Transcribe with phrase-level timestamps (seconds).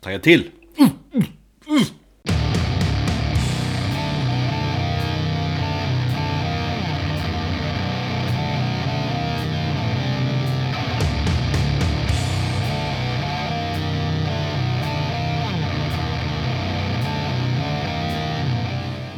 [0.00, 0.50] Tagga till!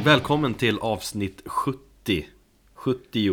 [0.05, 2.27] Välkommen till avsnitt 70
[2.75, 3.29] 70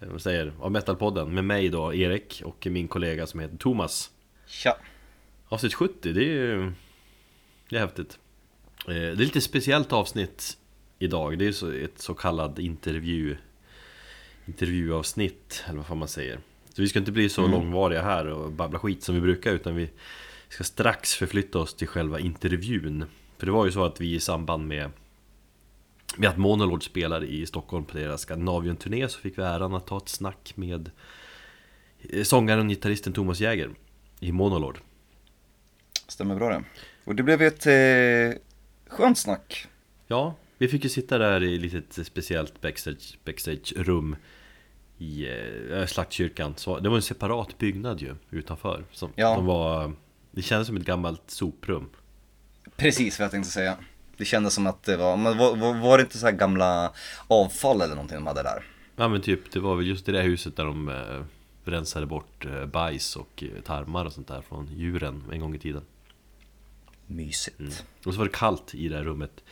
[0.00, 4.10] eh, vad säger, av Metalpodden med mig då, Erik och min kollega som heter Thomas
[4.46, 4.76] Tja!
[5.48, 6.72] Avsnitt 70, det är ju...
[7.68, 8.18] Det är häftigt.
[8.86, 10.58] Eh, Det är lite speciellt avsnitt
[10.98, 11.38] idag.
[11.38, 13.36] Det är ett så kallat intervju
[14.46, 16.38] Intervjuavsnitt, eller vad fan man säger.
[16.74, 19.76] Så vi ska inte bli så långvariga här och babbla skit som vi brukar Utan
[19.76, 19.90] vi
[20.48, 23.04] ska strax förflytta oss till själva intervjun.
[23.38, 24.90] För det var ju så att vi i samband med
[26.16, 29.96] med att Monolord spelar i Stockholm på deras Skandinavien-turné så fick vi äran att ta
[29.96, 30.90] ett snack med
[32.00, 33.70] eh, sångaren och gitarristen Thomas Jäger
[34.20, 34.78] i Monolord.
[36.08, 36.64] Stämmer bra det.
[37.04, 38.40] Och det blev ett eh,
[38.88, 39.66] skönt snack.
[40.06, 44.16] Ja, vi fick ju sitta där i ett litet speciellt backstage, backstage-rum
[44.98, 45.26] i
[45.72, 46.54] eh, Slaktkyrkan.
[46.56, 48.84] Så det var en separat byggnad ju utanför.
[48.92, 49.34] Som, Ja.
[49.34, 49.92] som var,
[50.30, 51.88] det kändes som ett gammalt soprum.
[52.76, 53.76] Precis vad jag tänkte säga.
[54.16, 56.92] Det kändes som att det var, men var, var, det inte så här gamla
[57.28, 58.64] avfall eller någonting de hade där?
[58.96, 61.24] Ja men typ, det var väl just i det huset där de eh,
[61.64, 65.58] rensade bort eh, bajs och eh, tarmar och sånt där från djuren en gång i
[65.58, 65.82] tiden.
[67.10, 67.60] Mysigt.
[67.60, 67.72] Mm.
[68.04, 69.44] Och så var det kallt i det här rummet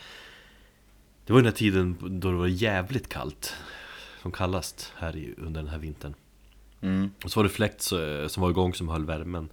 [1.25, 3.55] Det var den här tiden då det var jävligt kallt
[4.21, 6.13] Som kallast här i, under den här vintern
[6.81, 7.11] Mm.
[7.23, 7.81] Och så var det fläkt
[8.27, 9.49] som var igång som höll värmen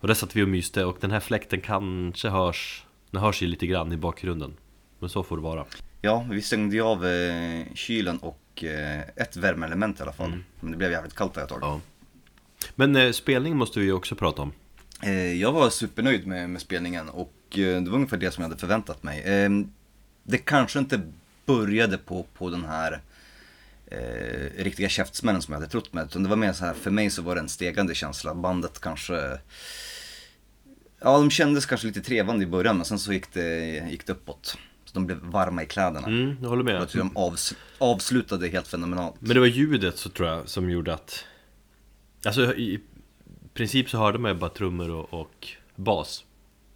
[0.00, 3.46] Och där satt vi och myste och den här fläkten kanske hörs Den hörs ju
[3.46, 4.56] lite grann i bakgrunden
[4.98, 5.64] Men så får det vara
[6.02, 10.32] Ja, vi stängde ju av eh, kylen och eh, ett värmeelement i alla fall.
[10.60, 11.58] Men det blev jävligt kallt där ett tag.
[11.62, 11.80] ja.
[12.74, 14.52] Men eh, spelning måste vi ju också prata om
[15.38, 19.02] jag var supernöjd med, med spelningen och det var ungefär det som jag hade förväntat
[19.02, 19.20] mig.
[19.20, 19.50] Eh,
[20.22, 21.00] det kanske inte
[21.46, 23.00] började på, på den här
[23.86, 26.04] eh, riktiga käftsmällen som jag hade trott med.
[26.04, 28.34] Utan det var mer så här, för mig så var det en stegande känsla.
[28.34, 29.38] Bandet kanske,
[31.00, 34.12] ja de kändes kanske lite trevande i början men sen så gick det, gick det
[34.12, 34.58] uppåt.
[34.84, 36.06] Så de blev varma i kläderna.
[36.06, 39.14] Mm, jag håller Jag med tror de avs, avslutade helt fenomenalt.
[39.18, 41.24] Men det var ljudet så tror jag som gjorde att
[42.24, 42.80] Alltså i
[43.54, 46.24] princip så hörde man ju bara trummor och, och bas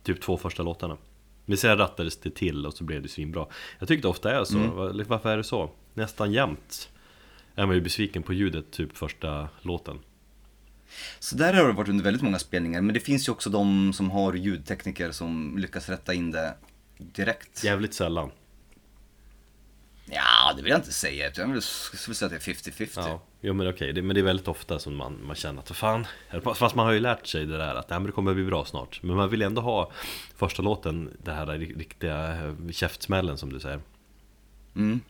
[0.04, 0.96] Typ två första låtarna
[1.44, 3.46] Men sen rattades det till och så blev det svinbra
[3.78, 5.70] Jag tyckte ofta är så, Va- varför är det så?
[5.94, 6.90] Nästan jämt
[7.54, 9.98] är man ju besviken på ljudet typ första låten
[11.18, 12.80] Så där har det varit under väldigt många spelningar.
[12.80, 16.54] Men det finns ju också de som har ljudtekniker som lyckas rätta in det
[16.98, 17.64] direkt.
[17.64, 18.30] Jävligt sällan
[20.06, 21.30] Ja, det vill jag inte säga.
[21.36, 22.88] Jag skulle säga att det är 50-50.
[22.96, 25.70] Ja, jo men okej, det, men det är väldigt ofta som man, man känner att
[25.70, 26.06] vad fan
[26.54, 28.64] Fast man har ju lärt sig det där att nej, men det kommer bli bra
[28.64, 29.90] snart Men man vill ändå ha
[30.36, 33.80] första låten, det här riktiga eh, käftsmällen som du säger
[34.76, 35.00] Mm.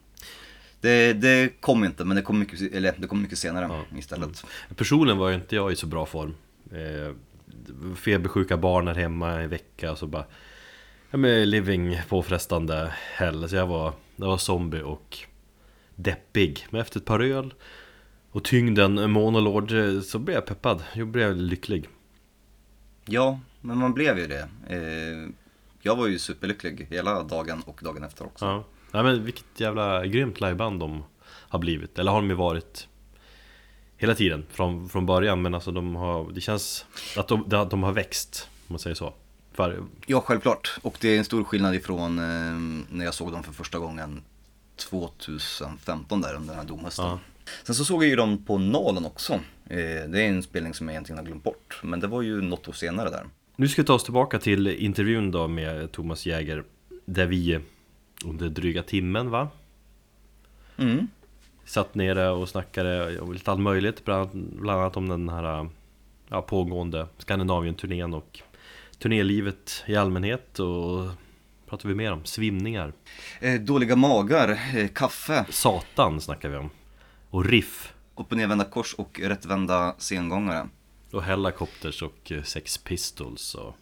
[0.81, 3.99] Det, det kom inte, men det kom mycket, eller, det kom mycket senare Ja.
[3.99, 4.45] istället.
[4.77, 6.35] Personligen var ju inte jag i så bra form
[6.73, 7.15] eh,
[7.97, 10.25] Febersjuka barn här hemma en vecka och så bara
[11.15, 13.49] Ja men living påfrestande hell.
[13.49, 15.19] Så jag var, jag var zombie och
[15.95, 16.67] deppig.
[16.71, 17.55] Men efter ett par öl
[18.31, 19.73] och tyngden monolord
[20.05, 20.83] så blev jag peppad.
[20.95, 21.89] Jag blev lycklig.
[23.05, 24.49] Ja, men man blev ju det.
[24.69, 25.31] Eh,
[25.83, 28.45] jag var ju superlycklig hela dagen och dagen efter också.
[28.45, 31.99] Ja, Nej, men vilket jävla grymt liveband de har blivit.
[31.99, 32.89] Eller har de ju varit
[33.97, 35.43] Hela tiden, från, från början.
[35.43, 36.87] Men alltså de har, det känns
[37.17, 39.15] att de, de har växt Om man säger så
[39.55, 40.79] För, Ja, självklart.
[40.83, 42.25] Och det är en stor skillnad ifrån eh,
[42.91, 44.23] när jag såg dem för första gången
[44.77, 47.05] 2015 där under den här domhösten.
[47.05, 47.19] Ja.
[47.63, 49.33] Sen så såg jag ju dem på Nalen också.
[49.33, 49.41] Eh,
[50.09, 51.81] det är en spelning som jag egentligen har glömt bort.
[51.83, 53.25] Men det var ju något år senare där.
[53.57, 56.65] Nu ska vi ta oss tillbaka till intervjun då med Thomas Jäger
[57.05, 57.61] Där vi
[58.25, 59.49] under dryga timmen va?
[60.77, 61.09] Mm.
[61.65, 65.69] Satt nere och snackade om lite allt möjligt Bland, bland annat om den här
[66.29, 68.43] ja, pågående Skandinavien-turnén och
[69.05, 71.09] Turnélivet i allmänhet och
[71.67, 72.93] pratar vi mer om svimningar.
[73.41, 76.71] Eh, dåliga magar, eh, kaffe, Satan snackar vi om.
[77.31, 77.95] Och riff.
[78.17, 80.69] Upp och nervända kors och rättvända sengångare.
[81.13, 83.77] Och Hellacopters och eh, Sex Pistols och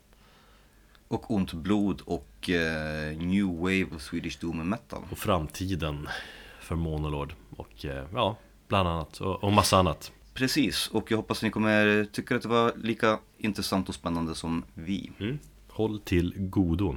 [1.08, 5.02] Och ont blod och eh, new wave och Swedish doom metal.
[5.11, 6.08] Och framtiden
[6.61, 8.37] för Monolord och eh, ja,
[8.69, 12.43] bland annat och, och massa annat Precis, och jag hoppas att ni kommer tycka att
[12.43, 15.12] det var lika intressant och spännande som vi.
[15.20, 15.38] mm.
[15.69, 16.96] Håll till godo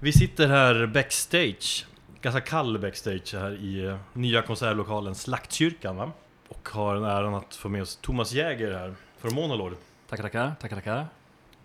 [0.00, 1.86] Vi sitter här backstage
[2.20, 6.12] Ganska kall backstage här i eh, nya konsertlokalen Slaktkyrkan va?
[6.48, 9.76] Och har den äran att få med oss Thomas Jäger här från Monolord
[10.08, 11.06] Tackar, tackar, tackar, tackar.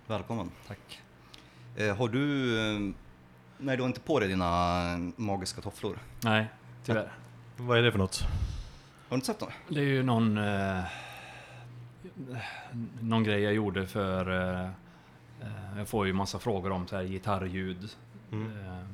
[0.07, 0.51] Välkommen.
[0.67, 1.01] Tack.
[1.75, 2.55] Eh, har du...
[2.59, 2.79] Eh,
[3.57, 4.81] nej, du har inte på dig dina
[5.15, 5.99] magiska tofflor.
[6.23, 6.45] Nej,
[6.85, 7.11] tyvärr.
[7.57, 8.23] Vad är det för något?
[9.15, 9.49] Du inte sett dem?
[9.67, 10.37] Det är ju någon...
[10.37, 10.83] Eh,
[13.01, 14.31] någon grej jag gjorde för...
[14.61, 14.69] Eh,
[15.77, 17.89] jag får ju massa frågor om så här gitarrljud.
[18.31, 18.47] Mm.
[18.47, 18.85] Eh,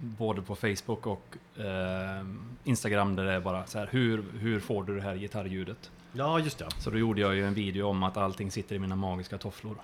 [0.00, 2.26] både på Facebook och eh,
[2.64, 5.90] Instagram där det är bara så här, hur, hur får du det här gitarrljudet?
[6.12, 6.68] Ja, just det.
[6.78, 9.76] Så då gjorde jag ju en video om att allting sitter i mina magiska tofflor.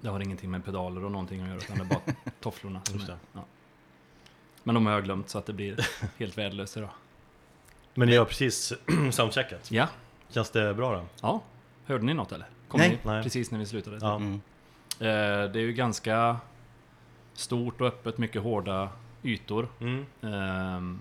[0.00, 2.80] Det har ingenting med pedaler och någonting att göra, utan det är bara tofflorna.
[2.84, 3.44] Som är, ja.
[4.62, 5.86] Men de har jag glömt så att det blir
[6.18, 6.90] helt värdelöst idag.
[7.96, 8.72] Men ni har precis
[9.10, 9.70] soundcheckat.
[9.70, 9.88] Ja,
[10.28, 11.04] Känns det bra då?
[11.20, 11.42] ja.
[11.86, 12.46] Hörde ni något eller?
[12.68, 12.90] Kom Nej.
[12.90, 13.22] ni Nej.
[13.22, 13.98] precis när vi slutade?
[14.00, 14.16] Ja.
[14.16, 14.34] Mm.
[15.00, 16.36] Eh, det är ju ganska
[17.34, 18.88] stort och öppet, mycket hårda
[19.22, 19.68] ytor.
[19.80, 20.06] Mm.
[20.22, 20.98] Ehm,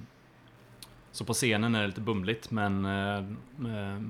[1.12, 4.02] så på scenen är det lite bumligt, men eh, eh,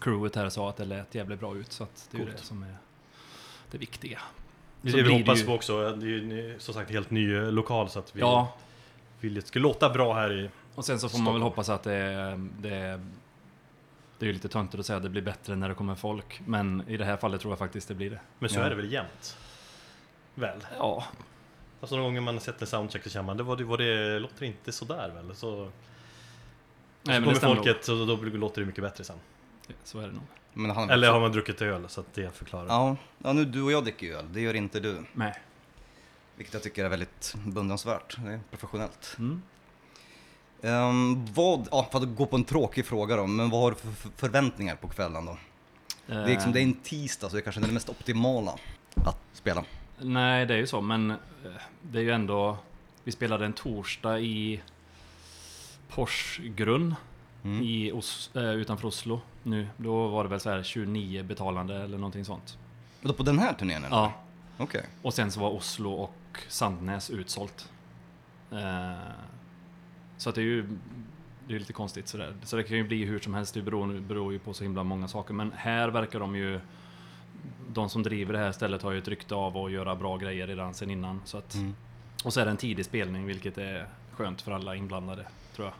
[0.00, 1.72] crewet här sa att det lät jävligt bra ut.
[1.72, 2.38] Så att det är ju Coolt.
[2.40, 2.76] det som är
[3.70, 4.18] det viktiga.
[4.82, 5.90] Det är Så det vi hoppas ju- på också.
[5.96, 8.54] Det är ju som sagt helt ny eh, lokal så att vi Ja,
[9.20, 10.50] vill att det ska låta bra här i...
[10.74, 13.00] och sen så får man väl hoppas att det, är- det, är-
[14.18, 16.40] det är ju lite töntigt att säga att det blir bättre när det kommer folk.
[16.46, 18.20] Men i det här fallet tror jag faktiskt det blir det.
[18.38, 18.62] Men så Ja.
[18.64, 19.36] är det väl jämt?
[20.34, 20.66] Väl?
[20.78, 21.04] Ja,
[21.80, 24.44] Alltså någon gång man sätter soundcheck så känner man, det var det, var det låter
[24.44, 25.34] inte sådär väl?
[25.36, 25.56] Så,
[27.02, 29.16] Nej, så men kommer folket och då låter det mycket bättre sen.
[29.68, 29.76] nog.
[29.84, 30.22] Så är det nog.
[30.52, 32.66] Men han, Eller har man druckit öl så att det förklarar.
[32.66, 34.32] Ja, ja, nu du och jag dricker öl.
[34.32, 35.04] Det gör inte du.
[35.12, 35.34] Nej.
[36.36, 38.16] Vilket jag tycker är väldigt beundransvärt.
[38.24, 39.16] Det är professionellt.
[39.18, 39.42] Mm.
[40.60, 43.76] Um, vad, ja, för att gå på en tråkig fråga då, men vad har du
[43.76, 45.38] för för förväntningar på kvällen då?
[46.06, 48.54] Det är, liksom, det är en tisdag så det är kanske är det mest optimala
[49.04, 49.64] att spela.
[49.98, 51.16] Nej, det är ju så, men eh,
[51.82, 52.56] det är ju ändå...
[53.04, 54.60] Vi spelade en torsdag i
[55.88, 56.94] Porsgrunn
[57.44, 57.62] Mm.
[57.62, 59.68] i Os, eh, utanför Oslo nu.
[59.76, 62.58] Då var det väl så här 29 betalande eller någonting sånt.
[63.02, 63.96] Och då på den här turnén eller?
[63.96, 64.12] Ja,
[64.58, 64.86] Okej.
[65.02, 67.68] och sen så var Oslo och Sandnäs utsålt.
[68.52, 68.92] Eh,
[70.24, 70.66] så att det är ju
[71.48, 72.34] det är lite konstigt sådär.
[72.42, 74.82] Så det kan ju bli hur som helst, det beror, beror ju på så himla
[74.84, 75.34] många saker.
[75.34, 76.60] Men här verkar de ju...
[77.68, 80.46] De som driver det här stället har ju ett rykte av att göra bra grejer
[80.46, 81.20] redan sen innan.
[81.24, 81.74] Så att, Mm.
[82.24, 85.74] Och så är det en tidig spelning, vilket är skönt för alla inblandade, tror jag.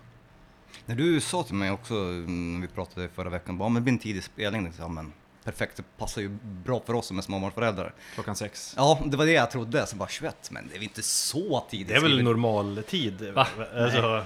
[0.86, 3.74] När du sa till mig också, mm, när vi pratade förra veckan, bara, "Ja, men
[3.74, 4.72] det blir en tidig spelning.
[4.90, 5.12] Men
[5.44, 7.94] perfekt, det passar ju bra för oss som är småbarnsföräldrar.
[8.14, 8.74] Klockan sex.
[8.76, 9.86] Ja, det var det jag trodde.
[9.86, 11.88] Så bara 21, men det är väl inte så tidigt?
[11.88, 12.24] Det är väl skrivet.
[12.24, 13.32] normal tid?
[13.34, 13.46] Va?
[13.76, 14.24] Alltså,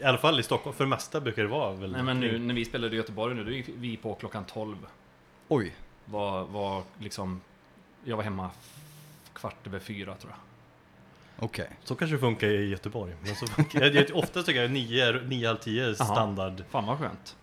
[0.00, 1.92] I alla fall i Stockholm, för det mesta brukar det vara väl...
[1.92, 4.76] Nej men nu när vi spelade i Göteborg nu, då gick vi på klockan 12.
[5.48, 5.74] Oj,
[6.04, 7.40] Var, var liksom...
[8.04, 8.50] Jag var hemma
[9.32, 11.44] kvart över fyra tror jag.
[11.44, 11.68] okej.
[11.84, 13.14] Så kanske det funkar i Göteborg.
[13.22, 16.14] Men så funkar, jag, jag, oftast tycker jag nio, nio, halv tio är Aha.
[16.14, 16.62] standard.
[16.70, 17.36] Fan vad skönt.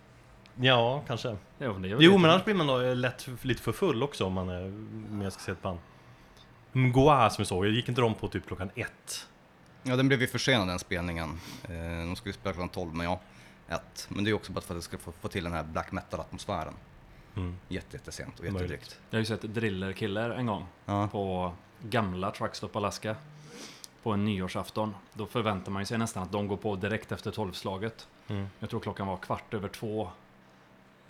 [0.60, 1.36] Ja, kanske.
[1.58, 4.32] Jo, det Jo, men annars blir man då lätt för- lite för full också om
[4.32, 4.68] man är
[5.10, 5.78] med och ska se ett band.
[6.72, 9.26] Mgoa som vi såg, jag gick inte de på typ klockan ett?
[9.82, 11.40] Ja, den blev ju försenad den spelningen.
[11.62, 13.20] Eh, de skulle spela klockan 12, men ja,
[13.68, 14.06] ett.
[14.08, 15.62] Men det är ju också bara för att det ska få, få till den här
[15.64, 16.74] black metal-atmosfären.
[17.36, 17.56] Mm.
[17.68, 19.00] Jätte, jättesent och jättedrygt.
[19.10, 20.66] Jag har ju sett Driller Killer en gång.
[20.86, 21.08] Ja.
[21.08, 21.52] På
[21.82, 23.16] gamla Truckstop Alaska.
[24.02, 24.94] På en nyårsafton.
[25.12, 28.08] Då förväntar man ju sig nästan att de går på direkt efter tolvslaget.
[28.28, 28.46] Mm.
[28.58, 30.10] Jag tror klockan var kvart över två.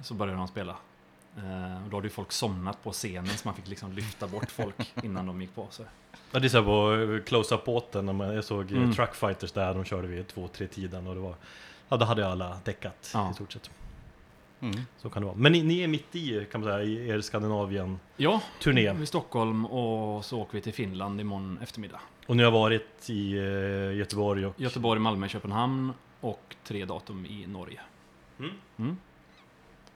[0.03, 0.77] Så började de spela.
[1.37, 4.51] Eh, och då hade ju folk somnat på scenen så man fick liksom lyfta bort
[4.51, 5.67] folk innan de gick på.
[5.71, 5.83] Så.
[6.33, 8.83] Ja, det är så här på eh, close-up-båten, när man- jag såg Mm.
[8.83, 8.95] mm.
[8.95, 11.35] truckfighters där, de körde vid två, tre tiden och det var...
[11.89, 13.31] Ja, då hade alla däckat Ja.
[13.31, 13.71] i stort sett.
[14.61, 14.81] Mm.
[14.97, 15.37] Så kan det vara.
[15.37, 18.83] Men ni, ni är mitt i, kan man säga, i er Skandinavien-turné.
[18.83, 22.01] Ja, i Stockholm och så åker vi till Finland imorgon eftermiddag.
[22.27, 24.61] Och ni har varit i eh, Göteborg och...
[24.61, 27.81] Göteborg, Malmö, Köpenhamn och tre datum i Norge.
[28.39, 28.51] Mm.
[28.79, 28.97] Mm.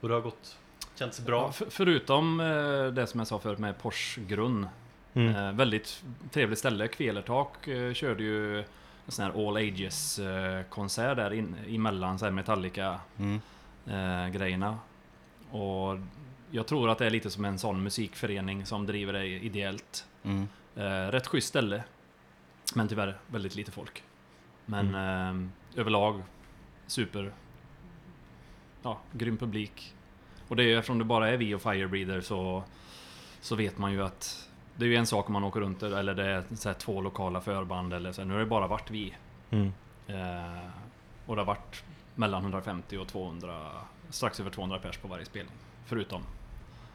[0.01, 0.57] Och det har gått...
[0.95, 1.51] Känts Ja, bra.
[1.51, 4.67] för, förutom eh, det som jag sa förut med Porsgrunn.
[5.13, 5.35] Mm.
[5.35, 6.87] Eh, väldigt trevligt ställe.
[6.87, 8.65] Kvelertak eh, körde ju en
[9.11, 13.41] sån här All Ages eh, konsert där in, emellan så här Metallica Mm.
[13.87, 14.77] eh, grejerna.
[15.51, 15.97] Och
[16.51, 20.05] jag tror att det är lite som en sån musikförening som driver det ideellt.
[20.23, 20.47] Mm.
[20.75, 21.83] Eh, rätt schysst ställe.
[22.75, 24.03] Men tyvärr väldigt lite folk.
[24.65, 26.23] Men eh, överlag
[26.87, 27.31] super...
[28.85, 29.93] Ja, grym publik.
[30.47, 32.63] Och det är eftersom det bara är vi och Firebreather så,
[33.41, 36.13] så vet man ju att det är ju en sak om man åker runt eller
[36.13, 38.23] det är så här två lokala förband eller så.
[38.23, 39.13] Nu har det bara varit vi.
[39.51, 39.73] Mm.
[40.07, 40.69] Eh,
[41.25, 41.83] och det har varit
[42.15, 43.71] mellan 150 och 200,
[44.09, 45.53] strax över 200 pers på varje spelning.
[45.85, 46.21] Förutom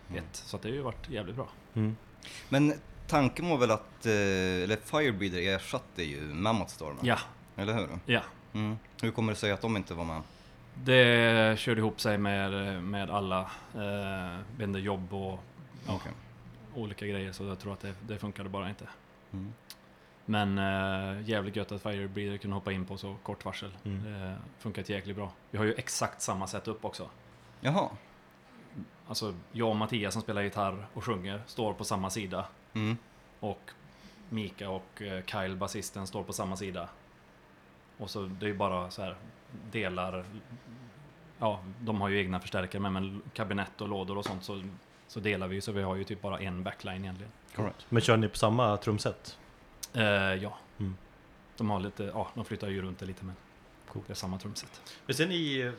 [0.09, 0.25] Mm.
[0.25, 0.37] ett.
[0.37, 1.49] Så att det har ju varit jävligt bra.
[1.75, 1.97] Mm.
[2.49, 2.75] Men
[3.06, 4.12] tanken var väl att, eh,
[4.62, 7.18] eller Firebreather ersatte ju Mammoth Storm, Ja,
[7.56, 7.88] eller hur?
[8.06, 8.20] ja.
[8.52, 8.78] Mm.
[9.02, 10.23] Hur kommer det sig att de inte var med?
[10.75, 13.50] Det körde ihop sig med, med alla.
[13.75, 15.39] Eh, jobb och
[15.87, 16.12] ja, Okej.
[16.75, 18.89] olika grejer så jag tror att det, det funkade bara inte.
[19.33, 19.53] Mm.
[20.25, 23.71] Men eh, jävligt gött att Firebreeder kunde hoppa in på så kort varsel.
[23.85, 24.05] Mm.
[24.05, 25.33] Det funkat jäkligt bra.
[25.50, 27.11] Vi har ju exakt samma setup också.
[27.61, 27.89] Jaha.
[29.07, 32.47] Alltså jag och Mattias som spelar gitarr och sjunger står på samma sida.
[32.73, 32.97] Mm.
[33.41, 33.71] Och
[34.29, 36.89] Mika och eh, Kyle, basisten, står på samma sida.
[38.00, 39.16] Och så det är ju bara så här
[39.71, 40.25] delar.
[41.38, 44.62] Ja, de har ju egna förstärkare med, men kabinett och lådor och sånt så,
[45.09, 45.61] så delar vi ju.
[45.61, 47.33] Så vi har ju typ bara en backline egentligen.
[47.54, 47.87] Correct.
[47.88, 49.38] Men kör ni på samma trumset?
[49.92, 50.04] Eh,
[50.35, 50.59] ja.
[50.78, 50.97] Mm.
[51.57, 53.35] De har lite, ja, de flyttar ju runt det lite men
[53.88, 54.07] Coolt.
[54.07, 54.83] det är samma trumset.
[55.07, 55.73] Men sen i,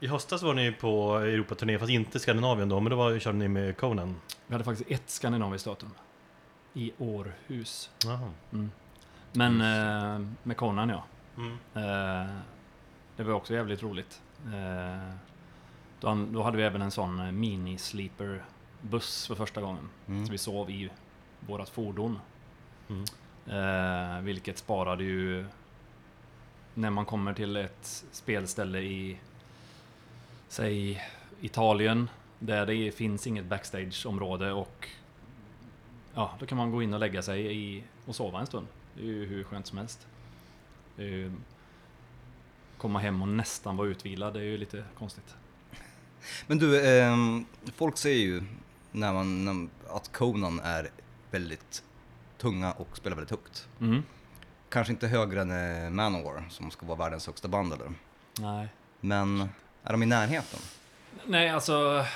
[0.00, 3.48] i höstas var ni på Europaturné, fast inte Skandinavien då, men då var, körde ni
[3.48, 4.20] med Conan.
[4.46, 5.90] Vi hade faktiskt ett skandinaviskt datum.
[6.74, 7.90] I Århus.
[8.52, 8.70] Mm.
[9.32, 11.04] Men eh, med Conan ja.
[11.36, 11.56] Mm.
[13.16, 14.22] Det var också jävligt roligt.
[14.46, 15.14] Eh,
[16.00, 19.88] då, då hade vi även en sån eh, mini-sleeper-buss för första gången.
[20.06, 20.26] Mm.
[20.26, 20.90] Så vi sov i
[21.40, 22.18] vårat fordon.
[22.88, 24.24] Mm.
[24.24, 25.46] Vilket sparade ju...
[26.74, 29.18] När man kommer till ett spelställe i...
[30.48, 31.02] Säg
[31.40, 32.10] Italien.
[32.38, 34.88] Där det finns inget backstageområde och...
[36.14, 38.66] Ja, då kan man gå in och lägga sig i, och sova en stund.
[38.94, 40.06] Det är ju hur skönt som helst.
[40.96, 41.32] Det är ju,
[42.78, 45.36] komma hem och nästan vara utvilad, det är ju lite konstigt.
[46.46, 47.46] Men du, ehm,
[47.76, 48.42] folk säger ju
[48.92, 50.88] när man, när, att Conan är
[51.30, 51.84] väldigt
[52.38, 53.68] tunga och spelar väldigt högt.
[53.80, 54.02] Mm.
[54.68, 55.50] Kanske inte högre än
[55.84, 57.92] eh, Manowar som ska vara världens högsta band eller?
[58.40, 58.68] Nej.
[59.00, 59.48] Men
[59.82, 60.60] är de i närheten?
[61.26, 62.06] Nej, alltså...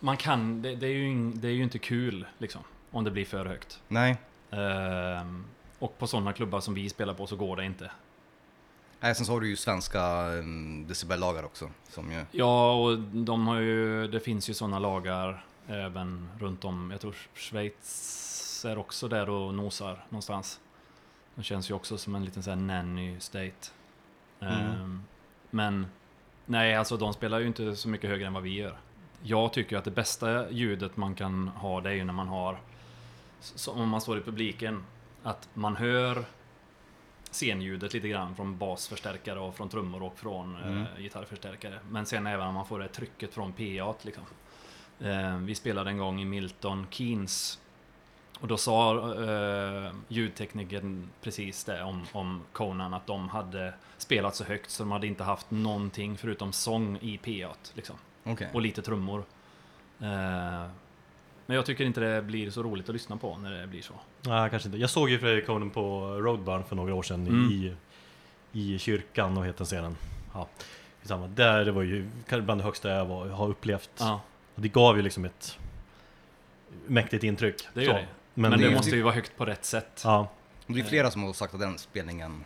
[0.00, 0.62] Man kan...
[0.62, 2.62] Det, det, är ju, det är ju inte kul, liksom.
[2.90, 3.80] Om det blir för högt.
[3.88, 4.16] Nej.
[4.50, 5.44] Ehm,
[5.80, 7.90] och på sådana klubbar som vi spelar på så går det inte.
[9.00, 11.70] Nej, sen så har du ju svenska um, decibellagar också.
[11.88, 12.24] Som ju...
[12.30, 14.08] Ja, och de har ju...
[14.08, 16.90] Det finns ju sådana lagar även runt om.
[16.90, 20.60] Jag tror Schweiz är också där och nosar någonstans.
[21.34, 23.70] De känns ju också som en liten sån nanny state.
[24.40, 24.54] Mm.
[24.54, 25.02] Ehm,
[25.50, 25.86] men
[26.46, 28.78] nej, alltså de spelar ju inte så mycket högre än vad vi gör.
[29.22, 32.60] Jag tycker att det bästa ljudet man kan ha, det är ju när man har,
[33.68, 34.84] om man står i publiken,
[35.22, 36.24] att man hör
[37.30, 40.78] scenljudet lite grann från basförstärkare och från trummor och från Mm.
[40.82, 41.78] eh, gitarrförstärkare.
[41.90, 44.24] Men sen även om man får det trycket från PA liksom.
[45.00, 47.58] Eh, vi spelade en gång i Milton Keynes
[48.40, 54.44] och då sa eh, ljudteknikern precis det om, om Conan, att de hade spelat så
[54.44, 57.54] högt så de hade inte haft någonting förutom sång i PA.
[57.74, 57.96] Liksom.
[58.24, 58.48] Okej.
[58.52, 59.24] Och lite trummor.
[60.00, 60.66] Eh,
[61.50, 63.92] men jag tycker inte det blir så roligt att lyssna på när det blir så.
[64.22, 64.78] Nej, kanske inte.
[64.78, 67.50] Jag såg ju Fredrik Conan på Roadburn för några år sedan Mm.
[67.50, 67.74] i,
[68.52, 69.96] i kyrkan, och heter scenen?
[70.34, 70.48] Ja,
[71.02, 71.26] samma.
[71.28, 73.90] Där det var ju kanske bland det högsta jag var, har upplevt.
[73.98, 74.20] Ja,
[74.54, 75.58] Och det gav ju liksom ett
[76.86, 77.68] mäktigt intryck.
[77.74, 77.96] det gör Så.
[77.98, 78.06] det.
[78.34, 80.00] Men, Men, det- det måste ju vara högt på rätt sätt.
[80.04, 80.28] Ja,
[80.66, 82.44] Det är flera som har sagt att den spelningen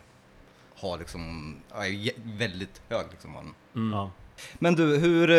[0.77, 3.55] har liksom, är väldigt hög liksom.
[3.75, 3.93] Mm.
[3.93, 4.11] ja.
[4.55, 5.37] Men du, hur, eh,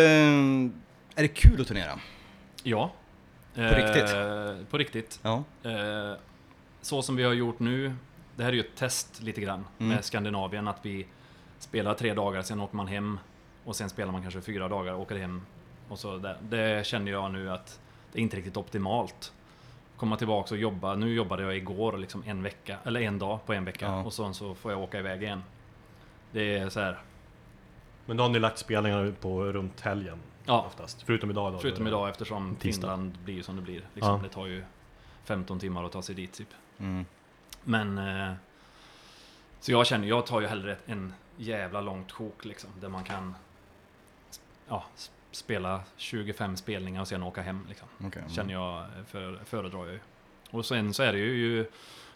[1.15, 1.99] är det kul att turnera?
[2.63, 2.91] Ja.
[3.55, 4.15] På riktigt?
[4.69, 5.19] På riktigt.
[5.23, 5.43] Ja.
[5.63, 6.13] Eh,
[6.81, 7.93] så som vi har gjort nu,
[8.35, 9.95] det här är ju ett test lite grann Mm.
[9.95, 11.05] med Skandinavien, att vi
[11.59, 13.19] spelar tre dagar, sen åker man hem
[13.65, 15.41] och sen spelar man kanske fyra dagar och åker hem.
[15.89, 16.37] Och så där.
[16.41, 17.79] Det känner jag nu att
[18.11, 19.33] det är inte riktigt optimalt.
[19.97, 20.95] Komma tillbaka och jobba.
[20.95, 24.03] Nu jobbade jag igår liksom en vecka, eller en dag på en vecka Ja.
[24.03, 25.43] och sen så får jag åka iväg igen.
[26.31, 26.99] Det är så här.
[28.05, 31.01] Men då har ni lagt spelningarna på runt helgen Ja, oftast.
[31.01, 31.59] Förutom idag då.
[31.59, 32.81] förutom idag eftersom Tisdag.
[32.81, 33.81] Finland blir som det blir.
[33.93, 34.19] Liksom, Ja.
[34.23, 34.63] Det tar ju
[35.23, 36.49] 15 timmar att ta sig dit typ.
[36.77, 37.05] Mm.
[37.63, 37.97] Men...
[37.97, 38.33] Eh,
[39.59, 42.69] så jag känner, jag tar ju hellre ett- en jävla långt sjok liksom.
[42.79, 43.35] Där man kan...
[44.67, 44.83] Ja,
[45.31, 47.87] spela 25 spelningar och sen åka hem liksom.
[48.03, 48.23] Okej.
[48.29, 49.99] Känner jag, eh, för, föredrar jag ju.
[50.51, 51.65] Och sen så är det ju, ju,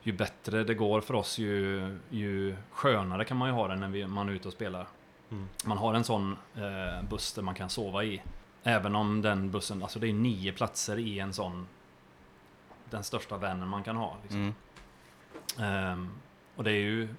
[0.04, 3.88] ju bättre det går för oss ju, ju skönare kan man ju ha det när
[3.88, 4.88] vi, man är ute och spelar.
[5.32, 5.48] Mm.
[5.66, 8.22] Man har en sån eh, buss där man kan sova i.
[8.64, 11.68] Även om den bussen, alltså det är nio platser i en sån
[12.90, 14.18] Den största vanen man kan ha.
[14.22, 14.40] Liksom.
[14.40, 14.54] Mm.
[15.60, 16.12] Ehm,
[16.56, 17.16] och det är ju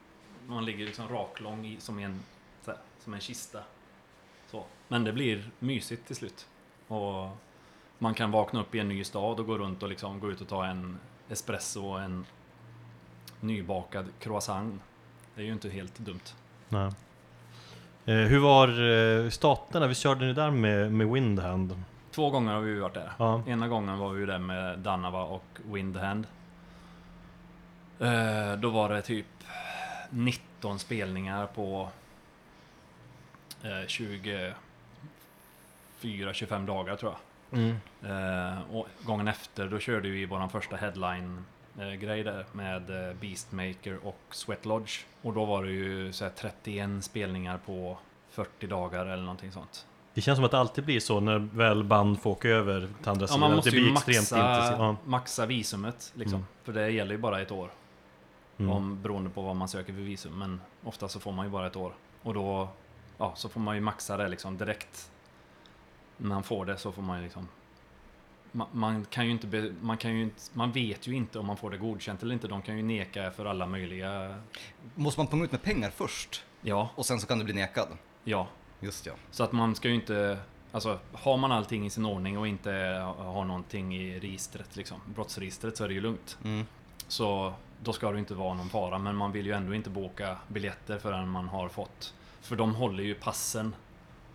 [0.46, 2.20] Man ligger liksom raklång i, som, i en,
[2.64, 3.62] så här, som en kista.
[4.50, 4.64] Så.
[4.88, 6.46] Men det blir mysigt till slut.
[6.88, 7.28] Och
[7.98, 10.40] Man kan vakna upp i en ny stad och gå runt och liksom gå ut
[10.40, 10.98] och ta en
[11.28, 12.26] espresso och en
[13.40, 14.82] nybakad croissant.
[15.34, 16.34] Det är ju inte helt dumt.
[16.68, 16.92] Nej.
[18.10, 19.86] Eh, hur var eh, staterna?
[19.86, 21.84] Vi körde ni där med, med Windhand?
[22.10, 23.12] Två gånger har vi varit där.
[23.18, 23.42] Ja.
[23.46, 26.26] Ena gången var vi där med Danava och Windhand.
[27.98, 29.26] Eh, då var det typ
[30.10, 31.88] 19 spelningar på
[33.62, 33.86] eh,
[36.00, 37.58] 24-25 dagar tror jag.
[37.58, 37.76] Mm.
[38.70, 40.76] Och gången efter, då körde vi vår första
[41.76, 44.92] headline-grej där med eh, Beastmaker och Sweat Lodge.
[45.22, 47.98] Och då var det ju så här 31 spelningar på
[48.30, 49.86] 40 dagar eller någonting sånt.
[50.14, 53.08] Det känns som att det alltid blir så när väl band får åka över till
[53.08, 53.40] andra Ja, sidan.
[53.40, 54.96] man måste det ju maxa, Ja.
[55.04, 56.34] maxa visumet liksom.
[56.34, 56.46] Mm.
[56.64, 57.70] För det gäller ju bara ett år.
[58.58, 58.72] Mm.
[58.72, 60.38] Om, beroende på vad man söker för visum.
[60.38, 61.92] Men ofta så får man ju bara ett år.
[62.22, 62.68] Och då
[63.18, 65.10] ja, så får man ju maxa det liksom direkt.
[66.16, 67.48] När man får det så får man ju liksom...
[68.52, 69.46] Man, man kan ju inte...
[69.46, 72.34] Be, man, kan ju inte man vet ju inte om man får det godkänt eller
[72.34, 72.48] inte.
[72.48, 74.40] De kan ju neka för alla möjliga...
[74.94, 76.44] Måste man punga ut med pengar först?
[76.62, 77.88] Ja, Och sen så kan du bli nekad?
[78.24, 78.48] ja.
[78.82, 79.12] Just ja.
[79.30, 80.38] Så att man ska ju inte...
[80.72, 82.70] Alltså, har man allting i sin ordning och inte
[83.18, 86.38] har någonting i registret, liksom, brottsregistret, så är det ju lugnt.
[86.44, 86.66] Mm.
[87.08, 90.36] Så då ska det inte vara någon fara, men man vill ju ändå inte boka
[90.48, 92.14] biljetter förrän man har fått.
[92.40, 93.74] För de håller ju passen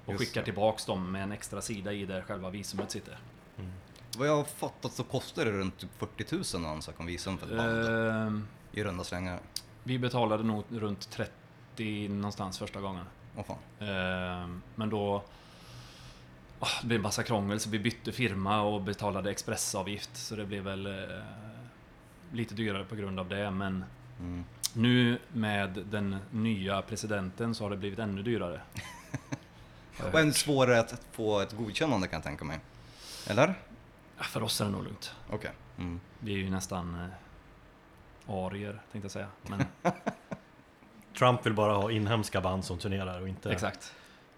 [0.05, 0.45] och Just skickar det.
[0.45, 3.17] tillbaks dem med en extra sida i där själva visumet sitter.
[4.17, 7.37] Vad jag har fattat så kostar det runt typ 40 000 att ansöka om visum
[7.37, 8.27] för ett band.
[8.27, 9.39] Ehm, I runda slängar.
[9.83, 13.05] vi betalade nog runt 30 någonstans första gången.
[13.35, 13.87] Åh fan.
[13.89, 15.23] Ehm, men då...
[16.59, 20.17] ah, det blev massa krångel så vi bytte firma och betalade expressavgift.
[20.17, 20.93] Så det blev väl eh,
[22.31, 23.51] lite dyrare på grund av det.
[23.51, 23.85] Men
[24.19, 24.43] Mm.
[24.73, 28.61] nu med den nya presidenten så har det blivit ännu dyrare.
[30.13, 32.59] Och ännu svårare att få ett godkännande kan jag tänka mig.
[33.27, 33.55] Eller?
[34.17, 35.15] För oss är det nog lugnt.
[35.29, 35.51] Okej.
[35.77, 35.99] Mm.
[36.19, 39.27] Vi är ju nästan eh, arier, tänkte jag säga.
[39.41, 39.65] Men
[41.17, 43.93] Trump vill bara ha inhemska band som turnerar och inte exakt.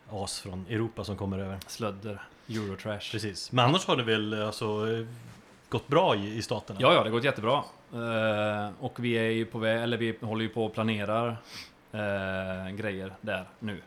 [0.10, 1.60] as från Europa som kommer över.
[1.67, 3.12] Slödder, Eurotrash.
[3.12, 3.51] Precis.
[3.51, 5.05] Men annars har det väl alltså, eh,
[5.69, 6.79] gått bra i, i staterna?
[6.81, 7.63] Ja, ja, det har gått jättebra.
[7.93, 11.38] Eh, och vi är ju på väg, eller vi håller ju på och planerar
[11.91, 13.81] eh, grejer där nu.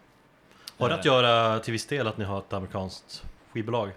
[0.79, 3.93] Har det att göra till viss del att ni har ett amerikanskt skivbolag?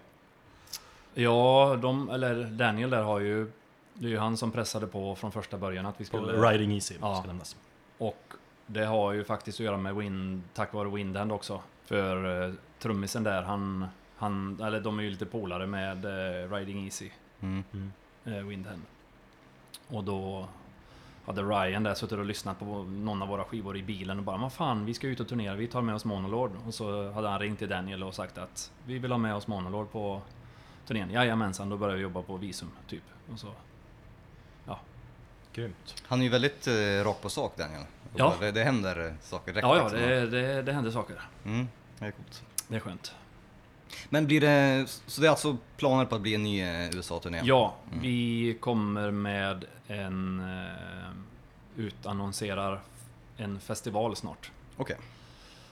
[1.14, 3.52] Ja, de, eller Daniel där har ju...
[3.94, 6.52] Det är ju han som pressade på från första början att vi skulle...
[6.52, 7.16] Riding Easy Ja.
[7.16, 7.56] ska nämnas.
[7.98, 8.34] Och
[8.68, 11.62] det har ju faktiskt att göra med Wind, tack vare Windhand också.
[11.86, 14.60] För uh, trummisen där, han, han...
[14.64, 17.64] Eller de är ju lite polare med eh, Riding Easy, Mm.
[17.74, 17.92] Mm.
[18.28, 18.82] uh, Windhand.
[19.88, 20.48] Och då
[21.26, 24.38] hade Ryan där suttit och lyssnat på någon av våra skivor i bilen och bara
[24.38, 26.52] Vad fan, vi ska ut och turnera, vi tar med oss Monolord.
[26.68, 29.48] Och så hade han ringt till Daniel och sagt att Vi vill ha med oss
[29.48, 30.22] Monolord på
[30.88, 31.12] turnén.
[31.12, 33.04] Jajamensan, då börjar vi jobba på visum, typ.
[33.34, 33.48] Och så,
[35.54, 36.04] Grymt.
[36.08, 37.82] Han är ju väldigt eh, rakt på sak Daniel.
[38.16, 38.36] Ja.
[38.40, 39.68] Det, det händer eh, saker direkt.
[39.68, 40.00] ja, ja, liksom.
[40.00, 41.22] det, det, det händer saker.
[41.46, 41.68] Mm.
[42.00, 42.44] Det är coolt.
[42.68, 43.16] Det är skönt.
[44.10, 47.42] Men blir det, så det är alltså planer på att bli en ny eh, USA-turné?
[47.44, 50.40] Ja, vi kommer med en...
[50.40, 51.12] Eh,
[51.76, 52.82] utannonserar
[53.38, 54.52] en festival snart.
[54.78, 54.98] Okej,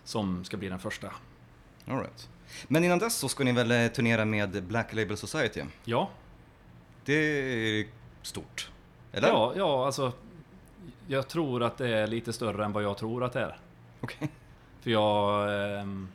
[0.03, 1.11] Som ska bli den första.
[1.87, 2.29] alright.
[2.67, 5.63] Men innan dess så ska ni väl eh, turnera med Black Label Society?
[5.85, 6.09] Ja,
[7.05, 7.87] Det är
[8.21, 8.69] stort.
[9.11, 9.27] Eller?
[9.27, 10.11] ja, ja, alltså...
[11.07, 13.57] Jag tror att det är lite större än vad jag tror att det är.
[14.01, 14.29] Okej.
[14.81, 15.79] För jag...
[15.79, 16.07] ehm,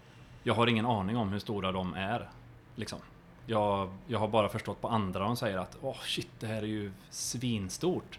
[0.42, 2.28] jag har ingen aning om hur stora de är.
[2.74, 2.98] Liksom.
[3.46, 6.66] Jag, jag har bara förstått på andra de säger att åh shit, det här är
[6.66, 8.18] ju svinstort.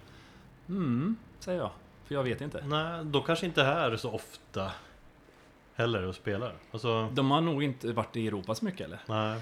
[0.70, 1.72] Mm, säger jag.
[2.06, 2.64] För jag vet inte.
[2.66, 4.72] Nej, de kanske inte är här så ofta
[5.78, 6.54] heller och spelar.
[6.72, 9.00] Alltså, De har nog inte varit i Europa så mycket eller?
[9.08, 9.42] nej.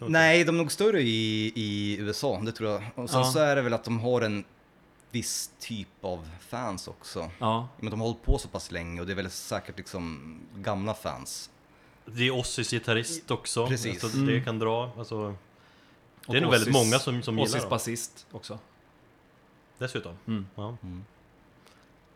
[0.00, 2.82] Nej, de är nog större i, i USA, det tror jag.
[2.94, 3.26] Och sen Ja.
[3.26, 4.44] så är det väl att de har en
[5.10, 7.30] viss typ av fans också.
[7.38, 10.38] Ja, Men de har hållit på så pass länge och det är väl säkert liksom
[10.56, 11.50] gamla fans.
[12.06, 13.66] Det är Ozzys gitarrist också.
[13.66, 14.00] Precis.
[14.00, 14.26] Så Mm.
[14.26, 14.90] det kan dra.
[14.98, 15.36] Alltså, det
[16.28, 17.70] Och är nog väldigt Ozzys- många som, som gillar Ozzys dem.
[17.70, 18.58] basist också.
[19.78, 20.14] Dessutom.
[20.26, 20.46] Mm.
[20.54, 20.76] Ja.
[20.82, 21.04] Mm.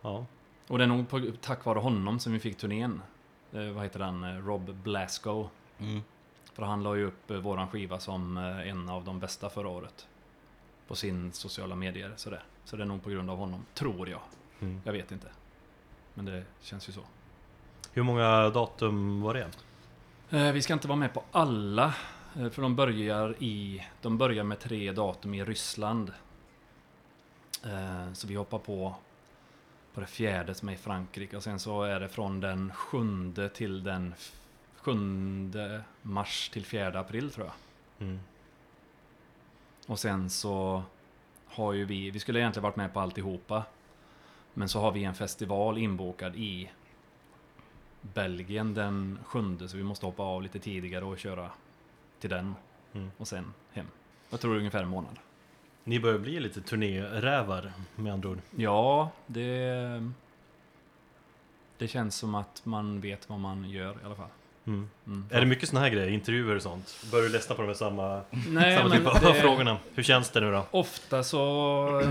[0.02, 0.26] ja.
[0.68, 3.02] Och det är nog på, tack vare honom som vi fick turnén.
[3.52, 4.24] Eh, vad heter han?
[4.24, 5.48] Eh, Rob Blasco.
[5.78, 6.00] Mm.
[6.52, 10.06] För han la ju upp eh, våran skiva som en av de bästa förra året.
[10.88, 12.42] På sin sociala medier sådär.
[12.64, 14.20] Så det är nog på grund av honom, tror jag.
[14.60, 14.80] Mm.
[14.84, 15.26] Jag vet inte.
[16.14, 17.00] Men det känns ju så.
[17.92, 19.50] Hur många datum var det?
[20.30, 21.94] Eh, vi ska inte vara med på alla.
[22.34, 23.86] För de börjar i...
[24.02, 26.12] De börjar med tre datum i Ryssland.
[27.64, 28.96] Eh, Så vi hoppar på
[29.98, 33.48] på det fjärde som är i Frankrike och sen så är det från den sjunde
[33.48, 34.14] till den
[34.76, 37.54] sjunde mars till fjärde april tror jag.
[38.08, 38.20] Mm.
[39.86, 40.82] Och sen så
[41.46, 43.64] har ju vi, vi skulle egentligen varit med på alltihopa.
[44.54, 46.70] Men så har vi en festival inbokad i
[48.00, 51.50] Belgien den sjunde så vi måste hoppa av lite tidigare och köra
[52.20, 52.54] till den.
[52.92, 53.10] Mm.
[53.16, 53.86] Och sen hem.
[54.30, 55.18] Jag tror ungefär en månad.
[55.88, 58.38] Ni börjar bli lite turnérävar med andra ord.
[58.56, 60.10] Ja, det...
[61.78, 64.28] Det känns som att man vet vad man gör i alla fall.
[64.66, 64.88] Mm.
[65.06, 65.26] Mm.
[65.30, 66.96] Är det mycket såna här grejer, intervjuer och sånt?
[67.10, 69.78] Börjar du ledsna på de här samma, Nej, samma typ av det- frågorna?
[69.94, 70.66] Hur känns det nu då?
[70.70, 72.02] Ofta så...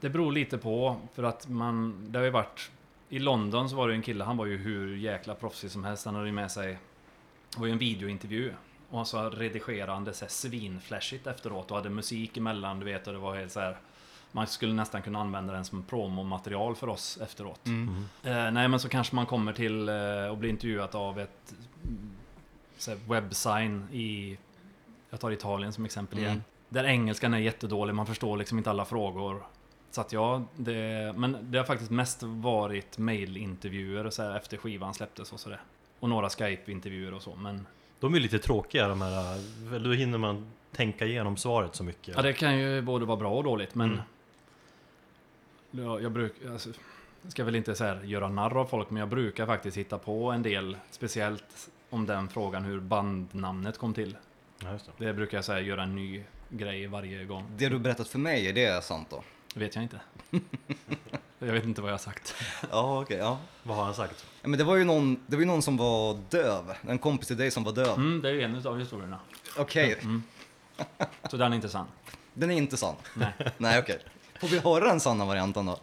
[0.00, 2.06] Det beror lite på, för att man...
[2.12, 2.70] Det har ju varit...
[3.08, 6.04] I London så var det en kille, han var ju hur jäkla proffsig som helst.
[6.06, 6.78] Han hade ju med sig...
[7.54, 8.52] Det var ju en videointervju.
[8.94, 13.06] Och så redigerade han det så här svinflashigt efteråt och hade musik emellan, du vet,
[13.06, 13.76] och det var helt så här...
[14.32, 17.66] Man skulle nästan kunna använda den som promomaterial för oss efteråt.
[17.66, 18.08] Mm.
[18.22, 21.54] Eh, nej, men så kanske man kommer till eh, och blir intervjuat av ett
[21.84, 22.10] mm,
[22.86, 24.38] här, webbsign i...
[25.10, 26.30] Jag tar Italien som exempel igen.
[26.30, 26.44] Mm.
[26.68, 29.42] Där engelskan är jättedålig, man förstår liksom inte alla frågor.
[29.90, 34.56] Så att ja, det, men det har faktiskt mest varit mailintervjuer och så här, efter
[34.56, 35.60] skivan släpptes och sådär.
[36.00, 37.66] Och några Skype-intervjuer och så, men...
[38.00, 42.16] De är lite tråkiga de här, då hinner man tänka igenom svaret så mycket.
[42.16, 43.90] Ja, det kan ju både vara bra och dåligt, men...
[43.90, 44.00] Mm.
[45.70, 46.52] Ja, jag brukar...
[46.52, 46.70] Alltså,
[47.22, 49.98] jag ska väl inte så här, göra narr av folk, men jag brukar faktiskt hitta
[49.98, 54.16] på en del, speciellt om den frågan hur bandnamnet kom till.
[54.62, 55.06] Ja, just det.
[55.06, 57.46] Det brukar jag säga göra en ny grej varje gång.
[57.56, 59.22] Det du berättat för mig, är det sant då?
[59.54, 60.00] Det vet jag inte.
[61.46, 62.34] jag vet inte vad jag har sagt.
[62.70, 63.38] Ja, okej, ja.
[63.62, 64.26] Vad har han sagt?
[64.42, 66.72] Ja, Men det var ju någon, det var ju någon som var döv.
[66.88, 67.94] En kompis till dig som var döv.
[67.98, 69.18] Mm, det är ju en av historierna.
[69.58, 70.22] Okej, Mm.
[71.30, 71.86] Så den är inte sann.
[72.34, 72.94] den är inte sann.
[73.14, 73.32] Nej.
[73.58, 73.98] Nej, okej.
[74.40, 75.78] Får vi höra den sanna varianten då?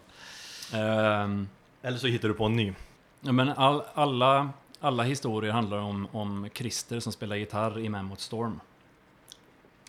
[0.78, 1.48] Ehm,
[1.82, 2.74] Eller så hittar du på en ny.
[3.22, 8.22] ja, men all, alla, alla historier handlar om, om Christer som spelar gitarr i Mammoth
[8.22, 8.60] Storm.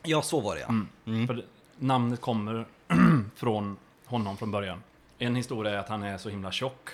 [0.03, 0.69] Ja, så var det ja.
[0.69, 0.89] Mm.
[1.07, 1.27] Mm.
[1.27, 1.45] För det-
[1.79, 2.67] namnet kommer
[3.37, 4.83] från honom från början.
[5.23, 6.89] En historia är att han är så himla tjock.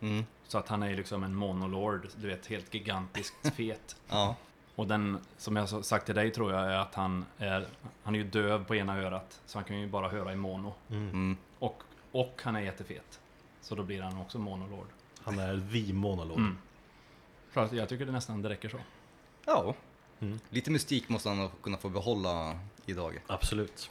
[0.00, 0.24] Mm.
[0.46, 3.96] Så att han är liksom en monolord, du vet, helt gigantiskt fet.
[4.08, 4.36] Ja.
[4.74, 7.66] Och den, som jag har sagt till dig tror jag, är att han är,
[8.02, 9.40] han är ju döv på ena örat.
[9.46, 10.74] Så han kan ju bara höra i mono.
[10.90, 11.08] Mm.
[11.08, 11.36] Mm.
[11.58, 13.20] Och, och han är jättefet.
[13.60, 14.88] Så då blir han också monolord.
[15.22, 16.38] Han är the monolog.
[16.38, 16.58] Mm.
[17.50, 18.78] För att jag tycker det nästan det räcker så.
[19.46, 19.74] Ja.
[20.20, 20.40] Mm.
[20.50, 23.22] Lite mystik måste han kunna få behålla idag.
[23.26, 23.90] Absolut.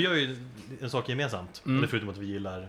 [0.00, 0.36] Vi har ju
[0.80, 1.62] en sak gemensamt.
[1.66, 1.88] Mm.
[1.88, 2.68] Förutom att vi gillar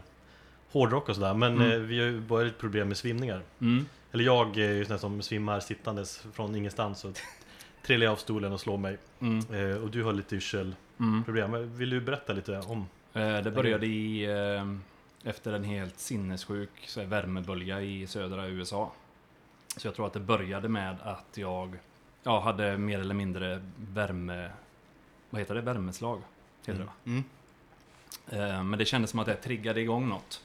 [0.72, 1.34] hårdrock och sådär.
[1.34, 1.72] Men Mm.
[1.72, 3.42] eh, vi har ju bara ett problem med svimningar.
[3.62, 3.86] Mm.
[4.12, 7.06] Eller jag är ju sån som svimmar sittandes från ingenstans.
[7.06, 7.12] Och
[7.86, 8.98] trillar jag av stolen och slår mig.
[9.20, 9.40] Mm.
[9.54, 11.54] Eh, och du har lite yrselproblem.
[11.54, 11.78] Mm.
[11.78, 12.86] Vill du berätta lite om?
[13.14, 14.66] Eh, Det började i, eh,
[15.30, 18.92] efter en helt sinnessjuk så här, värmebölja i södra USA.
[19.78, 21.78] Så jag tror att det började med att jag
[22.24, 24.50] ja, hade mer eller mindre värme...
[25.30, 25.62] Vad heter det?
[25.62, 26.22] Värmeslag?
[26.66, 26.92] Heter det va?
[27.06, 27.24] Mm.
[28.30, 30.44] Eh, Men det kändes som att det triggade igång något.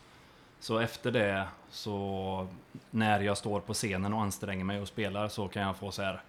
[0.60, 2.48] Så efter det, så
[2.90, 6.02] när jag står på scenen och anstränger mig och spelar så kan jag få så
[6.02, 6.22] här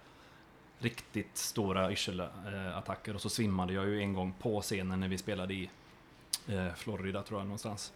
[0.78, 3.14] riktigt stora yrselattacker.
[3.14, 5.70] Och så svimmade jag ju en gång på scenen när vi spelade i
[6.48, 7.92] eh, Florida tror jag någonstans.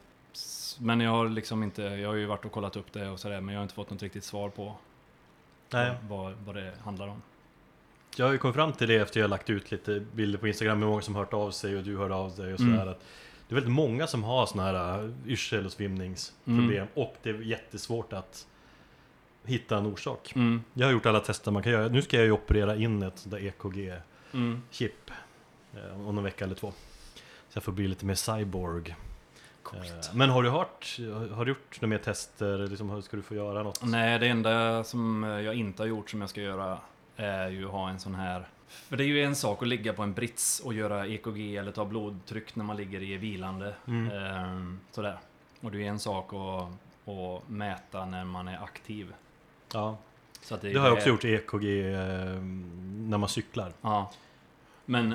[0.78, 3.40] Men jag har liksom inte, jag har ju varit och kollat upp det och sådär
[3.40, 4.74] men jag har inte fått något riktigt svar på
[5.70, 5.94] Nej.
[6.08, 7.22] vad, vad det handlar om.
[8.16, 10.48] Jag har ju kommit fram till det efter jag har lagt ut lite bilder på
[10.48, 12.76] Instagram med många som hört av sig och du hörde av dig och Mm.
[12.78, 12.90] sådär.
[12.90, 13.00] Att
[13.48, 16.88] det är väldigt många som har sådana här äh, yrsel och svimningsproblem Mm.
[16.94, 18.46] och det är jättesvårt att
[19.44, 20.32] hitta en orsak.
[20.36, 20.62] Mm.
[20.74, 21.88] Jag har gjort alla tester man kan göra.
[21.88, 25.10] Nu ska jag ju operera in ett sånt där EKG-chip
[25.74, 25.90] Mm.
[26.00, 26.72] eh, om en vecka eller två.
[27.48, 28.96] Så jag får bli lite mer cyborg.
[29.62, 29.82] Coolt.
[30.10, 30.98] Eh, Men har du hört,
[31.32, 32.58] har du gjort några mer tester?
[32.68, 33.80] Liksom, ska du få göra något?
[33.84, 36.78] Nej, det enda som jag inte har gjort som jag ska göra
[37.16, 38.48] är ju att ha en sån här...
[38.68, 41.72] För det är ju en sak att ligga på en brits och göra EKG eller
[41.72, 43.74] ta blodtryck när man ligger i vilande.
[43.86, 44.10] Mm.
[44.10, 45.18] Ehm, sådär.
[45.60, 46.68] Och det är en sak att,
[47.08, 49.14] att mäta när man är aktiv.
[49.72, 49.98] Ja,
[50.42, 52.42] Så det, det har jag är- också gjort i EKG eh,
[53.08, 53.72] när man cyklar.
[53.82, 54.10] Ja.
[54.84, 55.14] Men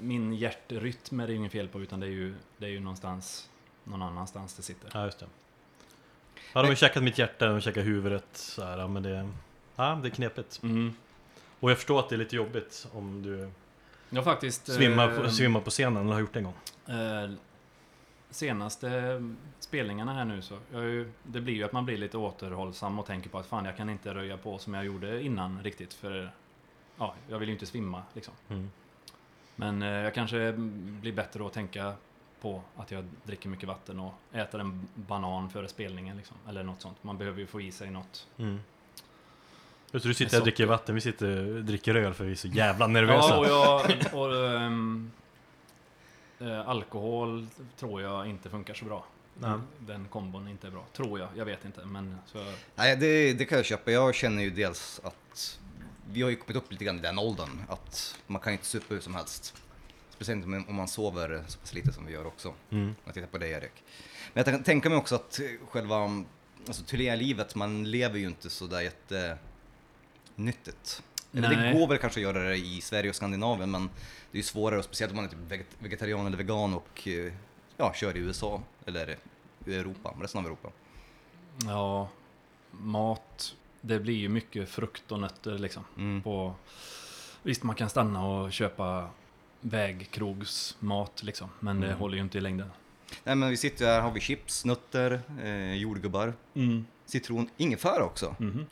[0.00, 2.80] min hjärtrytm är det ju inget fel på utan det är ju, det är ju
[2.80, 3.48] någonstans
[3.84, 4.90] någon annanstans det sitter.
[4.94, 5.26] Ja, just det.
[6.52, 9.30] Ja, de har ju käkat mitt hjärta, de har käkat huvudet så här, men det...
[9.76, 10.60] Ja, det är knepigt.
[10.62, 10.94] Mm.
[11.60, 13.50] Och jag förstår att det är lite jobbigt om du
[14.10, 14.72] Jag faktiskt...
[14.72, 16.54] svimmar eh, på, svimmar på scenen, eller har gjort det en gång.
[16.86, 17.30] Eh,
[18.30, 19.22] senaste
[19.58, 23.30] spelningarna här nu så, ju, det blir ju att man blir lite återhållsam och tänker
[23.30, 26.30] på att fan jag kan inte röja på som jag gjorde innan riktigt för
[26.98, 28.34] ja, jag vill ju inte svimma liksom.
[28.48, 28.70] Mm.
[29.56, 31.92] Men eh, jag kanske blir bättre att tänka
[32.40, 36.36] på att jag dricker mycket vatten och äter en banan före spelningen liksom.
[36.48, 37.04] Eller något sånt.
[37.04, 38.26] Man behöver ju få i sig något.
[38.36, 38.60] Mm.
[39.92, 42.36] Just det, du sitter och dricker vatten, vi sitter och dricker öl för vi är
[42.36, 43.28] så jävla nervösa.
[43.28, 44.14] Ja, och jag...
[44.20, 45.10] Och, ehm,
[46.38, 47.46] eh, alkohol
[47.78, 49.04] tror jag inte funkar så bra.
[49.38, 49.58] Nej.
[49.78, 50.84] Den kombon är inte bra.
[50.96, 51.84] Tror jag, jag vet inte.
[51.84, 52.38] Men så...
[52.74, 53.90] Nej, det, det kan jag köpa.
[53.90, 55.60] Jag känner ju dels att
[56.12, 58.94] vi har ju kommit upp lite grann i den åldern att man kan inte supa
[58.94, 59.54] hur som helst.
[60.10, 62.54] Speciellt om man sover så pass lite som vi gör också.
[62.70, 62.88] Mm.
[62.88, 63.72] Om jag tittar på dig Erik.
[64.32, 66.24] Men jag kan tänka mig också att själva
[66.66, 69.38] alltså, turnélivet, man lever ju inte så där jätte
[70.44, 71.02] nyttigt.
[71.32, 71.78] Eller det Nej.
[71.78, 73.82] går väl kanske att göra det i Sverige och Skandinavien men
[74.30, 77.08] det är ju svårare, och speciellt om man är typ veget- vegetarian eller vegan och
[77.08, 77.32] eh,
[77.76, 79.16] ja, kör i USA eller
[79.66, 80.68] Europa, resten av Europa.
[81.66, 82.08] Ja,
[82.70, 83.54] mat.
[83.80, 85.84] Det blir ju mycket frukt och nötter liksom.
[85.96, 86.22] Mm.
[86.22, 86.54] På,
[87.42, 89.10] visst, man kan stanna och köpa
[89.60, 91.48] vägkrogsmat liksom.
[91.60, 91.98] Men det Mm.
[91.98, 92.70] håller ju inte i längden.
[93.24, 96.34] Nej men vi sitter här, har vi chips, nötter, eh, jordgubbar,
[97.06, 98.36] citron, ingefära också.
[98.38, 98.66] Mhm.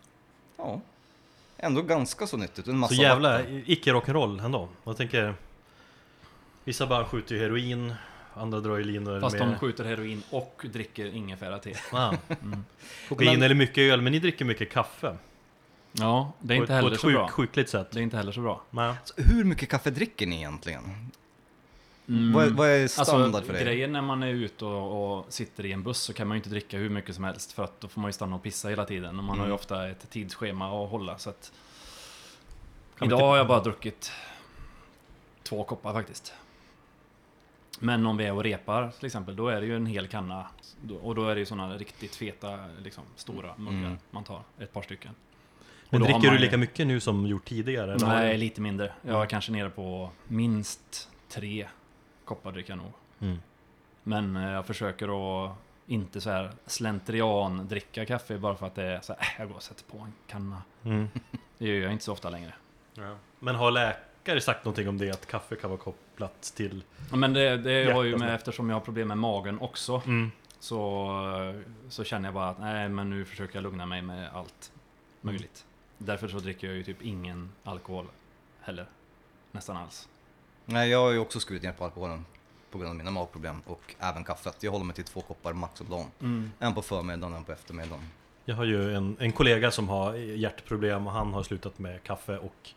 [0.57, 0.81] Ja.
[1.59, 2.66] Ändå ganska så nyttigt.
[2.66, 3.62] En Så massa jävla vatten.
[3.66, 4.68] icke rock'n'roll ändå.
[4.85, 5.35] Jag tänker...
[6.64, 7.94] Vissa bara skjuter ju heroin,
[8.35, 9.49] andra drar ju linor Fast med...
[9.49, 11.75] de skjuter heroin och dricker ingefära te.
[11.92, 12.12] Ah.
[12.42, 12.64] Mm.
[13.09, 15.16] Kokain Men- eller mycket öl, men ni dricker mycket kaffe.
[15.92, 17.27] Ja, det är på inte ett, heller på ett så bra.
[17.27, 17.90] sjuk, sjukligt sätt.
[17.90, 18.62] Det är inte heller så bra.
[18.71, 18.94] Nej.
[19.05, 21.11] Så hur mycket kaffe dricker ni egentligen?
[22.09, 22.33] Mm.
[22.33, 23.64] Vad, är, vad är standard Alltså, för dig?
[23.64, 26.38] grejen när man är ute och, och sitter i en buss så kan man ju
[26.38, 28.68] inte dricka hur mycket som helst för att då får man ju stanna och pissa
[28.68, 29.55] hela tiden och man har ju Mm.
[29.55, 31.53] ofta ett tidsschema att hålla så att
[32.99, 34.12] Kan Idag inte- har jag bara druckit
[35.42, 36.33] två koppar faktiskt.
[37.81, 40.47] Men om vi är och repar till exempel, då är det ju en hel kanna.
[41.03, 43.99] Och då är det ju sådana riktigt feta, liksom, stora muggar Mm.
[44.11, 44.42] man tar.
[44.59, 45.14] Ett par stycken.
[45.90, 47.97] Men dricker man du lika mycket nu som gjort tidigare?
[48.01, 48.92] Nej, lite mindre.
[49.03, 49.29] Jag är Mm.
[49.29, 51.68] kanske nere på minst tre
[52.29, 52.93] koppar dricker jag nog.
[53.21, 53.38] Mm.
[54.03, 55.09] Men eh, jag försöker
[55.47, 55.53] att
[55.87, 59.49] inte så här slentrian dricka kaffe bara för att det är så här, äh, jag
[59.49, 60.62] går och sätter på en kanna.
[60.85, 61.09] Mm.
[61.59, 62.55] Det gör jag inte så ofta längre.
[62.95, 63.17] Ja.
[63.38, 65.11] Men har läkare sagt någonting om det?
[65.11, 66.83] Att kaffe kan vara kopplat till...
[67.11, 70.31] Ja, Men det, det har ju med, eftersom jag har problem med magen också, Mm.
[70.59, 71.55] så,
[71.88, 74.73] så känner jag bara att nej, men nu försöker jag lugna mig med allt
[75.21, 75.64] möjligt.
[75.99, 78.07] Därför så dricker jag ju typ ingen alkohol
[78.61, 78.87] heller.
[79.53, 80.09] Nästan alls.
[80.71, 82.25] Nej, jag har ju också skurit ner på alkoholen
[82.71, 84.57] på grund av mina magproblem och även kaffet.
[84.63, 86.53] Jag håller mig till två koppar max om dagen.
[86.59, 88.05] En på förmiddagen och en på eftermiddagen.
[88.45, 92.39] Jag har ju en, en kollega som har hjärtproblem och han har slutat med kaffe
[92.39, 92.71] och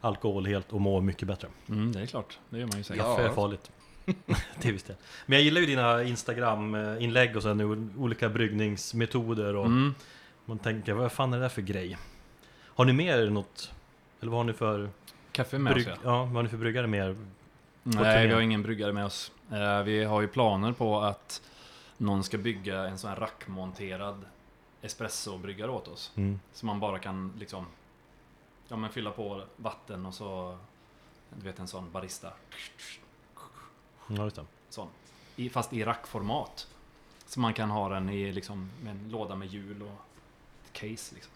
[0.00, 1.48] alkohol helt och mår mycket bättre.
[1.68, 3.04] Mm, det är klart, det gör man ju säkert.
[3.04, 3.16] Ja.
[3.16, 3.70] Kaffe är farligt.
[4.62, 4.98] det visste jag.
[5.26, 9.94] Men jag gillar ju dina Instagram-inlägg och sen olika bryggningsmetoder och Mm.
[10.44, 11.98] man tänker vad fan är det där för grej?
[12.64, 13.72] Har ni mer något?
[14.20, 14.88] Eller vad har ni för,
[15.32, 17.16] Kaffe med brygg, ja, vad har ni för bryggare mer?
[17.94, 19.32] Nej, vi har ingen bryggare med oss.
[19.52, 21.42] Eh, Vi har ju planer på att
[21.96, 24.24] någon ska bygga en sån här rackmonterad
[24.82, 26.12] espresso-bryggare åt oss.
[26.16, 26.40] Mm.
[26.52, 27.66] Så man bara kan liksom
[28.68, 30.58] Ja men fylla på vatten och så
[31.30, 32.32] Du vet en sån barista
[34.08, 34.44] Ja, just det.
[34.68, 34.88] Sån
[35.36, 36.66] I, Fast i rackformat
[37.26, 40.04] Så man kan ha den i liksom med en låda med hjul och
[40.64, 41.32] ett case liksom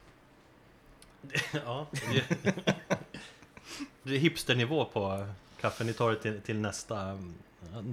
[1.64, 2.24] ja, det,
[4.02, 5.26] det är hipsternivå på
[5.62, 5.84] kaffe.
[5.84, 7.18] Ni tar det till, till, nästa,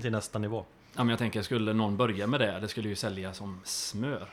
[0.02, 0.66] till nästa nivå.
[0.96, 4.30] Ja men jag tänker skulle någon börja med det Det skulle ju sälja som smör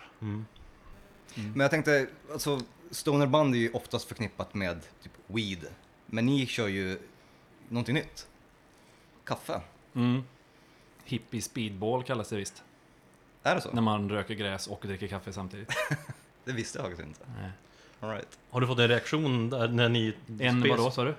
[1.35, 1.53] Mm.
[1.53, 5.67] Men jag tänkte, alltså stonerband är ju oftast förknippat med typ weed.
[6.07, 6.99] Men ni kör ju
[7.69, 8.27] någonting nytt.
[9.25, 9.61] Kaffe.
[9.95, 10.23] mm.
[11.05, 12.63] Hippie speedball kallas det visst
[13.43, 13.73] Är det så?
[13.73, 15.73] När man röker gräs och dricker kaffe samtidigt
[16.45, 17.21] Det visste jag faktiskt inte.
[17.41, 17.51] Nej.
[18.01, 18.39] All right.
[18.51, 20.15] Har du fått en reaktion där när ni...
[20.41, 21.15] En vadå sa du?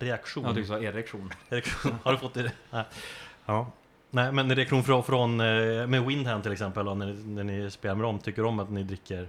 [0.00, 0.44] Reaktion?
[0.44, 1.94] Jag tyckte du sa erektion Reaktion.
[2.02, 2.52] Har du fått det?
[2.70, 2.84] Nej.
[3.46, 3.70] Ja.
[4.10, 7.70] Nej, men en reaktion från, från eh, med Windhand till exempel, och när, när ni
[7.70, 9.28] spelar med dem, tycker de att ni dricker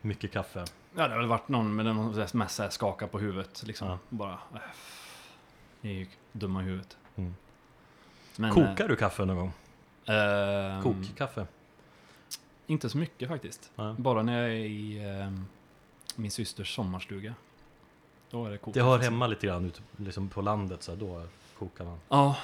[0.00, 0.64] mycket kaffe?
[0.94, 3.88] Ja, det har väl varit någon med den mest skaka på huvudet liksom.
[3.88, 3.98] Ja.
[4.08, 4.32] Bara...
[4.32, 4.60] Äh,
[5.80, 6.96] ni är ju dumma i huvudet.
[7.16, 7.34] Mm.
[8.36, 9.52] Men, Kokar du kaffe någon gång?
[10.06, 11.46] eh, ehm, Kokkaffe?
[12.66, 13.70] Inte så mycket faktiskt.
[13.76, 13.94] Ja.
[13.98, 15.46] Bara när jag är i ehm,
[16.16, 17.34] min systers sommarstuga.
[18.34, 18.74] Då är det kokat.
[18.74, 21.22] Det hör hemma lite grann ute liksom på landet så här, då
[21.58, 21.98] kokar man.
[22.08, 22.36] Ja,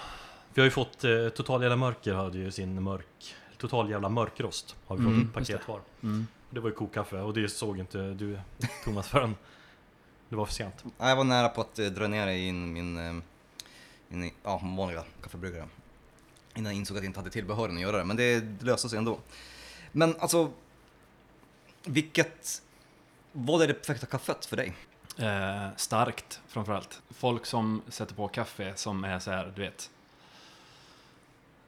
[0.55, 4.76] Vi har ju fått eh, Total Jävla Mörker hade ju sin mörk Total Jävla Mörkrost
[4.87, 5.81] har vi fått Mm, ett paket just var.
[6.03, 6.26] mm.
[6.50, 8.40] Det var ju kokkaffe och det såg inte du
[8.85, 9.37] Thomas förrän
[10.29, 10.74] det var för sent.
[10.98, 13.22] Ja, Jag var nära på att eh, dra ner i in min, eh,
[14.09, 15.68] min i- ja, vanliga kaffebryggare.
[16.55, 18.88] Innan jag insåg att jag inte hade tillbehören att göra det, men det, det löste
[18.88, 19.18] sig ändå.
[19.92, 20.50] Men alltså,
[21.85, 22.62] vilket,
[23.33, 24.74] vad är det perfekta kaffet för dig?
[25.21, 27.03] Eh, starkt framförallt.
[27.11, 29.91] Folk som sätter på kaffe som är så här, du vet.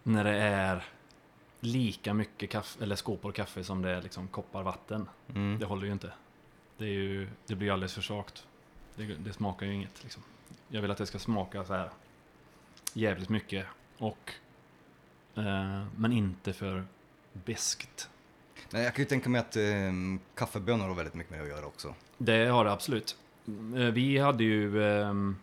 [0.02, 0.84] När det är
[1.60, 5.08] lika mycket kaffe, eller skåpor kaffe som det är liksom koppar vatten.
[5.34, 5.58] Mm.
[5.58, 6.12] Det håller ju inte.
[6.76, 8.46] Det, är ju, det blir ju alldeles för svagt.
[8.94, 10.22] Det, det smakar ju inget liksom.
[10.68, 11.90] Jag vill att det ska smaka så här
[12.92, 13.66] jävligt mycket.
[13.98, 14.32] Och,
[15.34, 16.86] eh, men inte för
[17.32, 18.08] beskt.
[18.70, 19.92] Men jag kan ju tänka mig att eh,
[20.34, 21.94] kaffebönor har väldigt mycket med det att göra också.
[22.18, 23.16] Det har det absolut.
[23.76, 25.36] Eh, Vi hade ju ehm,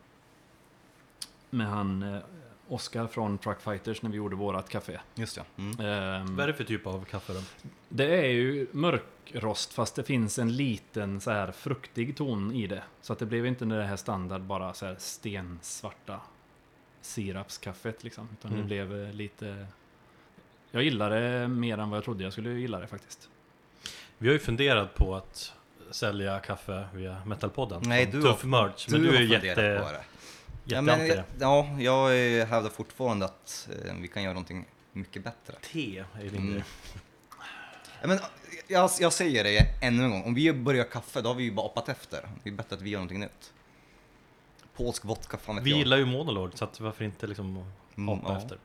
[1.49, 2.19] med han eh,
[2.67, 4.99] Oskar från Truck Fighters när vi gjorde vårat café.
[5.15, 5.43] Just ja.
[5.57, 5.79] Mm.
[5.79, 7.41] Ehm, Vad är det för typ av kaffe då?
[7.89, 12.83] Det är ju mörkrost fast det finns en liten så här fruktig ton i det.
[13.01, 16.19] Så att det blev inte det här standard bara så här stensvarta
[17.01, 18.27] sirapskaffet liksom.
[18.39, 18.61] Utan Mm.
[18.61, 19.67] det blev eh, lite...
[20.71, 23.29] Jag gillar det mer än vad jag trodde jag skulle gilla det faktiskt.
[24.17, 25.53] Vi har ju funderat på att
[25.91, 27.81] sälja kaffe via Metalpodden.
[27.85, 30.03] Nej, du har- Tuff merch, men du, har är jätte, på det.
[30.63, 31.23] Ja, jätte men, det.
[31.39, 35.53] ja, jag hävdar fortfarande att eh, vi kan göra någonting mycket bättre.
[35.71, 36.53] Te är din Mm.
[36.53, 36.63] grej.
[38.01, 38.19] Ja, men,
[38.67, 41.51] jag, jag säger det ännu en gång, om vi börjar kaffe då har vi ju
[41.51, 42.29] bara appat efter.
[42.43, 43.53] Det är bättre att vi gör någonting nytt.
[44.75, 45.79] Polsk vodka, fan vet Vi jag.
[45.79, 48.37] gillar ju Monolord, så att varför inte liksom Mm, hoppa ja.
[48.37, 48.57] efter?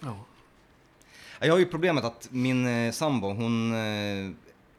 [0.00, 0.16] Ja.
[1.40, 4.30] Ja, Jag har ju problemet att min eh, sambo, hon eh,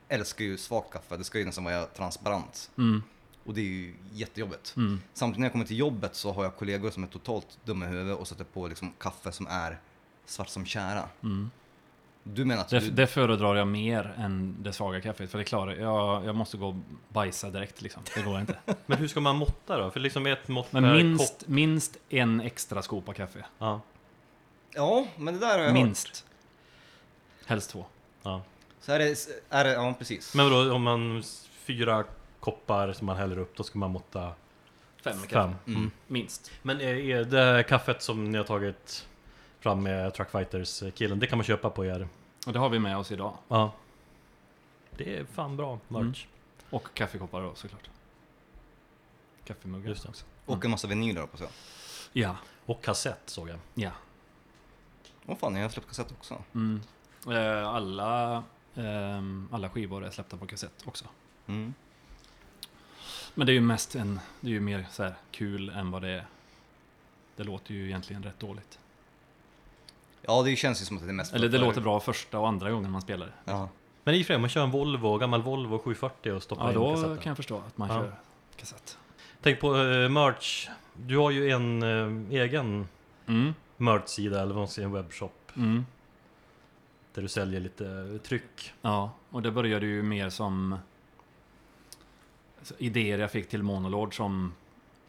[0.09, 1.17] älskar ju svagt kaffe.
[1.17, 2.71] Det ska ju nästan vara transparent.
[2.77, 3.03] Mm,
[3.43, 4.73] Och det är ju jättejobbigt.
[4.77, 5.01] mm.
[5.13, 7.87] Samtidigt när jag kommer till jobbet så har jag kollegor som är totalt dumma i
[7.87, 9.79] huvudet och sätter på liksom kaffe som är
[10.25, 11.09] svart som kära.
[11.23, 11.51] Mm.
[12.23, 12.89] Du menar att Det, du...
[12.91, 15.31] det föredrar jag mer än det svaga kaffet.
[15.31, 16.25] För det klarar jag.
[16.25, 16.75] Jag måste gå och
[17.09, 18.03] bajsa direkt liksom.
[18.15, 18.57] Det går inte.
[18.85, 19.91] Men hur ska man måtta då?
[19.91, 21.47] För liksom ett mått Men minst, kopp.
[21.47, 23.45] minst en extra skopa kaffe.
[23.59, 23.81] Ja,
[24.73, 25.73] Ja, men det där har jag hört.
[25.73, 26.25] Minst.
[27.45, 27.85] Helst två.
[28.23, 28.41] ja.
[28.81, 30.35] Så är det, är det, ja precis.
[30.35, 32.03] Men vadå, om man fyra
[32.39, 34.31] koppar som man häller upp, då ska man måtta
[35.03, 35.55] Fem fem?
[35.67, 35.91] Mm.
[36.07, 36.51] Minst.
[36.61, 39.07] Men är, är det kaffet som ni har tagit
[39.59, 42.07] fram med Truckfighters killen, det kan man köpa på er?
[42.47, 43.37] Och det har vi med oss idag.
[43.47, 43.71] Ja.
[44.91, 46.25] Det är fan bra merch.
[46.69, 47.89] Och kaffekoppar då såklart.
[49.45, 50.09] Kaffemuggar Just det.
[50.09, 50.25] också.
[50.45, 51.47] Och en massa vinyler på sig.
[52.13, 53.59] Ja, Och kassett såg jag.
[53.73, 53.91] ja.
[55.25, 56.43] Åh fan, jag har släppt kassett också.
[56.55, 56.81] Mm.
[57.31, 58.43] Eh, Alla,
[59.51, 61.05] alla skivor är släppta på kassett också.
[61.47, 61.73] Mm.
[63.35, 66.01] Men det är ju mest en, det är ju mer så här kul än vad
[66.01, 66.25] det är.
[67.35, 68.79] Det låter ju egentligen rätt dåligt.
[70.21, 72.47] Ja, det känns ju som att det är mest Eller det låter bra första och
[72.47, 73.33] andra gången man spelar det.
[73.45, 73.69] Ja.
[74.03, 76.69] Men i och för sig, man kör en Volvo, gammal Volvo 740 och stoppar Ja,
[76.69, 77.17] in då kassetten.
[77.17, 77.95] kan jag förstå att man Ja.
[77.95, 78.13] kör
[78.55, 78.97] kassett.
[79.41, 80.69] Tänk på uh, merch.
[80.93, 82.87] Du har ju en eh, egen
[83.25, 83.53] Mm.
[83.77, 85.51] merch-sida, eller vad man säger, en webbshop.
[85.55, 85.85] Mm.
[87.13, 88.73] Där du säljer lite tryck.
[88.81, 90.77] Ja, och det började ju mer som
[92.77, 94.53] idéer jag fick till Monolord som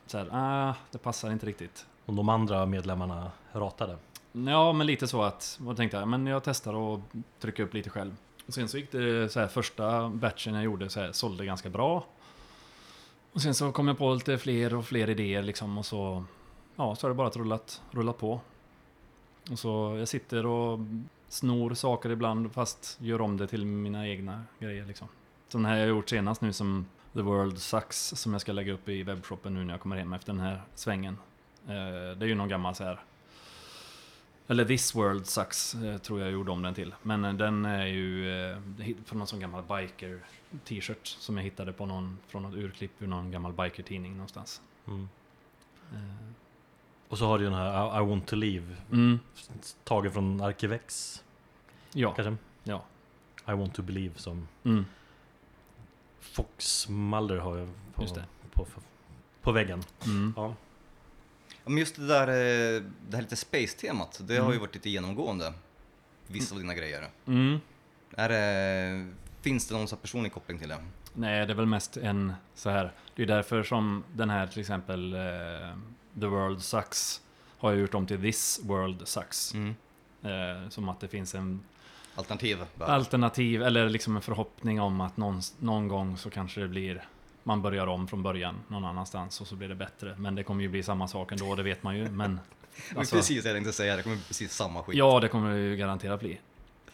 [0.07, 1.87] så här, ah, det passar inte riktigt.
[2.07, 3.97] Och de andra medlemmarna ratade.
[4.33, 7.01] Ja, men lite så att, och tänkte jag, men jag testar att
[7.41, 8.17] trycka upp lite själv.
[8.47, 11.69] Och sen så gick det så här, första batchen jag gjorde så här, sålde ganska
[11.69, 12.07] bra.
[13.33, 16.25] Och sen så kom jag på lite fler och fler idéer liksom och så,
[16.77, 18.41] ja, så har det bara rullat, rullat på.
[19.51, 20.79] Och så jag sitter och
[21.31, 25.09] snor saker ibland fast gör om det till mina egna grejer liksom.
[25.49, 28.73] Som den här jag gjort senast nu som The World Sucks som jag ska lägga
[28.73, 31.19] upp i webbshoppen nu när jag kommer hem efter den här svängen.
[31.66, 33.01] Eh, det är ju någon gammal så här
[34.47, 36.95] eller This World Sucks eh, tror jag gjorde om den till.
[37.03, 38.24] Men eh, den är ju
[39.05, 40.20] från någon sån gammal biker
[40.64, 44.62] t-shirt som jag hittade på någon, från något urklipp ur någon gammal biker-tidning någonstans.
[44.87, 45.09] Mm.
[47.11, 48.77] Eh, Och så har du den här I, I want to leave.
[48.93, 49.19] Mm,
[49.85, 51.23] Tagen från Arkivex,
[51.93, 52.37] ja, kanske?
[52.65, 52.85] ja.
[53.49, 54.85] I want to believe som Mm,
[56.21, 58.25] Fox Mulder har jag på, Just det.
[58.53, 58.81] på, på,
[59.43, 59.83] på väggen.
[60.07, 60.35] mm.
[60.37, 60.55] Ja.
[61.65, 64.61] Ja, men just det där, eh, det här lite space-temat, det har ju Mm.
[64.61, 65.53] varit lite genomgående.
[66.27, 67.09] Vissa av dina grejer.
[67.27, 67.59] Mm.
[68.17, 70.79] Är det, finns det någon sån här personlig koppling till det?
[71.15, 72.93] Nej, det är väl mest en så här.
[73.15, 75.21] Det är därför som den här till exempel eh,
[76.21, 77.21] The World Sucks
[77.59, 79.55] har jag gjort om till This World Sucks.
[79.55, 79.75] Mm.
[80.23, 81.61] Eh, som att det finns en
[82.15, 82.59] Alternativ.
[82.59, 82.89] värld.
[82.89, 87.05] alternativ eller liksom en förhoppning om att någon, någon gång så kanske det blir
[87.43, 90.15] man börjar om från början någon annanstans och så blir det bättre.
[90.19, 92.09] Men det kommer ju bli samma sak ändå, det vet man ju.
[92.11, 92.41] Men
[92.97, 94.97] alltså- precis det jag tänkte säga, det kommer bli precis samma skit.
[94.97, 96.41] Ja, det kommer det ju garanterat bli.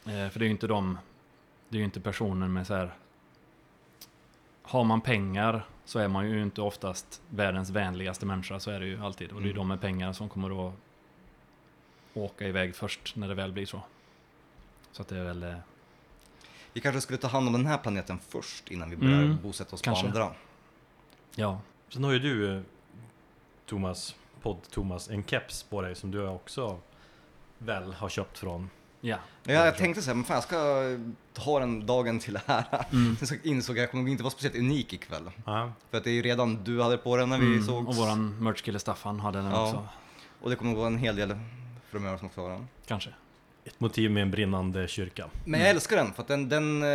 [0.04, 0.98] Eh, för det är ju inte de...
[1.68, 2.94] Det är ju inte personer med så här...
[4.62, 8.86] Har man pengar så är man ju inte oftast världens vänligaste människa, så är det
[8.86, 9.32] ju alltid.
[9.32, 9.58] Och det är ju Mm.
[9.58, 10.74] de med pengar som kommer att
[12.14, 13.80] åka iväg först när det väl blir så.
[14.92, 15.42] Så att det är väl...
[15.42, 15.54] eh,
[16.72, 19.74] Vi kanske skulle ta hand om den här planeten först innan vi börjar Mm, bosätta
[19.74, 20.02] oss kanske.
[20.02, 20.32] på andra.
[21.36, 21.60] Ja.
[21.88, 22.62] Sen har ju du, eh,
[23.66, 26.78] Thomas, podd-Thomas, en keps på dig som du också
[27.58, 28.70] väl har köpt från.
[29.08, 29.16] Ja.
[29.44, 30.56] Ja, jag tänkte så här, men fan jag ska
[31.44, 32.86] ha den dagen till det här.
[32.92, 33.16] Mm.
[33.16, 35.30] Sen så insåg jag att jag kommer inte vara speciellt unik ikväll.
[35.46, 35.72] Ja.
[35.90, 37.62] För att det är ju redan du hade på den när vi Mm.
[37.66, 37.88] sågs.
[37.88, 39.66] Och våran merchkille Staffan hade den Ja.
[39.68, 39.88] också.
[40.40, 41.34] Och det kommer att vara en hel del
[41.90, 42.68] framöver som också har den.
[42.86, 43.10] Kanske.
[43.64, 45.26] Ett motiv med en brinnande kyrka.
[45.44, 46.88] Men jag älskar den för att den, den, eh,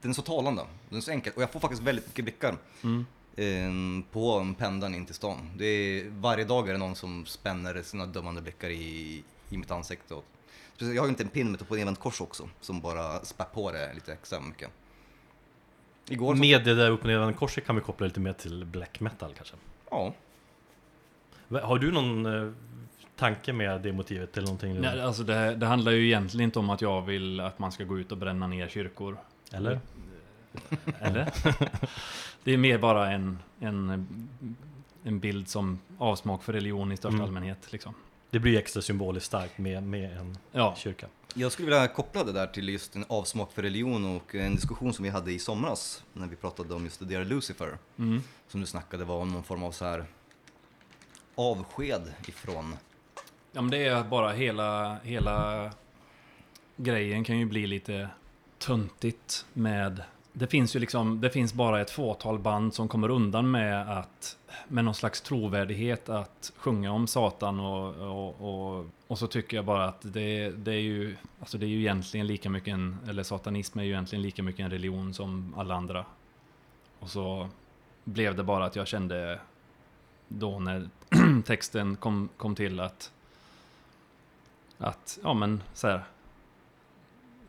[0.00, 0.62] den är så talande.
[0.88, 1.32] Den är så enkel.
[1.36, 3.04] Och jag får faktiskt väldigt mycket blickar Mm.
[3.36, 5.50] eh, på pendeln in till stan.
[5.56, 9.70] Det är, varje dag är det någon som spänner sina dömande blickar i, i mitt
[9.70, 10.14] ansikte.
[10.14, 10.33] Och, speciellt-
[10.78, 13.72] jag har ju inte en pin med på event kors också som bara spär på
[13.72, 14.70] det lite extra mycket.
[16.08, 18.64] Igår så, Med det där upp och ner korset kan vi koppla lite mer till
[18.64, 19.56] black metal kanske.
[19.90, 20.14] Ja.
[21.62, 22.52] Har du någon eh,
[23.16, 24.80] tanke med det motivet eller någonting?
[24.80, 27.84] Nej, alltså det, det handlar ju egentligen inte om att jag vill att man ska
[27.84, 29.16] gå ut och bränna ner kyrkor.
[29.52, 29.80] Eller?
[31.00, 31.32] Eller?
[32.44, 34.06] det är mer bara en, en,
[35.02, 37.24] en bild som avsmak för religion i största Mm.
[37.24, 37.72] allmänhet.
[37.72, 37.94] Liksom.
[38.34, 41.06] Det blir extra symboliskt starkt med, med en Ja, kyrka.
[41.34, 44.92] Jag skulle vilja koppla det där till just en avsmak för religion och en diskussion
[44.94, 47.78] som vi hade i somras när vi pratade om just det där Lucifer.
[47.98, 48.22] mm.
[48.48, 50.04] Som du snackade var någon form av så här
[51.34, 52.76] avsked ifrån.
[53.52, 55.70] ja men det är bara hela, hela
[56.76, 58.08] grejen kan ju bli lite
[58.58, 60.02] tuntigt med
[60.36, 64.38] det finns ju liksom, det finns bara ett fåtal band som kommer undan med att
[64.68, 69.64] med någon slags trovärdighet att sjunga om Satan och, och, och, och så tycker jag
[69.64, 73.22] bara att det, det är ju Alltså det är ju egentligen lika mycket en, eller
[73.22, 76.04] satanism är ju egentligen lika mycket en religion som alla andra.
[76.98, 77.48] Och så
[78.04, 79.40] blev det bara att jag kände
[80.28, 80.88] då när
[81.44, 83.12] texten kom, kom till att
[84.78, 86.04] att, ja men så här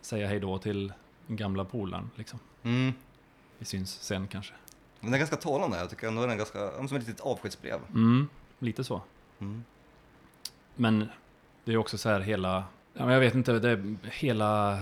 [0.01, 0.93] säga hej då till
[1.27, 2.39] gamla polaren liksom.
[2.65, 2.93] Mm.
[3.59, 4.53] Vi syns sen kanske.
[4.99, 7.19] Men det är ganska talande, jag tycker ändå den är ganska, ja, som ett litet
[7.19, 7.79] avskedsbrev.
[7.93, 8.27] Mm,
[8.59, 9.01] lite så.
[9.39, 9.63] Mm.
[10.75, 11.09] Men
[11.63, 12.63] det är också så här hela,
[12.93, 14.77] ja, men jag vet inte, det är, hela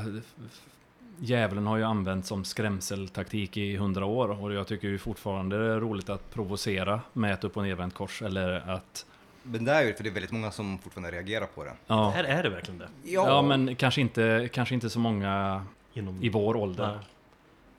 [1.19, 5.73] djävulen har ju använts som skrämseltaktik i hundra år och jag tycker ju fortfarande det
[5.73, 9.05] är roligt att provocera med ett upp och nervänt kors eller att
[9.43, 11.73] Men det är ju för det är väldigt många som fortfarande reagerar på det.
[11.87, 12.87] ja, Är, är det verkligen det?
[13.03, 16.23] ja men kanske inte, kanske inte så många Inom...
[16.23, 16.87] i vår ålder.
[16.87, 17.05] Nej.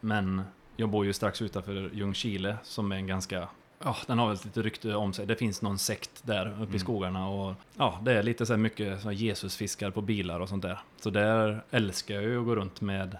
[0.05, 0.43] Men
[0.77, 3.49] jag bor ju strax utanför Ljungskile som är en ganska
[3.85, 5.27] Ja, den har väl ett litet rykte om sig.
[5.27, 6.79] Det finns någon sekt där uppe i Mm.
[6.79, 10.49] skogarna och ja, det är lite så här mycket så här Jesusfiskar på bilar och
[10.49, 10.79] sånt där.
[11.01, 13.17] Så där älskar jag ju att gå runt med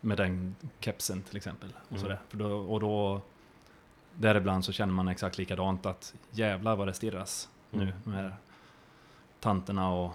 [0.00, 1.68] med den kepsen till exempel.
[1.88, 2.02] Och, Mm.
[2.02, 2.18] sådär.
[2.30, 3.20] Då, och då
[4.14, 7.94] däribland så känner man exakt likadant att jävlar vad det stirras nu Mm.
[8.04, 8.32] med
[9.40, 10.12] tanterna och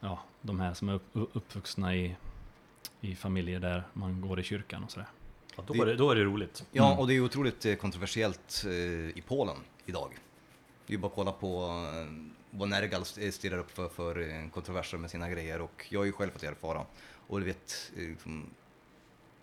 [0.00, 2.16] ja, de här som är upp, uppvuxna i,
[3.10, 5.08] i familjer där man går i kyrkan och sådär.
[5.56, 6.64] Ja, då, är det, då är det roligt.
[6.72, 6.98] Ja, Mm.
[6.98, 8.72] och det är otroligt eh, kontroversiellt eh,
[9.18, 10.10] i Polen idag.
[10.86, 11.62] Det är ju bara att kolla på
[11.94, 12.12] eh,
[12.50, 16.12] vad Nergal st- stirrar upp för, för kontroverser med sina grejer och jag har ju
[16.12, 16.86] själv fått erfara
[17.26, 18.46] och du vet, liksom,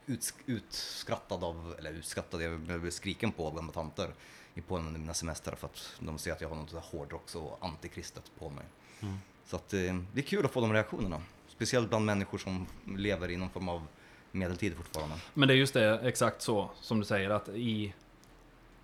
[0.08, 4.14] uts- utskrattad av, eller utskrattad, jag blev skriken på av gamla tanter
[4.54, 7.58] i Polen under mina semestrar för att de ser att jag har något hårdrocks och
[7.62, 8.66] antikristet på mig.
[9.02, 9.18] Mm.
[9.46, 11.22] Så att det är kul att få de reaktionerna.
[11.56, 13.88] Speciellt bland människor som lever i någon form av
[14.32, 15.16] medeltid fortfarande.
[15.34, 17.94] Men det är just det, exakt så som du säger att i...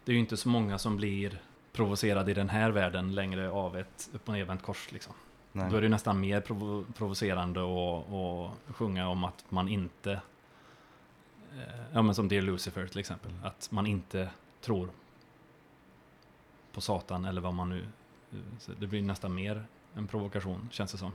[0.03, 1.41] Det är ju inte så många som blir
[1.71, 5.13] provocerade i den här världen längre av ett upp och nervänt kors liksom.
[5.51, 5.69] Nej.
[5.71, 10.11] Då är det ju nästan mer provo provocerande att sjunga om att man inte...
[10.11, 13.31] eh, Ja men som Dear Lucifer till exempel.
[13.43, 14.29] Att man inte
[14.61, 14.89] tror
[16.71, 17.85] på Satan eller vad man nu...
[18.59, 19.65] så Det blir nästan mer
[19.95, 21.11] en provokation känns det som.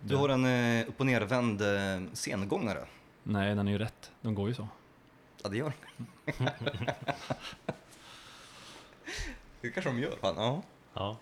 [0.00, 2.84] Du har en eh, upp och nervänd eh, sengångare.
[3.22, 4.10] Nej, den är ju rätt.
[4.20, 4.68] De går ju så.
[5.42, 5.72] Ja, det gör
[9.60, 10.16] Det kanske de gör.
[10.20, 10.62] Fan, ja.
[10.94, 11.16] Ja.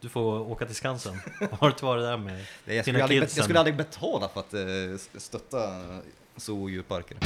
[0.00, 1.14] Du får åka till Skansen.
[1.50, 4.40] Har du inte varit där med Nej, Jag, skulle aldrig, jag skulle aldrig betala för
[4.40, 5.58] att eh, stötta
[6.36, 7.16] zoodjurparker.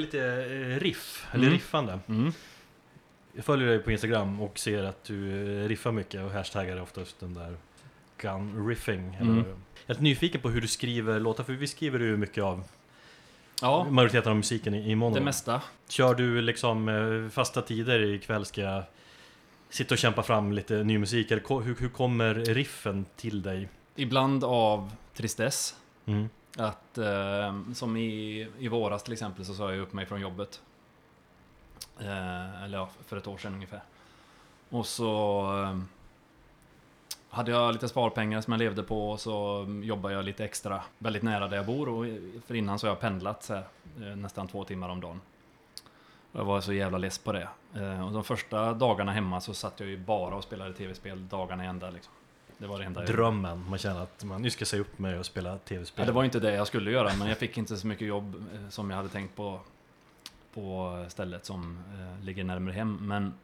[0.00, 1.54] Lite eh, riff, eller Mm.
[1.54, 1.98] riffande.
[2.08, 2.32] Mm.
[3.34, 5.30] Jag följer dig på Instagram och ser att du
[5.64, 7.56] eh, riffar mycket och hashtaggar oftast den där
[8.18, 9.14] gun riffing.
[9.20, 9.44] Eller Mm.
[9.86, 12.64] Jag är nyfiken på hur du skriver låtar, för vi skriver ju mycket av
[13.62, 15.14] Ja, majoriteten av musiken i, i mono.
[15.14, 15.62] det mesta.
[15.88, 18.82] Kör du liksom eh, fasta tider ikväll ska jag
[19.70, 21.30] sitta och kämpa fram lite ny musik?
[21.30, 23.68] Eller hur, hur kommer riffen till dig?
[23.96, 25.74] Ibland av tristess.
[26.06, 26.28] Mm.
[26.60, 30.62] Att, eh, som i, i våras till exempel så sa jag upp mig från jobbet.
[31.98, 33.82] Eh, eller ja, för ett år sedan ungefär.
[34.68, 35.78] Och så eh,
[37.30, 41.22] hade jag lite sparpengar som jag levde på och så jobbade jag lite extra väldigt
[41.22, 41.88] nära där jag bor.
[41.88, 42.06] Och
[42.46, 43.64] för innan så har jag pendlat så här,
[44.00, 45.20] eh, nästan två timmar om dagen.
[46.32, 47.48] Jag var så jävla less på det.
[47.74, 51.64] Eh, och de första dagarna hemma så satt jag ju bara och spelade tv-spel dagarna
[51.64, 51.90] i ända.
[51.90, 52.12] Liksom.
[52.60, 53.04] Det var det enda.
[53.04, 56.02] Drömmen, man känner att man nu ska jag säga upp mig och spela tv-spel.
[56.02, 58.34] Ja, det var inte det jag skulle göra, men jag fick inte så mycket jobb
[58.54, 59.60] eh, som jag hade tänkt på
[60.54, 62.98] på stället som eh, ligger närmare hem.
[63.00, 63.34] Men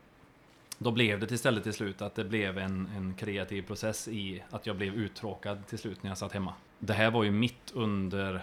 [0.79, 4.67] då blev det istället till slut att det blev en, en kreativ process i att
[4.67, 6.55] jag blev uttråkad till slut när jag satt hemma.
[6.79, 8.43] Det här var ju mitt under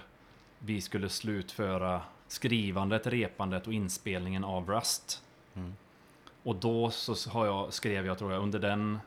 [0.59, 5.23] vi skulle slutföra skrivandet, repandet och inspelningen av Rust.
[5.55, 5.75] Mm.
[6.43, 8.99] Och då så har jag, skrev jag, tror jag, under den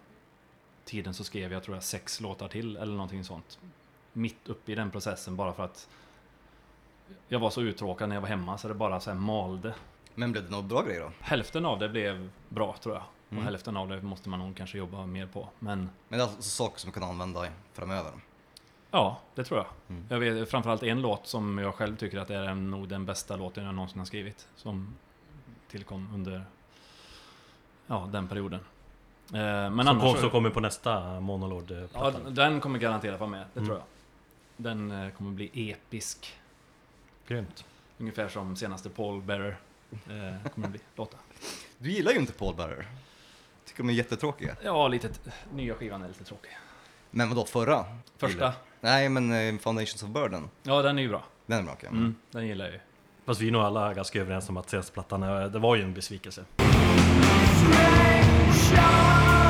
[0.86, 3.58] tiden så skrev jag, tror jag, sex låtar till eller någonting sånt.
[4.12, 5.88] Mitt uppe i den processen bara för att
[7.28, 9.74] jag var så uttråkad när jag var hemma så det bara så här malde.
[10.14, 11.12] Men blev det några bra grejer då?
[11.20, 13.04] Hälften av det blev bra tror jag.
[13.30, 13.38] Mm.
[13.38, 15.48] Och hälften av det måste man nog kanske jobba mer på.
[15.58, 15.78] Men
[16.08, 18.12] Men det är alltså saker som kan använda framöver.
[18.90, 19.66] ja, det tror jag.
[19.88, 20.06] Mm.
[20.08, 23.64] Jag vet framförallt en låt som jag själv tycker att är nog den bästa låten
[23.64, 24.48] jag någonsin har skrivit.
[24.56, 24.94] Som
[25.68, 26.44] tillkom under
[27.86, 28.60] ja, den perioden.
[29.32, 32.18] Eh, Men som annars kom, som kommer på nästa Ja, Monolord-platta.
[32.30, 33.66] den kommer garanterat vara med, det Mm.
[33.68, 33.86] tror jag.
[34.56, 36.34] Den eh, kommer bli episk.
[37.28, 37.64] Grymt.
[37.98, 39.56] Ungefär som senaste Paul Bearer
[39.92, 41.16] eh, kommer bli låta.
[41.78, 42.86] Du gillar ju inte Paul Bearer.
[43.64, 44.56] Tycker de är jättetråkiga.
[44.62, 45.08] Ja, lite,
[45.52, 46.50] nya skivan är lite tråkig.
[47.10, 47.84] Men vadå, förra?
[48.16, 50.50] Första, Nej, men eh, Foundations of Burden.
[50.62, 51.24] ja den är ju bra.
[51.46, 51.88] Den är bra okej.
[51.88, 52.80] Mm, den gillar jag ju.
[53.24, 55.20] Fast vi är nog alla ganska överens om att senaste plattan,
[55.52, 56.44] det var ju en besvikelse.
[58.68, 59.45] shine.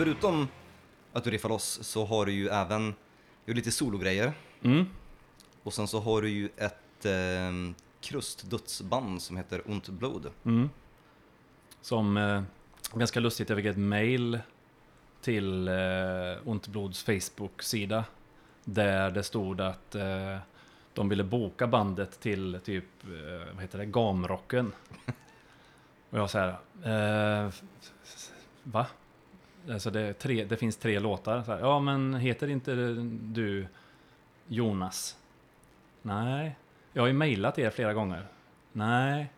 [0.00, 0.48] Förutom
[1.12, 2.94] att du riffar loss så har du ju även
[3.44, 4.32] du lite sologrejer.
[4.62, 4.86] Mm.
[5.62, 10.26] Och sen så har du ju ett eh, krustdödsband som heter Ont Blod.
[10.44, 10.70] Mm.
[11.80, 12.42] Som eh,
[12.94, 14.40] ganska lustigt, jag fick ett mail
[15.22, 15.74] till eh,
[16.44, 18.04] Ont Blods Facebook-sida.
[18.64, 20.38] Där det stod att eh,
[20.94, 24.72] de ville boka bandet till typ, eh, vad heter det, gamrocken.
[26.10, 26.48] Och jag så här,
[27.44, 27.52] eh,
[28.62, 28.86] va?
[29.68, 31.42] Alltså det, tre, det finns tre låtar.
[31.42, 32.74] Så här, ja men heter inte
[33.22, 33.66] du
[34.46, 35.16] Jonas?
[36.02, 36.56] Nej.
[36.92, 38.26] Jag har ju mejlat er flera gånger.
[38.72, 39.32] Nej.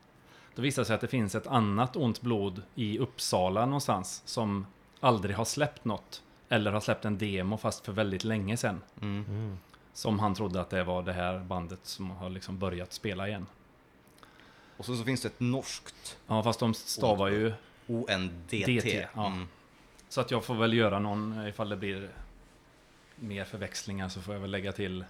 [0.55, 4.67] Då visar det sig att det finns ett annat ont blod i Uppsala någonstans som
[5.01, 6.23] aldrig har släppt något.
[6.49, 8.81] Eller har släppt en demo fast för väldigt länge sedan.
[9.01, 9.25] Mm.
[9.29, 9.59] Mm.
[9.93, 13.47] Som han trodde att det var det här bandet som har liksom börjat spela igen.
[14.77, 17.53] Och så, så finns det ett norskt Ja, fast de stavar ju...
[17.87, 18.51] ONDT.
[18.51, 19.27] DT, ja.
[19.27, 19.49] Mm.
[20.13, 22.09] Så att jag får väl göra någon, ifall det blir
[23.17, 25.05] mer förväxlingar så får jag väl lägga till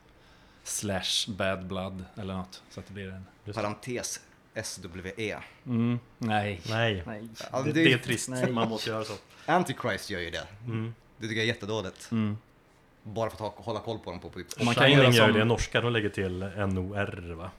[0.62, 2.62] slash bad blood eller något.
[2.70, 3.08] Så att det blir
[3.44, 3.52] en...
[3.54, 4.20] Parentes
[4.64, 5.38] SWE.
[5.66, 6.60] Mm, nej.
[6.68, 7.28] Nej, Nej.
[7.52, 8.28] Det, det- det är trist.
[8.28, 8.52] nej.
[8.52, 9.12] Man måste göra så.
[9.46, 10.46] Antichrist gör ju det.
[10.66, 10.94] Mm.
[11.18, 12.08] Det tycker jag är jättedåligt.
[12.12, 12.36] Mm.
[13.02, 15.26] Bara för att ha, hålla koll på dem på, på Man kan göra Shining gör
[15.28, 17.50] som- det, norska de lägger till NOR va?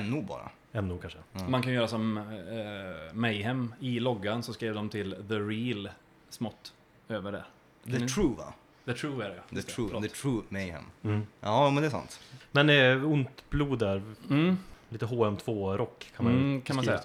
[0.00, 0.50] NO bara.
[0.82, 1.18] NO kanske.
[1.34, 1.50] Mm.
[1.50, 3.74] Man kan göra som eh, Mayhem.
[3.80, 5.88] I loggan så skrev de till The Real
[6.32, 6.72] smått
[7.08, 7.44] över det.
[7.84, 8.08] The Mm.
[8.08, 8.52] True va?
[8.84, 9.42] The True är det ja.
[9.48, 10.84] The det, True, the true Mayhem.
[11.02, 11.26] Mm.
[11.40, 12.20] Ja, men det är sant.
[12.52, 14.58] Men eh, ont blod där, Mm,
[14.88, 17.00] lite HM2-rock kan man, mm, kan man säga.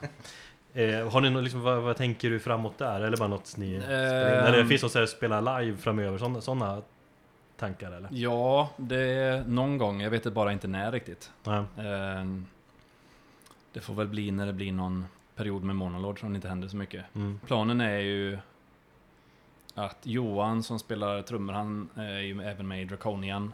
[0.74, 3.02] Eh, har ni något, liksom, vad, vad tänker du framåt där?
[3.02, 3.76] Eller bara något ni...
[3.76, 6.18] Eller finns det något så här, spela live framöver?
[6.18, 6.82] Sådana, sådana
[7.58, 8.10] tankar eller?
[8.12, 10.02] Ja, det är någon gång.
[10.02, 11.32] Jag vet bara inte när riktigt.
[11.78, 12.46] Ehm,
[13.74, 15.06] Det får väl bli när det blir någon
[15.36, 17.06] period med Monolord som det inte händer så mycket.
[17.16, 17.40] Mm.
[17.48, 18.38] Planen är ju
[19.78, 23.54] att Johan som spelar trummor, han är ju även med i Draconian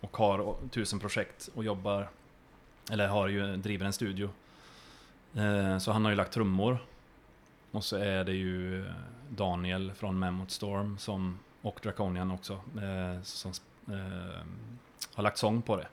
[0.00, 2.08] och har tusen projekt och jobbar,
[2.90, 4.30] eller har ju, driver en studio.
[5.34, 6.78] Eh, Så han har ju lagt trummor.
[7.70, 8.84] Och så är det ju
[9.28, 13.52] Daniel från Mammoth Storm som, och Draconian också, eh, som
[13.88, 14.46] eh,
[15.14, 15.88] har lagt sång på det.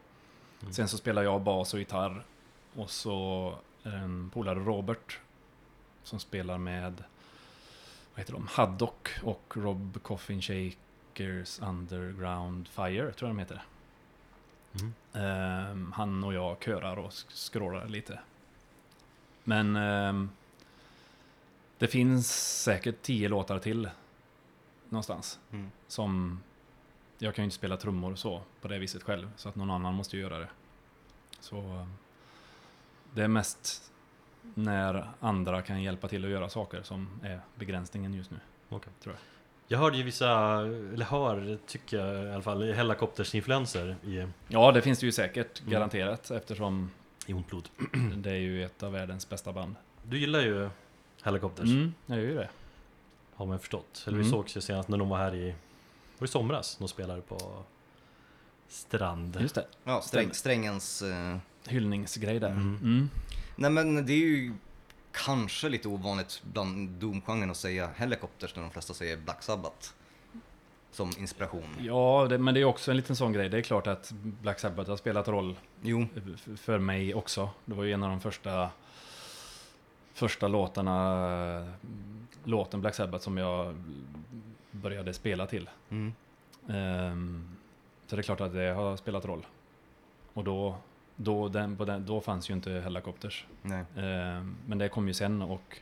[0.61, 0.73] Mm.
[0.73, 2.23] Sen så spelar jag bas och gitarr.
[2.75, 3.53] Och så
[3.83, 5.19] är det en polare Robert
[6.03, 7.03] som spelar med
[8.13, 8.47] vad heter de?
[8.47, 13.63] Haddock och Rob Coffin Shakers Underground Fire, tror jag de heter.
[14.79, 14.93] Mm.
[15.13, 18.19] Ehm, han och jag körar och sk- skrålar lite.
[19.43, 20.29] Men ehm,
[21.77, 23.89] det finns säkert tio låtar till
[24.89, 25.39] någonstans.
[25.51, 25.71] Mm.
[25.87, 26.39] Som
[27.17, 29.31] jag kan ju inte spela trummor så på det viset själv.
[29.37, 30.49] Så att någon annan måste ju göra det.
[31.39, 31.87] Så eh,
[33.13, 33.91] det är mest
[34.53, 38.37] när andra kan hjälpa till att göra saker som är begränsningen just nu.
[38.69, 38.93] Okej.
[39.03, 39.21] Tror jag.
[39.67, 44.81] Jag hörde ju vissa, eller hör, tycker jag i alla fall, helikoptersinfluenser i, Ja, det
[44.81, 45.71] finns det ju säkert Mm.
[45.71, 46.91] garanterat eftersom
[47.25, 47.69] i Ont blod.
[48.15, 49.75] det är ju ett av världens bästa band.
[50.03, 50.69] Du gillar ju
[51.23, 52.49] Helicopters, Mm, jag gör ju det.
[53.35, 54.03] har man förstått.
[54.07, 54.31] Eller vi Mm.
[54.31, 55.55] sågs ju senast när de var här i,
[56.17, 57.63] var i somras, de spelade på
[58.67, 59.37] Strand.
[59.41, 59.65] Just det.
[59.83, 61.01] Ja, sträng, strängens...
[61.01, 61.37] eh,
[61.67, 62.49] Hyllningsgrej där.
[62.49, 63.09] Mm.
[63.55, 64.53] Nej men det är ju
[65.11, 69.89] kanske lite ovanligt bland Doom-genren att säga Helicopters när de flesta säger Black Sabbath.
[70.91, 71.63] Som inspiration.
[71.79, 73.49] Ja, det, men det är också en liten sån grej.
[73.49, 76.05] Det är klart att Black Sabbath har spelat roll Jo,
[76.57, 77.49] för mig också.
[77.65, 78.69] Det var ju en av de första
[80.13, 81.73] första låtarna,
[82.43, 83.75] låten Black Sabbath som jag
[84.71, 85.69] började spela till.
[85.89, 86.13] mm.
[86.69, 87.47] Ehm,
[88.07, 89.45] så det är klart att det har spelat roll.
[90.33, 90.75] Och då,
[91.15, 93.45] då, den, på den, då fanns ju inte Helicopters.
[93.61, 93.83] nej.
[93.97, 95.77] Ehm, men det kom ju sen och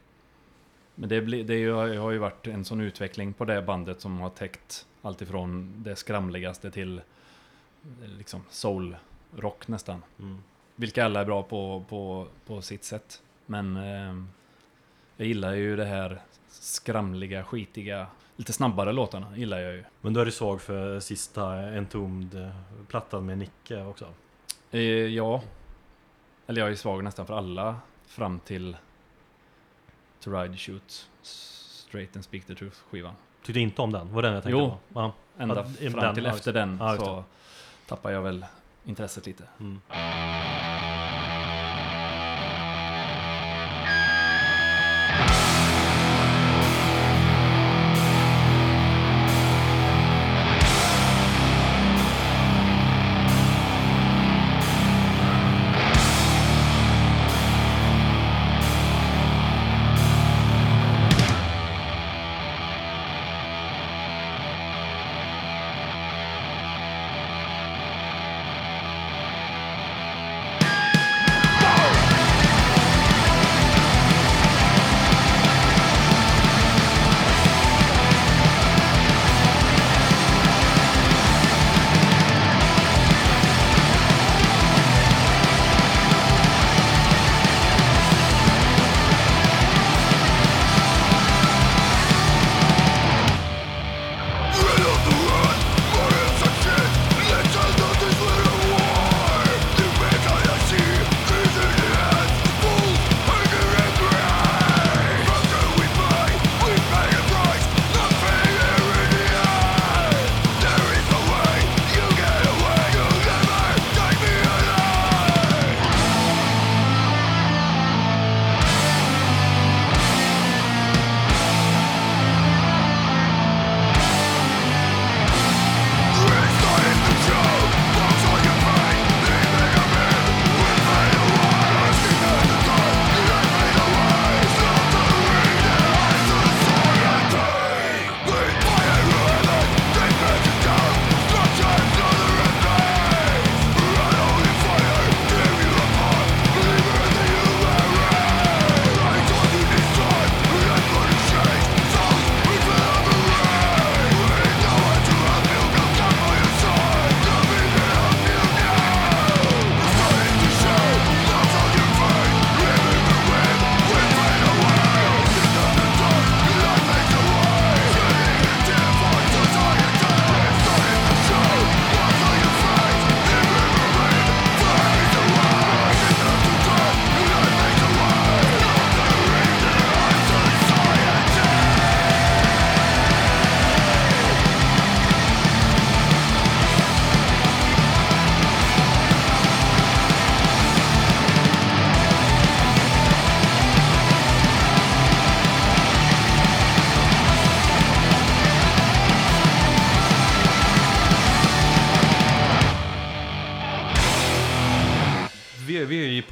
[0.96, 1.66] men det, blir- det
[1.98, 5.96] har ju varit en sån utveckling på det bandet som har täckt allt ifrån det
[5.96, 10.04] skramligaste till eh, liksom soul-rock nästan.
[10.20, 10.38] Mm.
[10.76, 13.22] Vilka alla är bra på, på, på sitt sätt.
[13.46, 14.30] Men ehm,
[15.18, 19.84] jag gillar ju det här skramliga, skitiga, lite snabbare låtarna gillar jag ju.
[20.02, 21.44] Men då är du svag för sista
[21.78, 24.08] Entombed-plattan med Nicke också?
[24.72, 25.42] Eh, ja.
[26.48, 28.78] Eller jag är svag nästan för alla fram till
[30.20, 33.14] To Ride Shoot Straight and Speak the Truth skivan.
[33.44, 34.14] Tyckte inte om den?
[34.14, 34.70] Var den jag tänkte Jo.
[34.94, 35.00] på?
[35.00, 35.14] Ja.
[35.38, 37.24] Ända fram den, till efter den Ja, så
[37.88, 38.46] tappar jag väl
[38.86, 39.44] intresset lite.
[39.60, 39.82] Mm.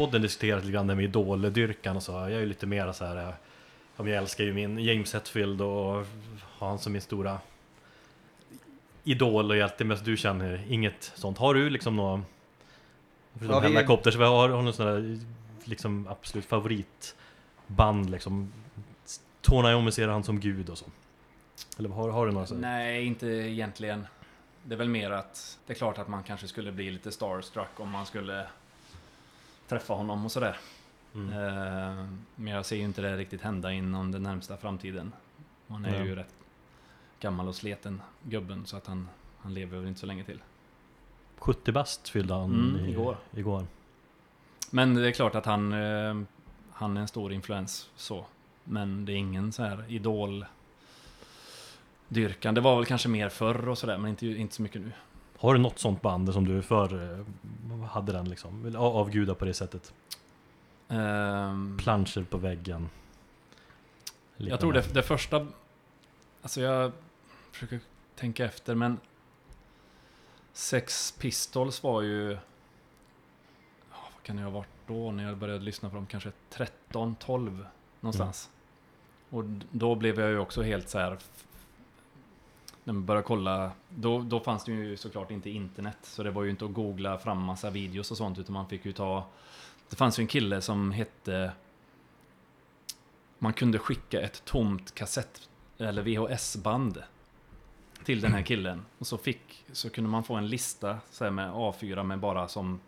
[0.10, 2.12] Podden diskuterat lite grann det med idoldyrkan och så.
[2.12, 3.18] Jag är ju lite mer så här.
[3.28, 3.34] eh,
[3.97, 6.05] Jag älskar ju min James Hetfield och
[6.57, 7.39] har han som min stora
[9.03, 9.86] idol och hjälte.
[9.86, 11.38] Men du känner inget sånt.
[11.38, 12.22] Har du liksom något?
[13.34, 15.20] Förutom Ja, vi- Hellacopters, har, har du någon sån där
[15.64, 18.51] liksom absolut favoritband liksom?
[19.41, 20.86] Tony Iommi ser han som gud och så.
[21.80, 22.68] Eller har, har du några sådana?
[22.68, 24.07] Nej, inte egentligen.
[24.64, 27.80] Det är väl mer att det är klart att man kanske skulle bli lite starstruck
[27.80, 28.47] om man skulle
[29.70, 30.58] träffa honom och sådär.
[31.16, 31.30] Mm.
[31.34, 32.06] Eh,
[32.36, 35.12] Men jag ser ju inte det riktigt hända inom den närmsta framtiden.
[35.68, 36.08] Han är Nej.
[36.08, 36.34] ju rätt
[37.20, 39.10] gammal och sleten gubben så att han,
[39.40, 40.40] han lever väl inte så länge till.
[41.38, 43.18] 70 bast fyllde han Mm, i, igår.
[43.36, 43.66] igår.
[44.70, 46.22] Men det är klart att han, eh,
[46.72, 48.26] han är en stor influens så.
[48.64, 50.46] Men det är ingen så här idol
[52.08, 52.54] dyrkan.
[52.56, 54.92] Det var väl kanske mer förr och sådär men inte, inte så mycket nu.
[55.40, 57.26] Har du något sånt band som du för
[57.90, 58.66] hade den liksom?
[58.66, 59.94] Eller av- Avgudar på det sättet?
[60.90, 62.90] Ehm, Planscher på väggen?
[64.38, 65.48] Jag tror det, det första...
[66.42, 66.92] Alltså jag
[67.52, 67.80] försöker
[68.16, 68.98] tänka efter men...
[70.54, 72.28] Sex Pistols var ju...
[73.90, 76.06] vad kan det ha varit då när jag började lyssna på dem?
[76.06, 77.66] Kanske 13, 12
[78.00, 78.50] någonstans.
[79.30, 81.18] Och d- då blev jag ju också helt så här...
[82.90, 83.72] När man började kolla...
[83.90, 85.98] Då, då fanns det ju såklart inte internet.
[86.02, 88.86] Så det var ju inte att googla fram massa videos och sånt utan man fick
[88.86, 89.28] ju ta...
[89.90, 91.52] Det fanns ju en kille som hette...
[93.40, 97.04] Man kunde skicka ett tomt kassett eller VHS-band
[98.04, 98.86] till den här killen.
[98.98, 102.48] Och så, fick, så kunde man få en lista så här med A4 med bara
[102.48, 102.80] som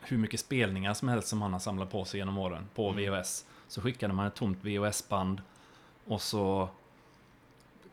[0.00, 3.46] hur mycket spelningar som helst som han har samlat på sig genom åren på VHS.
[3.68, 5.42] Så skickade man ett tomt VHS-band
[6.04, 6.68] och så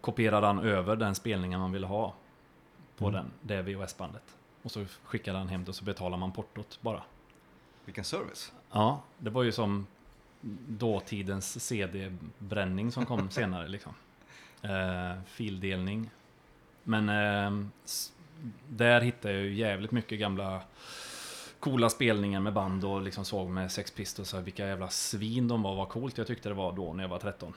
[0.02, 2.14] kopierade han över den spelningen man ville ha
[2.98, 3.14] på Mm.
[3.14, 4.36] den, det VHS-bandet.
[4.64, 7.04] Och så skickade han hem det och så betalar man portot bara.
[7.86, 8.52] Vilken service.
[8.72, 9.88] Ja, det var ju som
[10.68, 13.94] dåtidens CD-bränning som kom senare liksom.
[14.62, 16.10] Eh, fildelning.
[16.84, 17.66] Men eh,
[18.70, 20.62] där hittade jag ju jävligt mycket gamla
[21.60, 25.62] coola spelningar med band och liksom såg med Sex Pistols och vilka jävla svin de
[25.62, 27.54] var, vad coolt jag tyckte det var då när jag var 13.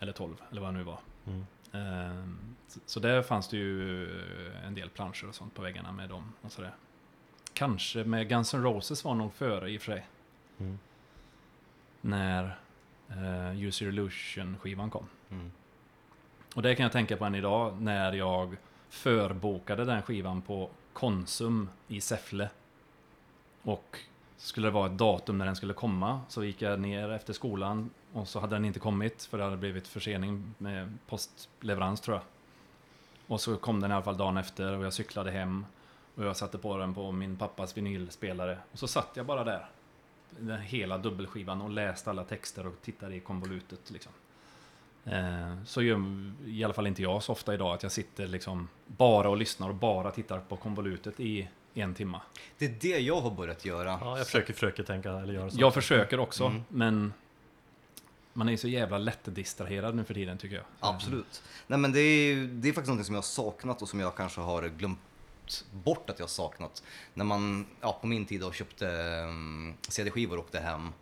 [0.00, 0.98] Eller 12, eller vad det nu var.
[1.26, 1.46] Mm.
[1.74, 2.24] Eh,
[2.68, 4.08] så, så där fanns det ju
[4.66, 6.74] en del planscher och sånt på väggarna med dem och sådär.
[7.52, 10.06] Kanske med Guns N' Roses var nog före i och för sig.
[10.58, 10.78] Mm.
[12.00, 12.58] När
[13.10, 15.06] uh, Use Your Illusion-skivan kom.
[15.30, 15.52] Mm.
[16.54, 18.56] Och det kan jag tänka på än idag när jag
[18.88, 22.48] förbokade den skivan på Konsum i Säffle.
[23.62, 23.98] Och
[24.36, 27.90] skulle det vara ett datum när den skulle komma så gick jag ner efter skolan
[28.14, 32.24] och så hade den inte kommit för det hade blivit försening med postleverans tror jag.
[33.26, 35.66] Och så kom den i alla fall dagen efter och jag cyklade hem
[36.14, 39.66] och jag satte på den på min pappas vinylspelare och så satt jag bara där
[40.30, 44.12] den hela dubbelskivan och läste alla texter och tittade i konvolutet liksom.
[45.04, 46.00] Eh, Så gör
[46.46, 49.68] i alla fall inte jag så ofta idag att jag sitter liksom bara och lyssnar
[49.68, 52.20] och bara tittar på konvolutet i en timma.
[52.58, 53.98] Det är det jag har börjat göra.
[54.00, 55.60] Ja, jag försöker, försöker tänka eller göra så.
[55.60, 56.62] Jag försöker också, Mm.
[56.68, 57.12] men
[58.34, 60.64] man är ju så jävla lättdistraherad nu för tiden tycker jag.
[60.80, 61.42] Absolut.
[61.66, 64.16] Nej men det är, det är faktiskt något som jag har saknat och som jag
[64.16, 64.98] kanske har glömt
[65.72, 66.82] bort att jag har saknat.
[67.14, 68.86] När man, ja på min tid då köpte
[69.28, 70.92] um, CD-skivor och åkte hem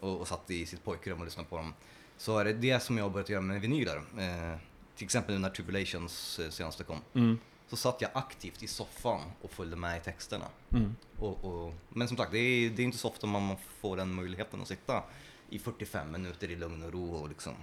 [0.00, 1.74] och, och satt i sitt pojkrum och lyssnade på dem.
[2.16, 3.96] Så är det det som jag har börjat göra med vinyler.
[3.96, 4.58] Eh,
[4.96, 6.98] till exempel när Tribulations eh, senaste kom.
[7.14, 7.38] Mm.
[7.68, 10.46] Så satt jag aktivt i soffan och följde med i texterna.
[10.72, 10.96] Mm.
[11.18, 14.14] Och, och, men som sagt, det är, det är inte så ofta man får den
[14.14, 15.02] möjligheten att sitta
[15.50, 17.54] i 45 minuter i lugn och ro och liksom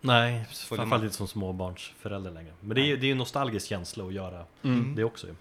[0.00, 2.52] Nej, framförallt inte som småbarnsförälder längre.
[2.60, 4.94] Men det är ju det är ju en nostalgisk känsla att göra Mm.
[4.94, 5.34] det också ju.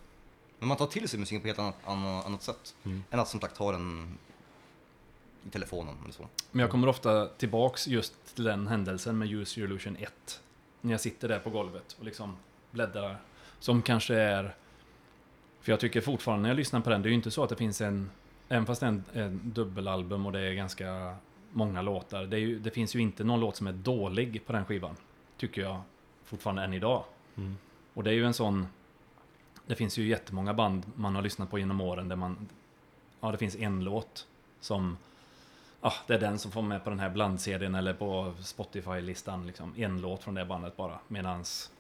[0.60, 2.76] Men man tar till sig musiken på ett helt annat, annat, annat sätt.
[2.84, 3.04] Mm.
[3.12, 4.18] Än att som sagt ha den
[5.48, 6.28] i telefonen eller så.
[6.52, 10.42] Men jag kommer ofta tillbaks just till den händelsen med Use Your Illusion 1.
[10.82, 12.38] När jag sitter där på golvet och liksom
[12.72, 13.18] bläddrar.
[13.60, 14.56] Som kanske är...
[15.62, 17.50] För jag tycker fortfarande när jag lyssnar på den, det är ju inte så att
[17.50, 18.10] det finns en...
[18.50, 21.16] Även fast det är en, en dubbelalbum och det är ganska
[21.54, 22.24] många låtar.
[22.24, 24.96] Det, ju, det finns ju inte någon låt som är dålig på den skivan.
[25.38, 25.82] Tycker jag
[26.24, 27.04] fortfarande än idag.
[27.36, 27.58] Mm.
[27.94, 28.68] Och det är ju en sån...
[29.66, 32.48] Det finns ju jättemånga band man har lyssnat på genom åren där man...
[33.20, 34.28] Ja, det finns en låt
[34.60, 34.98] som...
[35.82, 39.48] Ja, det är den som får med på den här blandserien eller på Spotify-listan.
[39.48, 39.74] Liksom.
[39.78, 41.00] En låt från det bandet bara.
[41.08, 41.72] Medans...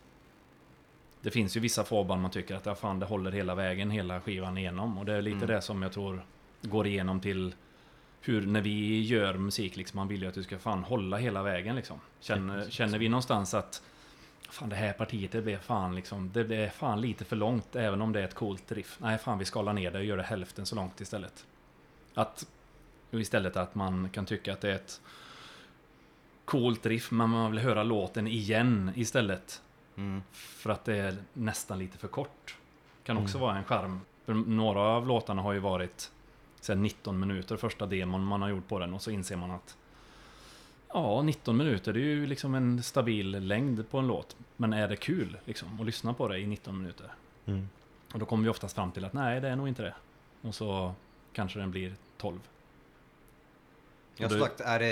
[1.21, 3.91] Det finns ju vissa få band man tycker att ja, fan, det håller hela vägen,
[3.91, 4.97] hela skivan igenom.
[4.97, 5.47] Och det är lite Mm.
[5.47, 6.25] det som jag tror
[6.61, 7.55] går igenom till
[8.25, 11.43] hur, när vi gör musik, liksom, man vill ju att du ska fan hålla hela
[11.43, 11.99] vägen liksom.
[12.19, 13.81] Känner, känner vi någonstans att
[14.49, 18.01] Fan det här partiet det blev fan liksom Det blev fan lite för långt även
[18.01, 20.23] om det är ett coolt riff Nej fan vi skalar ner det och gör det
[20.23, 21.45] hälften så långt istället
[22.13, 22.47] Att
[23.11, 25.01] istället att man kan tycka att det är ett
[26.45, 29.61] coolt riff, men man vill höra låten igen istället.
[29.97, 30.23] Mm.
[30.31, 32.57] För att det är nästan lite för kort.
[33.03, 33.47] Kan också Mm.
[33.47, 34.01] vara en charm.
[34.25, 36.11] För några av låtarna har ju varit
[36.63, 39.77] sen 19 minuter, första demon man har gjort på den och så inser man att
[40.93, 44.35] Ja, 19 minuter, det är ju liksom en stabil längd på en låt.
[44.57, 47.11] Men är det kul liksom att lyssna på det i 19 minuter?
[47.45, 47.69] Mm.
[48.13, 49.93] Och då kommer vi oftast fram till att nej, det är nog inte det.
[50.41, 50.93] Och så
[51.33, 52.39] kanske den blir 12.
[54.15, 54.85] Jag har sagt, är det,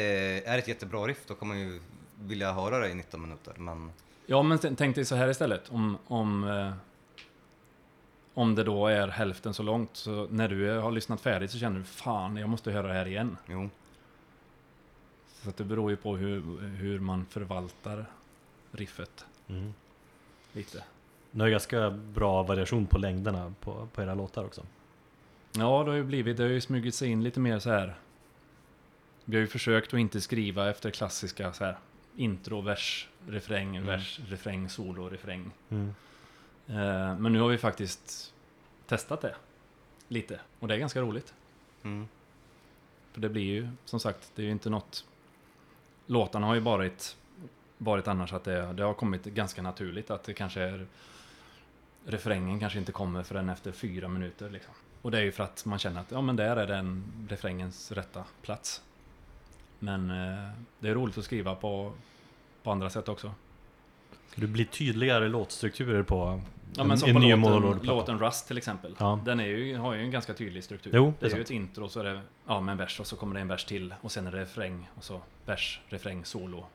[0.47, 1.80] är det ett jättebra riff då kommer man ju
[2.19, 3.53] vilja höra det i 19 minuter.
[3.57, 3.91] Men
[4.26, 5.69] Ja, men tänk dig så här istället.
[5.69, 6.74] Om, om, eh,
[8.34, 11.80] om det då är hälften så långt, så när du har lyssnat färdigt så känner
[11.80, 13.38] du fan, jag måste höra det här igen.
[13.50, 13.70] jo,
[15.44, 18.06] Så att det beror ju på hur, hur man förvaltar
[18.72, 19.74] riffet Mm.
[20.54, 20.84] lite.
[21.32, 24.62] Ni har ganska bra variation på längderna på, på era låtar också.
[25.52, 27.96] Ja, det har ju blivit, det har ju smugit sig in lite mer så här.
[29.26, 31.78] Vi har ju försökt att inte skriva efter klassiska så här
[32.16, 33.88] intro, vers, refräng, Mm.
[33.88, 35.52] vers, refräng, solo, refräng.
[35.70, 35.96] Mm.
[36.72, 38.34] Eh, men nu har vi faktiskt
[38.88, 39.36] testat det
[40.07, 41.34] lite och det är ganska roligt.
[41.84, 42.07] mm.
[43.11, 45.05] För det blir ju, som sagt, det är ju inte något...
[46.05, 47.17] Låtarna har ju varit,
[47.78, 50.88] varit annars att det, det har kommit ganska naturligt att det kanske är...
[52.05, 54.74] Refrängen kanske inte kommer förrän efter fyra minuter liksom.
[55.01, 57.91] Och det är ju för att man känner att ja men där är den refrängens
[57.91, 58.82] rätta plats.
[59.80, 61.93] Men eh, det är roligt att skriva på,
[62.63, 63.34] på andra sätt också.
[64.36, 66.42] Det blir tydligare låtstrukturer på
[66.76, 68.96] Ja en, men som en på ny låten, låten Rust till exempel.
[69.00, 69.20] Ja.
[69.26, 70.92] Den är ju, har ju en ganska tydlig struktur.
[70.94, 73.00] Jo, det det är är ju ett intro, så är det ja, med en vers
[73.00, 75.82] och så kommer det en vers till och sen är det refräng och så vers,
[75.90, 76.66] refräng, solo.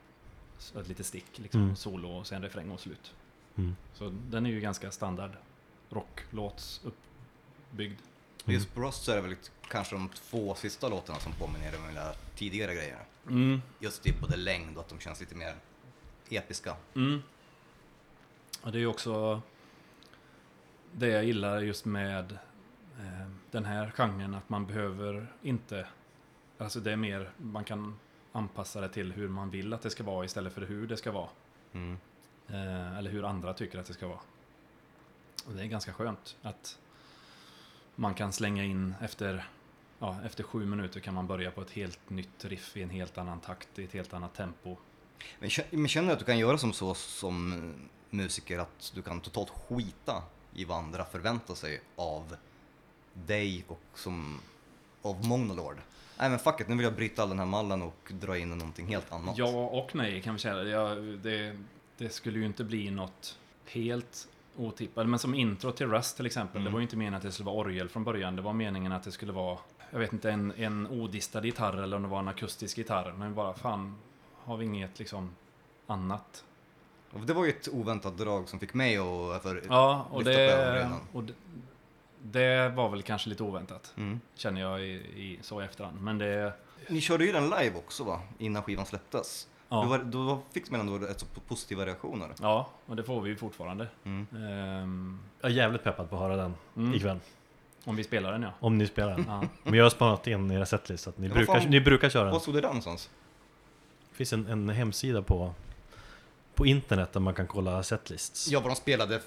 [0.58, 1.76] Så ett litet stick liksom, Mm.
[1.76, 3.14] solo och sen refräng och slut.
[3.56, 3.76] Mm.
[3.94, 5.30] Så den är ju ganska standard
[5.90, 8.00] rocklåts uppbyggd.
[8.44, 8.54] Mm.
[8.54, 9.34] Just på Rust så är det väl
[9.68, 12.98] kanske de två sista låtarna som påminner om mina tidigare grejer.
[13.28, 13.62] Mm.
[13.80, 15.54] Just det, både längd och att de känns lite mer
[16.30, 16.76] episka.
[16.94, 17.22] Mm.
[18.62, 19.42] Och det är också
[20.92, 22.32] det jag gillar just med
[23.00, 25.86] eh, den här genren, att man behöver inte...
[26.58, 27.98] Alltså det är mer, man kan
[28.32, 31.12] anpassa det till hur man vill att det ska vara istället för hur det ska
[31.12, 31.28] vara.
[31.72, 31.98] Mm.
[32.48, 34.20] Eh, eller hur andra tycker att det ska vara.
[35.46, 36.78] Och det är ganska skönt att
[37.94, 39.48] man kan slänga in efter,
[39.98, 43.18] ja, efter sju minuter kan man börja på ett helt nytt riff i en helt
[43.18, 44.76] annan takt, i ett helt annat tempo.
[45.38, 47.72] Men, men känner du att du kan göra som så som
[48.10, 50.22] musiker att du kan totalt skita
[50.54, 52.36] i vad andra förväntar sig av
[53.12, 54.40] dig och som
[55.02, 55.76] av Monolord?
[56.18, 58.48] Nej men fuck it, nu vill jag bryta all den här mallen och dra in
[58.48, 59.38] någonting helt annat.
[59.38, 60.62] Ja och nej kan vi säga.
[60.62, 61.58] Ja, det,
[61.96, 65.08] det skulle ju inte bli något helt otippat.
[65.08, 66.56] Men som intro till Rust till exempel.
[66.56, 66.64] Mm.
[66.64, 68.36] Det var ju inte meningen att det skulle vara orgel från början.
[68.36, 69.58] Det var meningen att det skulle vara,
[69.90, 73.12] jag vet inte, en, en odistad gitarr eller om det var en akustisk gitarr.
[73.12, 73.98] Men bara fan,
[74.34, 75.34] har vi inget liksom
[75.86, 76.44] annat?
[77.12, 79.42] Och det var ju ett oväntat drag som fick mig att...
[79.42, 81.00] För, Ja, och lyfta på det, ögonbrynen.
[81.12, 81.32] och det,
[82.22, 83.92] det var väl kanske lite oväntat.
[83.96, 84.20] Mm.
[84.34, 86.00] Känner jag i, i, så i efterhand.
[86.00, 86.52] Men det...
[86.88, 88.20] Ni körde ju den live också va?
[88.38, 89.48] Innan skivan släpptes.
[89.68, 92.28] Ja, Då, var, då fick man ändå rätt så positiva reaktioner.
[92.42, 93.86] ja och det får vi ju fortfarande.
[94.04, 94.26] Mm.
[94.48, 97.18] Ehm, Jag är jävligt peppad på att höra den mm, ikväll.
[97.84, 98.50] om vi spelar den ja.
[98.60, 99.24] Om ni spelar den.
[99.28, 99.42] ja.
[99.62, 102.08] Men jag har spanat in era setlist så att ni, Vad brukar, fan- ni brukar
[102.08, 102.32] köra den.
[102.32, 103.10] Var stod det där någonstans?
[104.10, 105.54] Det finns en, en hemsida på,
[106.56, 108.48] på internet där man kan kolla setlists.
[108.48, 109.20] Ja, vad de spelade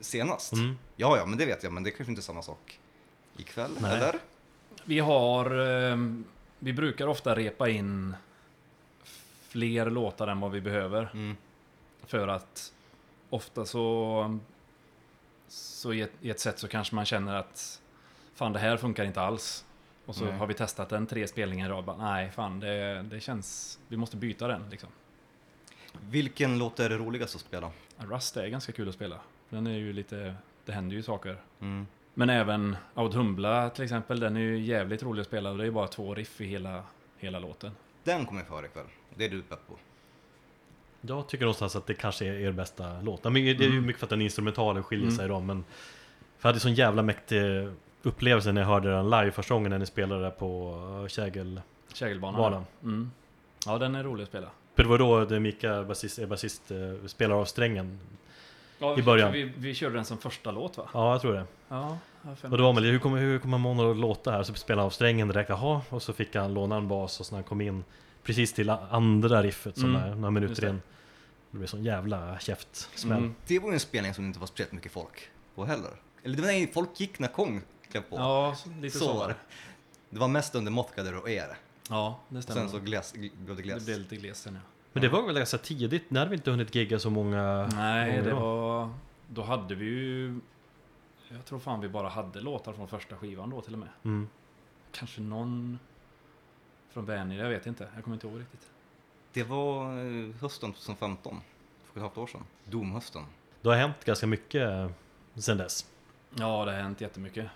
[0.00, 0.52] senast.
[0.52, 0.78] Mm.
[0.96, 2.80] Ja, ja, men det vet jag, men det är kanske inte är samma sak
[3.36, 3.96] ikväll, Nej.
[3.96, 4.14] eller?
[4.84, 5.50] Vi har...
[5.58, 6.24] ehm,
[6.58, 8.14] Vi brukar ofta repa in
[9.48, 11.10] fler låtar än vad vi behöver.
[11.12, 11.36] Mm.
[12.06, 12.72] För att
[13.30, 14.38] ofta så...
[15.48, 17.80] Så i ett, i ett sätt så kanske man känner att
[18.34, 19.64] fan det här funkar inte alls.
[20.06, 20.32] Och så Nej.
[20.38, 21.84] har vi testat den tre spelningar i rad.
[21.84, 23.78] bara, Nej, fan det, det känns...
[23.88, 24.88] Vi måste byta den liksom.
[26.10, 27.70] Vilken låt är det roligast att spela?
[27.98, 29.16] Rust är ganska kul att spela.
[29.48, 30.34] Den är ju lite...
[30.64, 31.36] Det händer ju saker.
[31.60, 31.86] Mm.
[32.14, 35.66] Men även Audhumbla till exempel, den är ju jävligt rolig att spela och det är
[35.66, 36.82] ju bara två riff i hela,
[37.18, 37.70] hela låten.
[38.04, 38.86] Den kommer jag före ikväll.
[39.14, 39.74] Det är du pepp på.
[41.00, 43.24] Jag tycker någonstans att det kanske är er bästa låt.
[43.24, 43.86] Men det är ju Mm.
[43.86, 45.16] mycket för att den instrumentalen skiljer Mm.
[45.16, 45.64] sig då, men...
[46.38, 47.68] För jag hade sån jävla mäktig
[48.02, 51.60] upplevelse när jag hörde den live första gången när ni spelade på Kägel...
[51.92, 52.40] Kägelbanan.
[52.40, 52.64] Banan.
[52.82, 53.10] Mm.
[53.66, 54.48] Ja, den är rolig att spela.
[54.76, 57.98] För det var då det Mika, basist, är basist, eh, spelar av strängen.
[58.78, 59.32] Ja, I början.
[59.32, 60.88] Vi, vi körde den som första låt va?
[60.94, 61.44] Ja, jag tror det.
[61.68, 64.42] Ja, jag Och då var man hur kommer, hur kommer Mono att låta här?
[64.42, 65.80] Så spelade han av strängen direkt, jaha.
[65.88, 67.84] Och så fick han låna en bas och så när han kom in
[68.22, 70.82] precis till andra riffet som Mm, är några minuter in.
[71.50, 73.18] Det blev sån jävla käftsmäll.
[73.18, 73.34] Mm.
[73.46, 75.90] Det var ju en spelning som det inte var speciellt mycket folk på heller.
[76.22, 78.16] Eller det var nej, folk gick när Kong klev på.
[78.16, 79.34] Ja, lite så, så var det.
[80.10, 81.56] Det var mest under Mothgader och er.
[81.90, 82.60] Ja, det stämmer.
[82.60, 83.84] Sen så gles, blev det det gles.
[83.86, 84.60] blev lite glest sen ja.
[84.92, 88.22] Men det var väl ganska tidigt, när hade vi inte hunnit gigga så många Nej,
[88.22, 88.36] det då?
[88.40, 88.90] var...
[89.28, 90.40] Då hade vi ju...
[91.28, 93.88] Jag tror fan vi bara hade låtar från första skivan då till och med.
[94.04, 94.28] Mm.
[94.92, 95.78] Kanske någon
[96.90, 97.88] från Vänner, jag vet inte.
[97.94, 98.70] Jag kommer inte ihåg riktigt.
[99.32, 101.40] Det var eh, hösten 2015.
[101.84, 102.44] För ett halvt år sedan.
[102.64, 103.22] Domhösten.
[103.62, 104.90] Det har hänt ganska mycket
[105.34, 105.86] sen dess.
[106.34, 107.46] Ja, det har hänt jättemycket.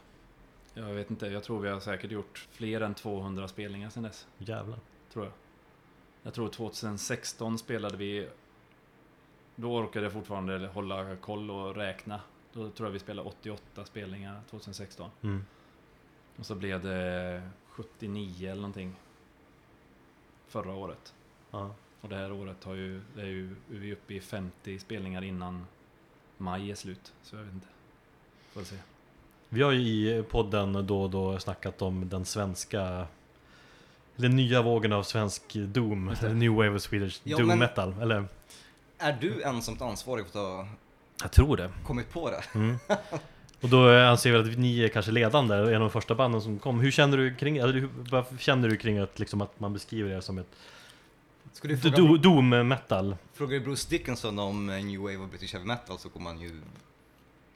[0.81, 4.27] Jag vet inte, jag tror vi har säkert gjort fler än 200 spelningar sen dess.
[4.39, 4.79] Jävlar.
[5.13, 5.35] Tror jag.
[6.23, 8.29] Jag tror 2016 spelade vi...
[9.57, 12.21] Då orkade jag fortfarande hålla koll och räkna.
[12.53, 15.11] Då tror jag vi spelade 88 spelningar 2016.
[15.23, 15.45] Mm.
[16.37, 18.95] Och så blev det 79 eller någonting.
[20.47, 21.15] Förra året.
[21.51, 21.75] Ja.
[22.01, 25.23] Och det här året har ju, det är ju, vi är uppe i 50 spelningar
[25.23, 25.67] innan
[26.37, 27.13] maj är slut.
[27.23, 27.69] Så jag vet inte.
[28.53, 28.77] Får se.
[29.53, 29.81] Vi har ju
[30.19, 33.07] i podden då och då snackat om den svenska
[34.17, 38.25] Den nya vågen av svensk Doom, New Wave of Swedish Ja, Doom men- Metal, eller?
[38.99, 40.69] Är du ensamt ansvarig för att ha
[41.23, 41.71] Jag tror det.
[41.87, 42.43] kommit på det?
[42.55, 42.77] Mm.
[43.61, 46.59] Och då anser vi att ni är kanske ledande, en av de första banden som
[46.59, 46.81] kom.
[46.81, 50.15] Hur känner du kring, eller hur, vad känner du kring att, liksom, att man beskriver
[50.15, 50.47] det som ett
[51.53, 53.17] Ska du fråga, do, Doom Metal?
[53.33, 56.61] Frågar du Bruce Dickinson om New Wave och British Heavy Metal så kommer han ju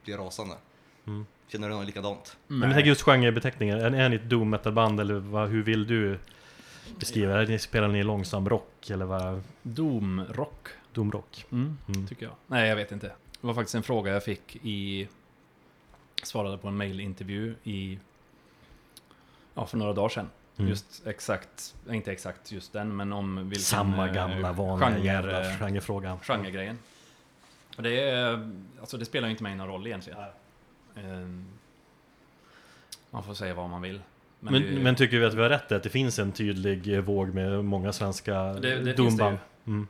[0.03, 0.55] bli rasande.
[1.07, 1.25] Mm.
[1.47, 2.37] Känner du något likadant?
[2.47, 5.63] Men jag tänker just genrebeteckningen, är, är ni ett Doom Metal band eller vad, hur
[5.63, 6.19] vill du
[6.99, 7.59] beskriva det?
[7.59, 9.43] Spelar ni långsam rock eller vad?
[9.61, 10.67] Doomrock.
[10.93, 11.45] Doom rock?
[11.51, 12.07] Mm, Mm.
[12.07, 12.33] tycker jag.
[12.47, 13.07] Nej, jag vet inte.
[13.41, 15.07] Det var faktiskt en fråga jag fick i...
[16.23, 17.99] Svarade på en mailintervju i...
[19.53, 20.29] Ja, för några dagar sedan.
[20.57, 20.69] Mm.
[20.69, 23.63] Just exakt, inte exakt just den, men om vilken...
[23.63, 26.17] Samma eh, gamla vanliga genre, jävla genrefråga.
[26.21, 26.77] genregrejen.
[27.77, 28.51] Och det är...
[28.79, 30.19] Alltså det spelar ju inte mig någon roll egentligen.
[30.19, 30.25] Ehm,
[33.11, 34.01] man får säga vad man vill.
[34.39, 36.93] Men, det- men tycker vi att vi har rätt i att det finns en tydlig
[36.93, 39.37] eh, våg med många svenska Det- det finns det?
[39.65, 39.87] Mm.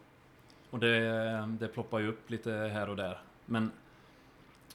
[0.69, 3.19] Och det, det ploppar ju upp lite här och där.
[3.45, 3.71] Men,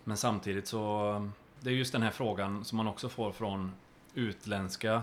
[0.04, 1.30] men samtidigt så...
[1.60, 3.72] Det är just den här frågan som man också får från
[4.14, 5.02] utländska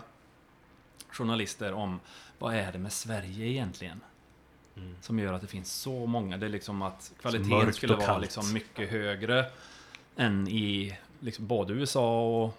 [1.09, 1.99] journalister om
[2.39, 3.99] vad är det med Sverige egentligen?
[4.77, 4.95] Mm.
[5.01, 6.37] Som gör att det finns så många.
[6.37, 9.45] Det är liksom att kvaliteten skulle vara liksom mycket högre
[10.15, 12.57] än i liksom både USA och,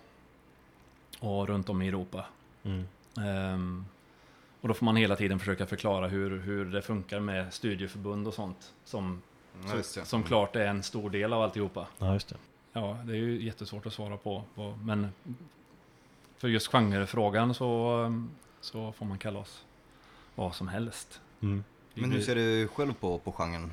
[1.21, 2.25] och runt om i Europa.
[2.63, 2.85] Mm.
[3.21, 3.85] Ehm,
[4.61, 8.35] och då får man hela tiden försöka förklara hur, hur det funkar med studieförbund och
[8.35, 8.73] sånt.
[8.85, 9.23] Som,
[9.67, 10.05] Ja, just det.
[10.05, 11.87] som klart är en stor del av alltihopa.
[11.99, 12.37] Ja, just det.
[12.73, 14.45] Ja, det är ju jättesvårt att svara på.
[14.55, 15.13] på men
[16.37, 18.25] för just genrefrågan så,
[18.61, 19.65] så får man kalla oss
[20.35, 21.21] vad som helst.
[21.41, 21.65] Mm.
[21.95, 23.73] Men hur ser du själv på, på genren?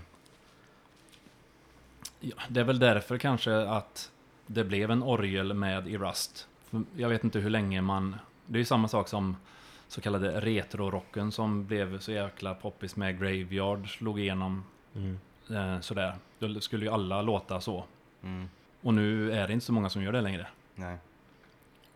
[2.19, 4.11] Ja, det är väl därför kanske att
[4.47, 6.47] det blev en orgel med i Rust.
[6.95, 8.15] Jag vet inte hur länge man...
[8.45, 9.35] Det är ju samma sak som
[9.87, 14.63] så kallade retrorocken som blev så jäkla poppis med Graveyard, slog igenom
[14.95, 15.17] Mm.
[15.49, 16.15] eh, sådär.
[16.39, 17.83] Då skulle ju alla låta så.
[18.23, 18.49] Mm.
[18.81, 20.47] Och nu är det inte så många som gör det längre.
[20.75, 20.97] Nej.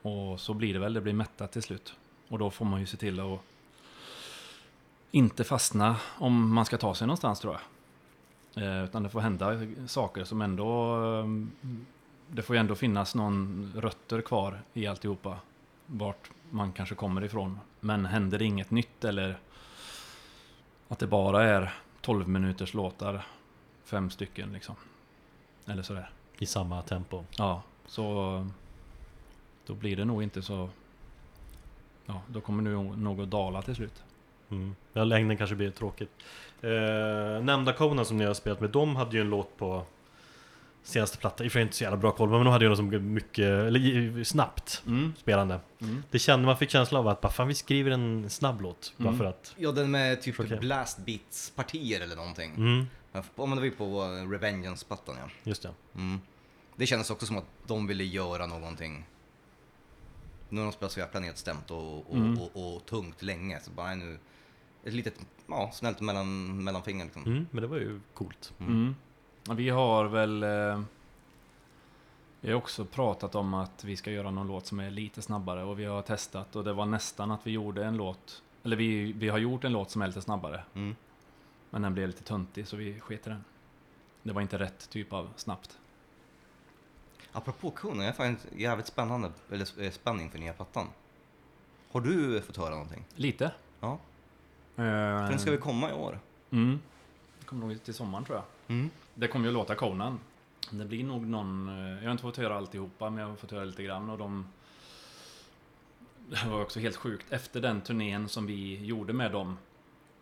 [0.02, 1.96] Och så blir det väl, det blir mättat till slut.
[2.28, 3.40] Och då får man ju se till att
[5.12, 7.64] inte fastna om man ska ta sig någonstans tror jag.
[8.64, 10.96] Eh, utan det får hända saker som ändå...
[12.32, 15.38] Det får ju ändå finnas någon rötter kvar i alltihopa.
[15.86, 17.60] Vart man kanske kommer ifrån.
[17.80, 19.40] Men händer det inget nytt eller
[20.88, 23.26] att det bara är 12 minuters låtar,
[23.84, 24.76] fem stycken liksom.
[25.66, 26.10] Eller sådär.
[26.40, 27.24] I samma tempo.
[27.38, 28.48] Ja, så
[29.66, 30.70] då blir det nog inte så...
[32.06, 34.04] Ja, då kommer det nog- att dala till slut.
[34.50, 34.76] Mm.
[34.94, 36.12] Ja, längden kanske blir tråkigt.
[36.62, 39.84] Eh, nämnda Conan som ni har spelat med, de hade ju en låt på
[40.84, 41.46] senaste plattan.
[41.46, 43.14] I och för sig inte så jävla bra koll, men de hade ju något som
[43.14, 45.14] mycket, eller snabbt Mm.
[45.18, 45.60] spelande.
[45.82, 46.04] Mm.
[46.12, 48.94] Det kände, man fick känslan av att bara fan vi skriver en snabb låt.
[48.98, 49.18] Bara Mm.
[49.18, 49.54] för att.
[49.58, 50.58] Ja, den med typ Okej.
[50.60, 52.56] blast beats partier eller någonting.
[52.56, 54.02] Mm, Ja, men det var ju på
[54.32, 55.30] Revengeance-plattan ja.
[55.44, 55.72] just det.
[55.96, 56.20] Mm.
[56.76, 59.06] Det kändes också som att de ville göra någonting.
[60.50, 62.40] Nu har de spelat så jävla nedstämt och, och, Mm.
[62.40, 63.60] och, och, tungt länge.
[63.60, 64.20] Så bara nu
[64.84, 65.14] ett litet,
[65.48, 67.24] ja, snällt mellan, mellanfinger liksom.
[67.24, 68.54] Mm, men det var ju coolt.
[69.56, 70.44] Vi har väl...
[70.44, 70.82] Eh,
[72.42, 75.64] vi har också pratat om att vi ska göra någon låt som är lite snabbare
[75.64, 78.44] och vi har testat och det var nästan att vi gjorde en låt...
[78.64, 80.64] Eller vi, vi har gjort en låt som är lite snabbare.
[80.74, 80.96] Mm.
[81.70, 83.44] Men den blev lite töntig så vi sket i den.
[84.24, 85.80] Det var inte rätt typ av snabbt.
[87.32, 90.88] Apropå kunden, jag faktiskt jävligt spännande, eller eh, spänning för nya plattan.
[91.92, 93.06] Har du fått höra någonting?
[93.16, 93.52] Lite.
[93.80, 93.92] Ja.
[93.92, 93.98] Eh,
[94.76, 96.20] För den ska väl komma i år?
[96.52, 96.80] Mm.
[97.40, 98.76] Det kommer nog till sommaren tror jag.
[98.76, 98.90] Mm.
[99.20, 100.20] Det kommer ju låta Conan.
[100.72, 101.70] Det blir nog någon...
[101.70, 104.18] eh, Jag har inte fått höra alltihopa, men jag har fått höra lite grann och
[104.18, 104.46] de...
[106.30, 107.32] det var också helt sjukt.
[107.34, 109.58] Efter den turnén som vi gjorde med dem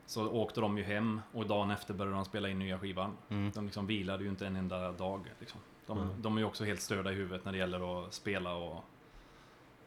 [0.06, 3.18] så åkte de ju hem och dagen efter började de spela in nya skivan.
[3.30, 3.52] Mm.
[3.56, 5.22] De liksom vilade ju inte en enda dag.
[5.40, 5.60] Liksom.
[5.86, 6.22] De, Mm.
[6.22, 8.84] de är ju också helt störda i huvudet när det gäller att spela och,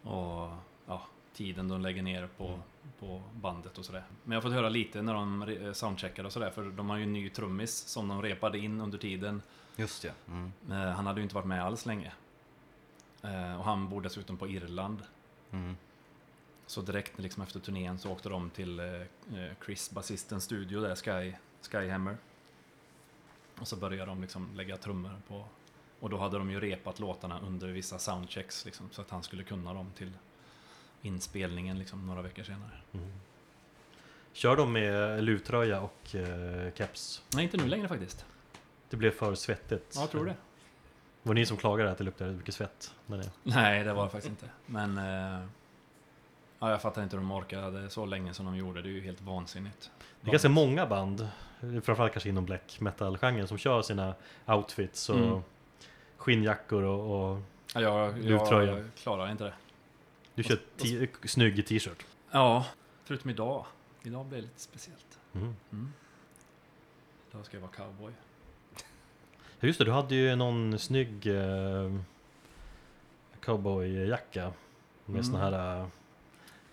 [0.03, 0.51] och
[0.87, 1.03] ja,
[1.35, 2.61] tiden de lägger ner på, Mm.
[2.99, 4.05] På bandet och sådär.
[4.25, 6.97] Men jag har fått höra lite när de re- soundcheckade och sådär, för de har
[6.97, 9.43] ju en ny trummis som de repade in under tiden.
[9.77, 10.13] Just det.
[10.29, 10.53] Mm.
[10.71, 12.13] Eh, Han hade ju inte varit med alls länge.
[13.23, 15.03] Eh, Och han bor dessutom på Irland.
[15.51, 15.77] Mm.
[16.67, 20.95] Så direkt liksom efter turnén så åkte de till eh, eh, Chris, basistens studio där,
[20.97, 21.35] Sky,
[21.71, 22.17] Skyhammer.
[23.59, 25.45] Och så började de liksom lägga trummor på...
[26.01, 29.43] Och då hade de ju repat låtarna under vissa soundchecks liksom, så att han skulle
[29.45, 30.13] kunna dem till
[31.03, 32.71] inspelningen liksom, några veckor senare.
[32.93, 33.07] Mm.
[34.33, 37.23] Kör de med luvtröja och eh, keps?
[37.35, 38.25] Nej, inte nu längre faktiskt.
[38.91, 39.93] Det blev för svettigt.
[39.95, 40.35] Ja, jag tror det.
[41.23, 42.95] Var det ni som klagade att det luktade mycket svett?
[43.07, 43.31] När det...
[43.43, 44.47] Nej, det var det faktiskt inte.
[44.67, 44.99] Men...
[44.99, 45.47] Eh,
[46.59, 48.83] ja, jag fattar inte hur de orkade så länge som de gjorde.
[48.83, 49.91] Det är ju helt vansinnigt.
[50.21, 51.29] Det är ganska många band,
[51.61, 54.15] framförallt kanske inom black metal-genren, som kör sina
[54.47, 55.41] outfits och Mm.
[56.17, 57.41] skinnjackor och, och
[57.75, 58.77] Ja, jag, Luvtröja.
[58.79, 59.53] jag klarar inte det.
[60.43, 62.07] Du kör t- snygg t-shirt.
[62.31, 62.67] Ja,
[63.05, 63.67] förutom idag.
[64.03, 65.19] Idag blir det lite speciellt.
[65.33, 65.57] Mm.
[65.73, 65.93] Mm.
[67.31, 68.13] Idag ska jag vara cowboy.
[69.61, 71.93] Ja, Just det, du hade ju någon snygg eh,
[73.41, 74.53] cowboyjacka
[75.05, 75.25] med Mm.
[75.25, 75.87] såna här, eh,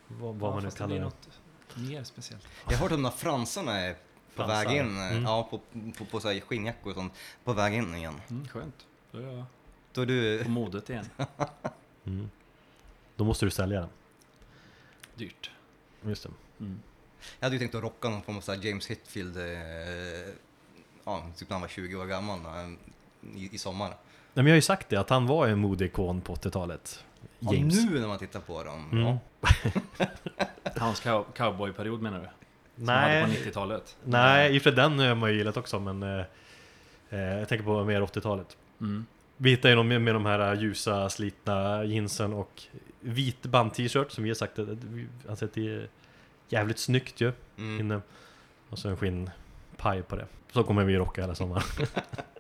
[0.08, 1.02] vad, vad Ja, man nu kallar det.
[1.02, 1.30] något
[1.76, 2.48] mer speciellt.
[2.66, 4.00] Jag har hört om de där fransarna är på
[4.36, 4.66] Fransar.
[4.66, 4.98] väg in.
[4.98, 5.24] Mm.
[5.24, 5.60] Ja, på,
[5.98, 7.14] på, på så här skinnjackor och sånt.
[7.44, 8.22] På väg in igen.
[8.30, 8.86] Mm, skönt.
[9.12, 9.46] Då är jag
[9.94, 10.44] Då är du...
[10.44, 11.06] på modet igen.
[12.06, 12.30] Mm.
[13.18, 13.90] Då måste du sälja den.
[15.16, 15.52] Dyrt.
[16.06, 16.30] Just det.
[16.60, 16.80] Mm.
[17.40, 19.44] Jag hade ju tänkt att rocka någon form av så James Hetfield, eh,
[21.06, 22.70] ja, typ när han var 20 år gammal eh,
[23.42, 23.88] i, i sommar.
[23.88, 23.98] Nej,
[24.34, 27.04] men jag har ju sagt det, att han var en modeikon på 80-talet.
[27.40, 27.86] Och James.
[27.86, 29.04] nu när man tittar på dem, Mm.
[29.04, 29.20] ja.
[30.78, 32.26] Hans cow cowboyperiod menar du?
[32.78, 33.98] Som han hade på Nej, 90-talet?
[34.04, 36.26] nej, i och för den har man ju gillat också, men eh,
[37.10, 38.58] eh, jag tänker på mer 80-talet.
[38.82, 39.06] Mm.
[39.38, 42.64] Vi hittar ju dem med, med de här ljusa, slitna jeansen och
[43.08, 45.90] vit band-t-shirt som vi har sagt att vi anser att det är
[46.50, 47.32] jävligt snyggt ju.
[47.58, 47.80] Mm.
[47.80, 48.02] Inne.
[48.70, 50.26] Och så en skinnpaj på det.
[50.52, 51.64] Så kommer vi rocka hela sommaren.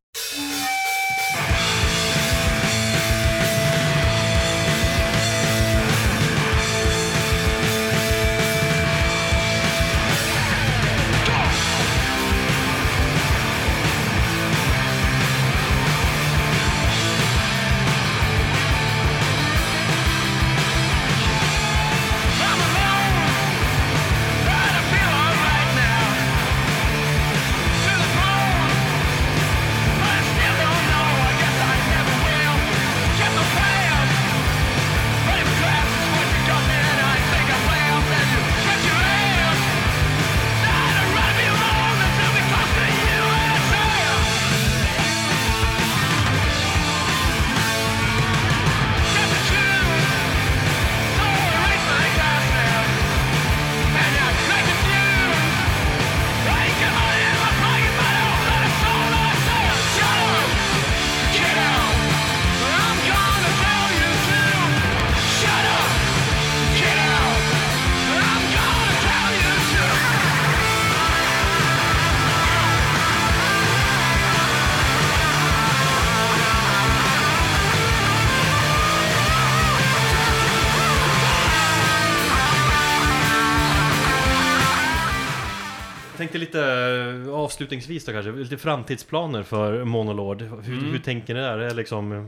[87.57, 90.41] avslutningsvis då kanske, lite framtidsplaner för Monolord.
[90.41, 90.91] Hur, Mm.
[90.91, 91.57] hur tänker ni där?
[91.57, 92.25] Är liksom eh,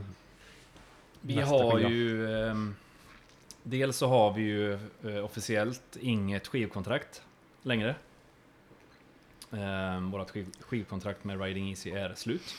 [1.20, 1.90] Vi har skiva?
[1.90, 2.34] ju...
[2.48, 2.74] ehm,
[3.62, 4.72] dels så har vi ju
[5.04, 7.22] eh, officiellt inget skivkontrakt
[7.62, 7.94] längre.
[9.50, 12.54] Um, vårt skiv, skivkontrakt med Riding Easy är slut.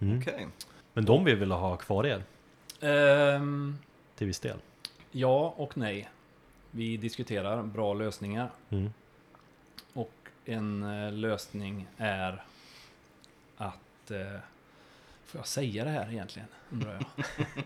[0.00, 0.18] Mm.
[0.18, 0.46] Okej.
[0.92, 2.22] Men de vill väl ha kvar er
[2.80, 3.78] Ehm,
[4.16, 4.56] till viss del?
[5.10, 6.08] ja och nej.
[6.70, 8.50] Vi diskuterar bra lösningar.
[8.70, 8.90] Mm.
[10.44, 12.42] En eh, lösning är
[13.56, 14.10] att...
[14.10, 14.38] Eh,
[15.26, 16.48] får jag säga det här egentligen?
[16.70, 17.24] Undrar jag.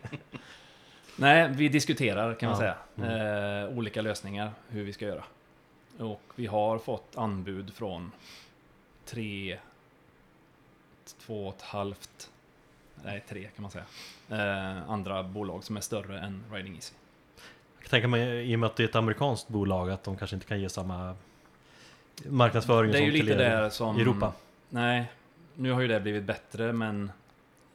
[1.17, 3.65] Nej, vi diskuterar kan man Ja, säga.
[3.65, 5.25] Eh, olika lösningar hur vi ska göra.
[5.99, 8.13] Och vi har fått anbud från
[9.05, 9.59] tre,
[11.19, 12.31] två och ett halvt,
[13.05, 13.85] nej tre kan man säga.
[14.31, 16.95] Eh, andra bolag som är större än Riding Easy.
[17.77, 20.17] Jag kan tänka mig, i och med att det är ett amerikanskt bolag, att de
[20.17, 21.17] kanske inte kan ge samma
[22.25, 23.99] marknadsföring Det är som ju till lite er där som...
[23.99, 24.33] i Europa.
[24.69, 25.13] Nej,
[25.55, 27.13] nu har ju det blivit bättre men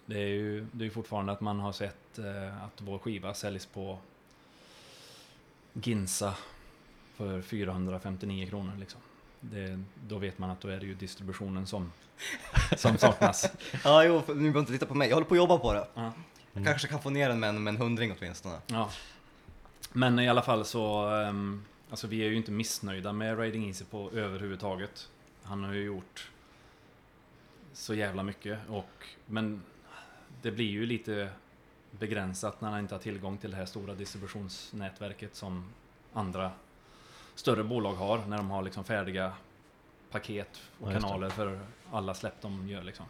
[0.05, 3.33] det är ju det är ju fortfarande att man har sett eh, att vår skiva
[3.33, 3.97] säljs på
[5.73, 6.33] Ginsa
[7.15, 9.01] för 459 kronor liksom.
[9.39, 11.91] Det, då vet man att då är det ju distributionen som,
[12.77, 13.51] som saknas.
[13.83, 15.09] Ja, jo, för- ni behöver inte titta på mig.
[15.09, 15.87] Jag håller på att jobba på det.
[15.93, 16.11] Ja.
[16.53, 18.55] Jag kanske kan få ner den med en, med en hundring åtminstone.
[18.67, 18.89] Ja.
[19.93, 23.85] Men i alla fall så, ehm, alltså vi är ju inte missnöjda med Riding Easy
[23.85, 25.09] på överhuvudtaget.
[25.43, 26.31] Han har ju gjort
[27.73, 29.61] så jävla mycket och, men
[30.41, 31.29] det blir ju lite
[31.91, 35.69] begränsat när han inte har tillgång till det här stora distributionsnätverket som
[36.13, 36.51] andra
[37.35, 39.33] större bolag har när de har liksom färdiga
[40.11, 41.59] paket och Ja, kanaler för
[41.91, 43.05] alla släpp de gör liksom.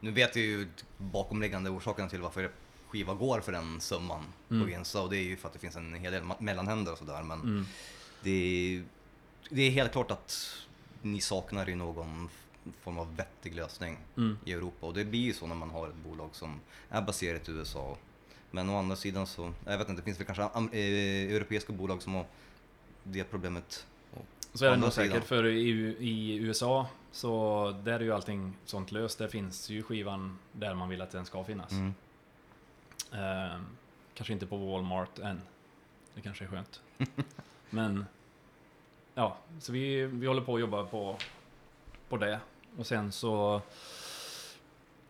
[0.00, 2.50] Nu vet jag ju bakomliggande orsaken till varför
[2.92, 4.62] skiva går för den summan Mm.
[4.64, 6.98] på Ginsa och det är ju för att det finns en hel del mellanhänder och
[6.98, 7.64] sådär men Mm.
[8.22, 8.84] det, är,
[9.50, 10.56] det är helt klart att
[11.02, 12.28] ni saknar ju någon
[12.82, 14.38] form av vettig lösning Mm.
[14.44, 17.48] i Europa och det blir ju så när man har ett bolag som är baserat
[17.48, 17.96] i USA.
[18.50, 20.42] Men å andra sidan så, jag vet inte, det finns väl kanske
[20.78, 22.26] eh, europeiska bolag som har
[23.02, 23.86] det problemet.
[24.54, 28.92] Så är det nog säkert, för i, i USA så där är ju allting sånt
[28.92, 29.18] löst.
[29.18, 31.70] Där finns ju skivan där man vill att den ska finnas.
[31.72, 31.94] Mm.
[33.14, 33.66] Ehm,
[34.14, 35.40] kanske inte på Walmart än.
[36.14, 36.80] Det kanske är skönt.
[37.70, 38.06] Men
[39.14, 41.16] ja, så vi, vi håller på att jobba på,
[42.08, 42.40] på det.
[42.76, 43.62] Och sen så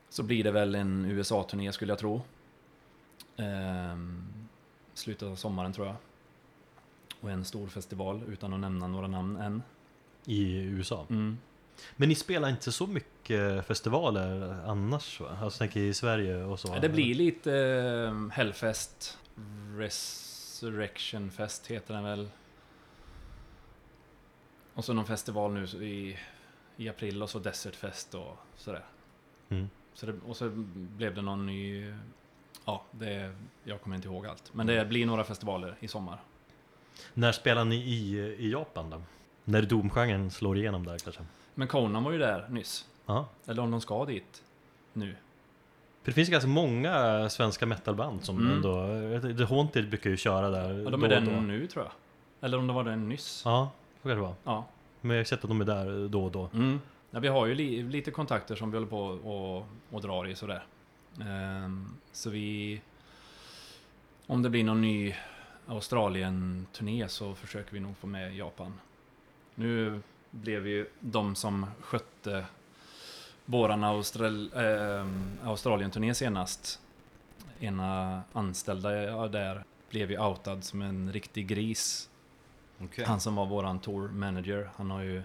[0.09, 2.23] så blir det väl en USA-turné skulle jag tro.
[3.37, 4.25] Ehm,
[4.95, 5.97] slutet av sommaren tror jag.
[7.21, 9.63] Och en stor festival utan att nämna några namn än.
[10.25, 11.07] I USA.
[11.11, 11.39] Mm.
[11.97, 15.39] Men ni spelar inte så mycket festivaler annars va?
[15.41, 16.79] Alltså tänker i Sverige och så?
[16.79, 19.19] Det blir lite eh, Hellfest
[19.77, 22.29] Resurrection Fest heter den väl.
[24.75, 26.19] Och så någon festival nu i,
[26.77, 28.85] i april och så Desert Fest och sådär.
[29.49, 29.71] Mm.
[29.95, 31.95] Så det, och så blev det någon ny...
[32.65, 33.35] Ja, det,
[33.65, 34.55] jag kommer inte ihåg allt.
[34.55, 36.21] Men det blir några festivaler i sommar.
[37.15, 39.03] När spelar ni i, i Japan då?
[39.45, 41.23] När Doom-genren slår igenom där kanske?
[41.55, 42.87] Men Conan var ju där nyss.
[43.07, 43.27] Ja.
[43.47, 44.43] Eller om de ska dit
[44.93, 45.17] nu.
[46.03, 48.53] För det finns ganska många svenska metalband som Mm.
[48.53, 48.87] ändå...
[49.37, 51.31] The Haunted brukar ju köra där Ja, de är då.
[51.41, 51.93] nu tror jag.
[52.41, 53.43] Eller om det var den nyss.
[53.45, 53.71] Ja,
[54.03, 54.35] det vara.
[54.45, 54.65] Ja.
[55.01, 56.49] Men jag har sett att de är där då och då.
[56.55, 56.81] Mm.
[57.11, 60.35] Ja, vi har ju li lite kontakter som vi håller på och, och drar i
[60.35, 60.65] sådär.
[61.21, 62.81] Ehm, så vi...
[64.27, 65.15] Om det blir någon ny
[65.67, 68.73] Australien-turné så försöker vi nog få med Japan.
[69.55, 70.01] Nu
[70.33, 72.47] blev ju de som skötte
[73.45, 76.81] våran Austral ehm, Australien-turné senast.
[77.61, 82.09] Ena anställda där blev ju outad som en riktig gris
[82.79, 83.05] Okej.
[83.05, 85.23] han som var våran tour manager, han har ju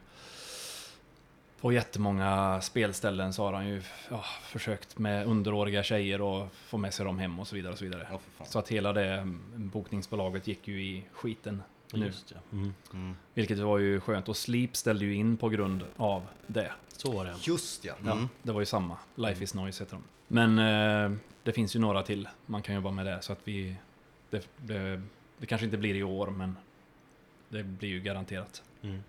[1.62, 6.94] på jättemånga spelställen så har han ju ja, försökt med underåriga tjejer och få med
[6.94, 7.74] sig dem hem och så vidare.
[7.74, 8.08] och Så vidare.
[8.38, 8.48] Fan.
[8.48, 11.64] Så att hela det bokningsbolaget gick ju i skiten.
[11.94, 12.38] Just ja.
[12.52, 12.74] Mm.
[12.94, 13.16] Mm.
[13.34, 14.30] Vilket var ju skönt.
[14.30, 16.72] Och Sleep ställde ju in på grund av det.
[16.88, 17.36] Så var det.
[17.42, 17.94] Just ja.
[18.06, 18.28] Ja, Mm.
[18.44, 18.98] det var ju samma.
[19.16, 20.04] Life is Noise heter de.
[20.28, 20.60] Men
[21.12, 23.22] eh, det finns ju några till man kan jobba med det.
[23.22, 23.76] Så att vi...
[24.30, 25.02] Det, det,
[25.38, 26.56] det kanske inte blir i år, men
[27.50, 28.64] det blir ju garanterat.
[28.82, 29.04] Mm.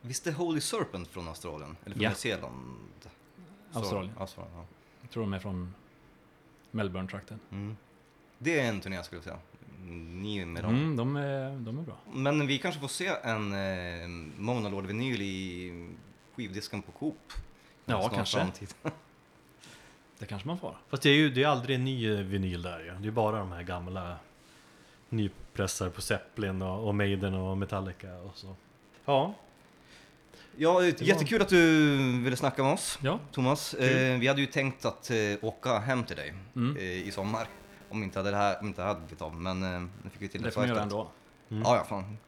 [0.00, 1.76] Visst är Holy Serpent från Australien?
[1.84, 2.08] Eller från Ja.
[2.08, 2.56] Nya Zeeland?
[3.72, 4.14] Australien.
[4.18, 4.64] Australien ja.
[5.00, 5.74] Jag tror de är från
[6.70, 7.40] Melbourne-trakten.
[7.50, 7.76] mm.
[8.38, 9.38] Det är en turné skulle jag säga.
[9.88, 10.74] Är med dem.
[10.74, 11.96] Mm, de, är, de är bra.
[12.12, 14.08] Men vi kanske får se en eh,
[14.38, 15.72] Mona Lord-vinyl i
[16.36, 17.32] skivdisken på Coop.
[17.84, 18.38] Ja, kanske.
[18.38, 18.74] framtid.
[20.18, 20.76] Det kanske man får.
[20.88, 22.94] Fast det är ju det är aldrig en ny eh, vinyl där ju.
[23.02, 24.16] Det är bara de här gamla
[25.08, 28.56] nypressar på Zeppelin och, och Maiden och Metallica och så.
[29.04, 29.34] Ja,
[30.56, 33.18] Ja, jättekul att du ville snacka med oss, Ja.
[33.32, 33.74] Thomas.
[33.74, 36.76] Eh, vi hade ju tänkt att eh, åka hem till dig Mm.
[36.76, 37.46] eh, i sommar.
[37.88, 40.42] Om inte det här om inte hade blivit av, men eh, nu fick vi till
[40.42, 41.10] Det det får man göra ändå.
[41.48, 42.18] Ja, ja, fan.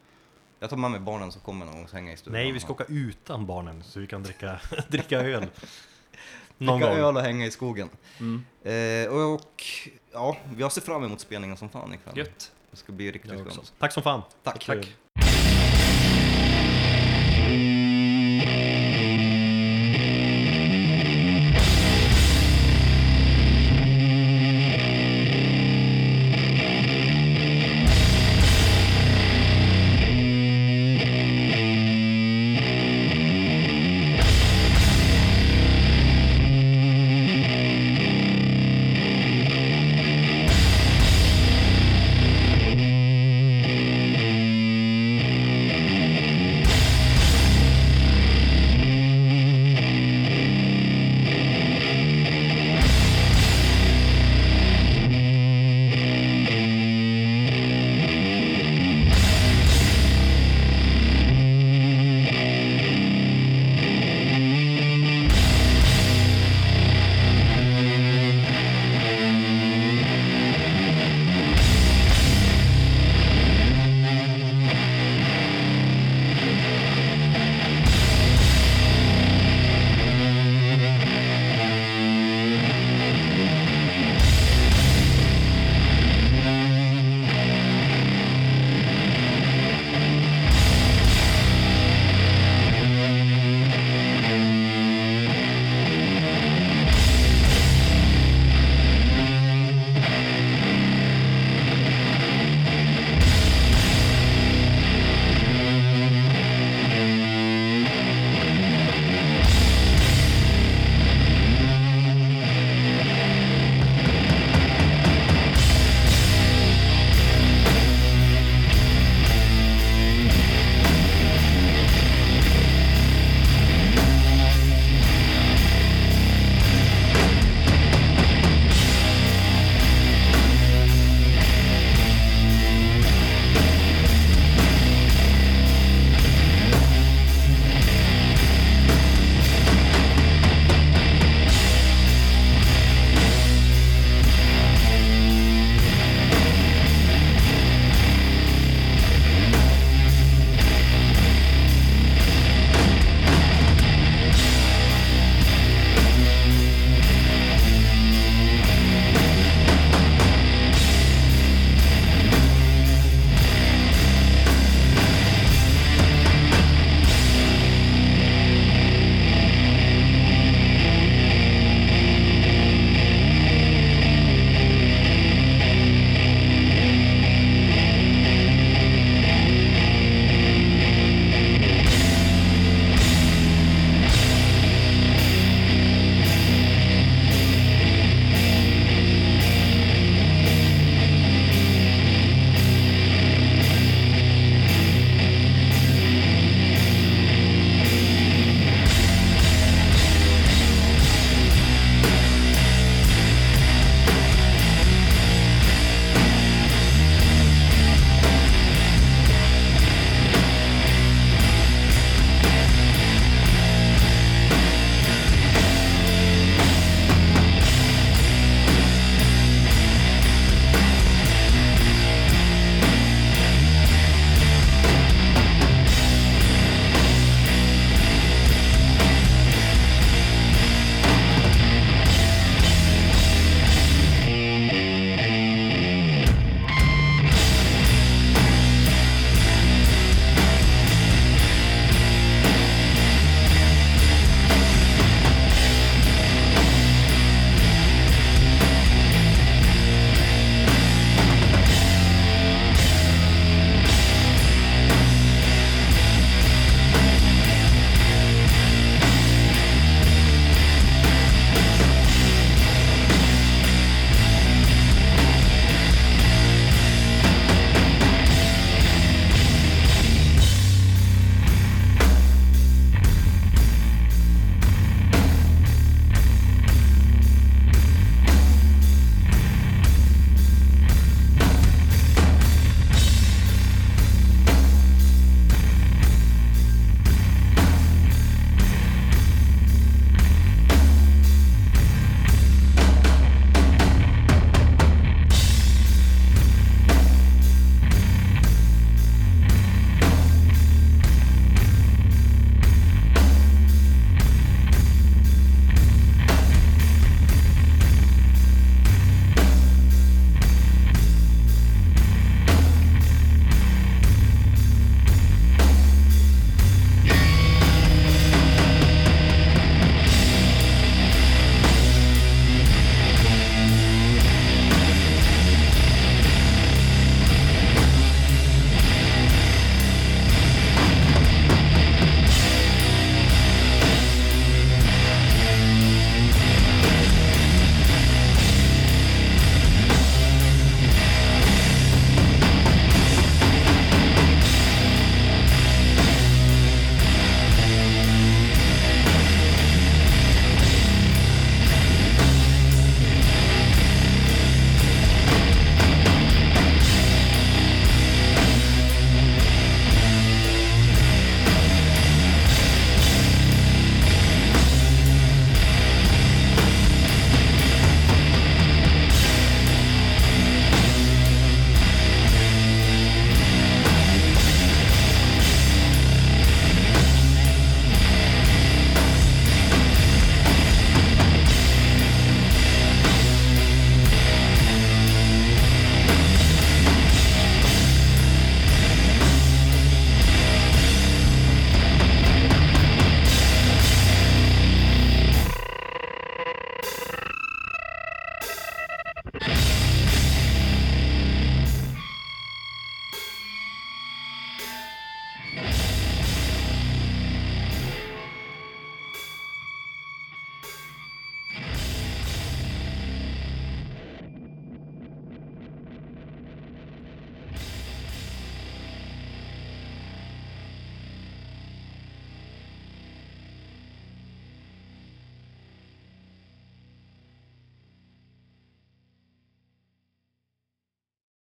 [0.58, 2.40] Jag tar med mig barnen så kommer någon och hänga i stugan.
[2.40, 5.46] nej vi ska åka utan barnen så vi kan dricka, dricka öl.
[6.58, 7.04] Någon Dricka gång.
[7.04, 7.88] öl och hänga i skogen.
[8.20, 8.44] Mm.
[8.62, 9.62] Eh, och, och
[10.12, 12.18] ja, jag ser fram emot spelningen som fan ikväll.
[12.18, 12.52] Gött.
[12.70, 13.72] Det ska bli riktigt skönt.
[13.78, 14.22] Tack som fan.
[14.42, 14.66] Tack.
[14.66, 14.96] Tack.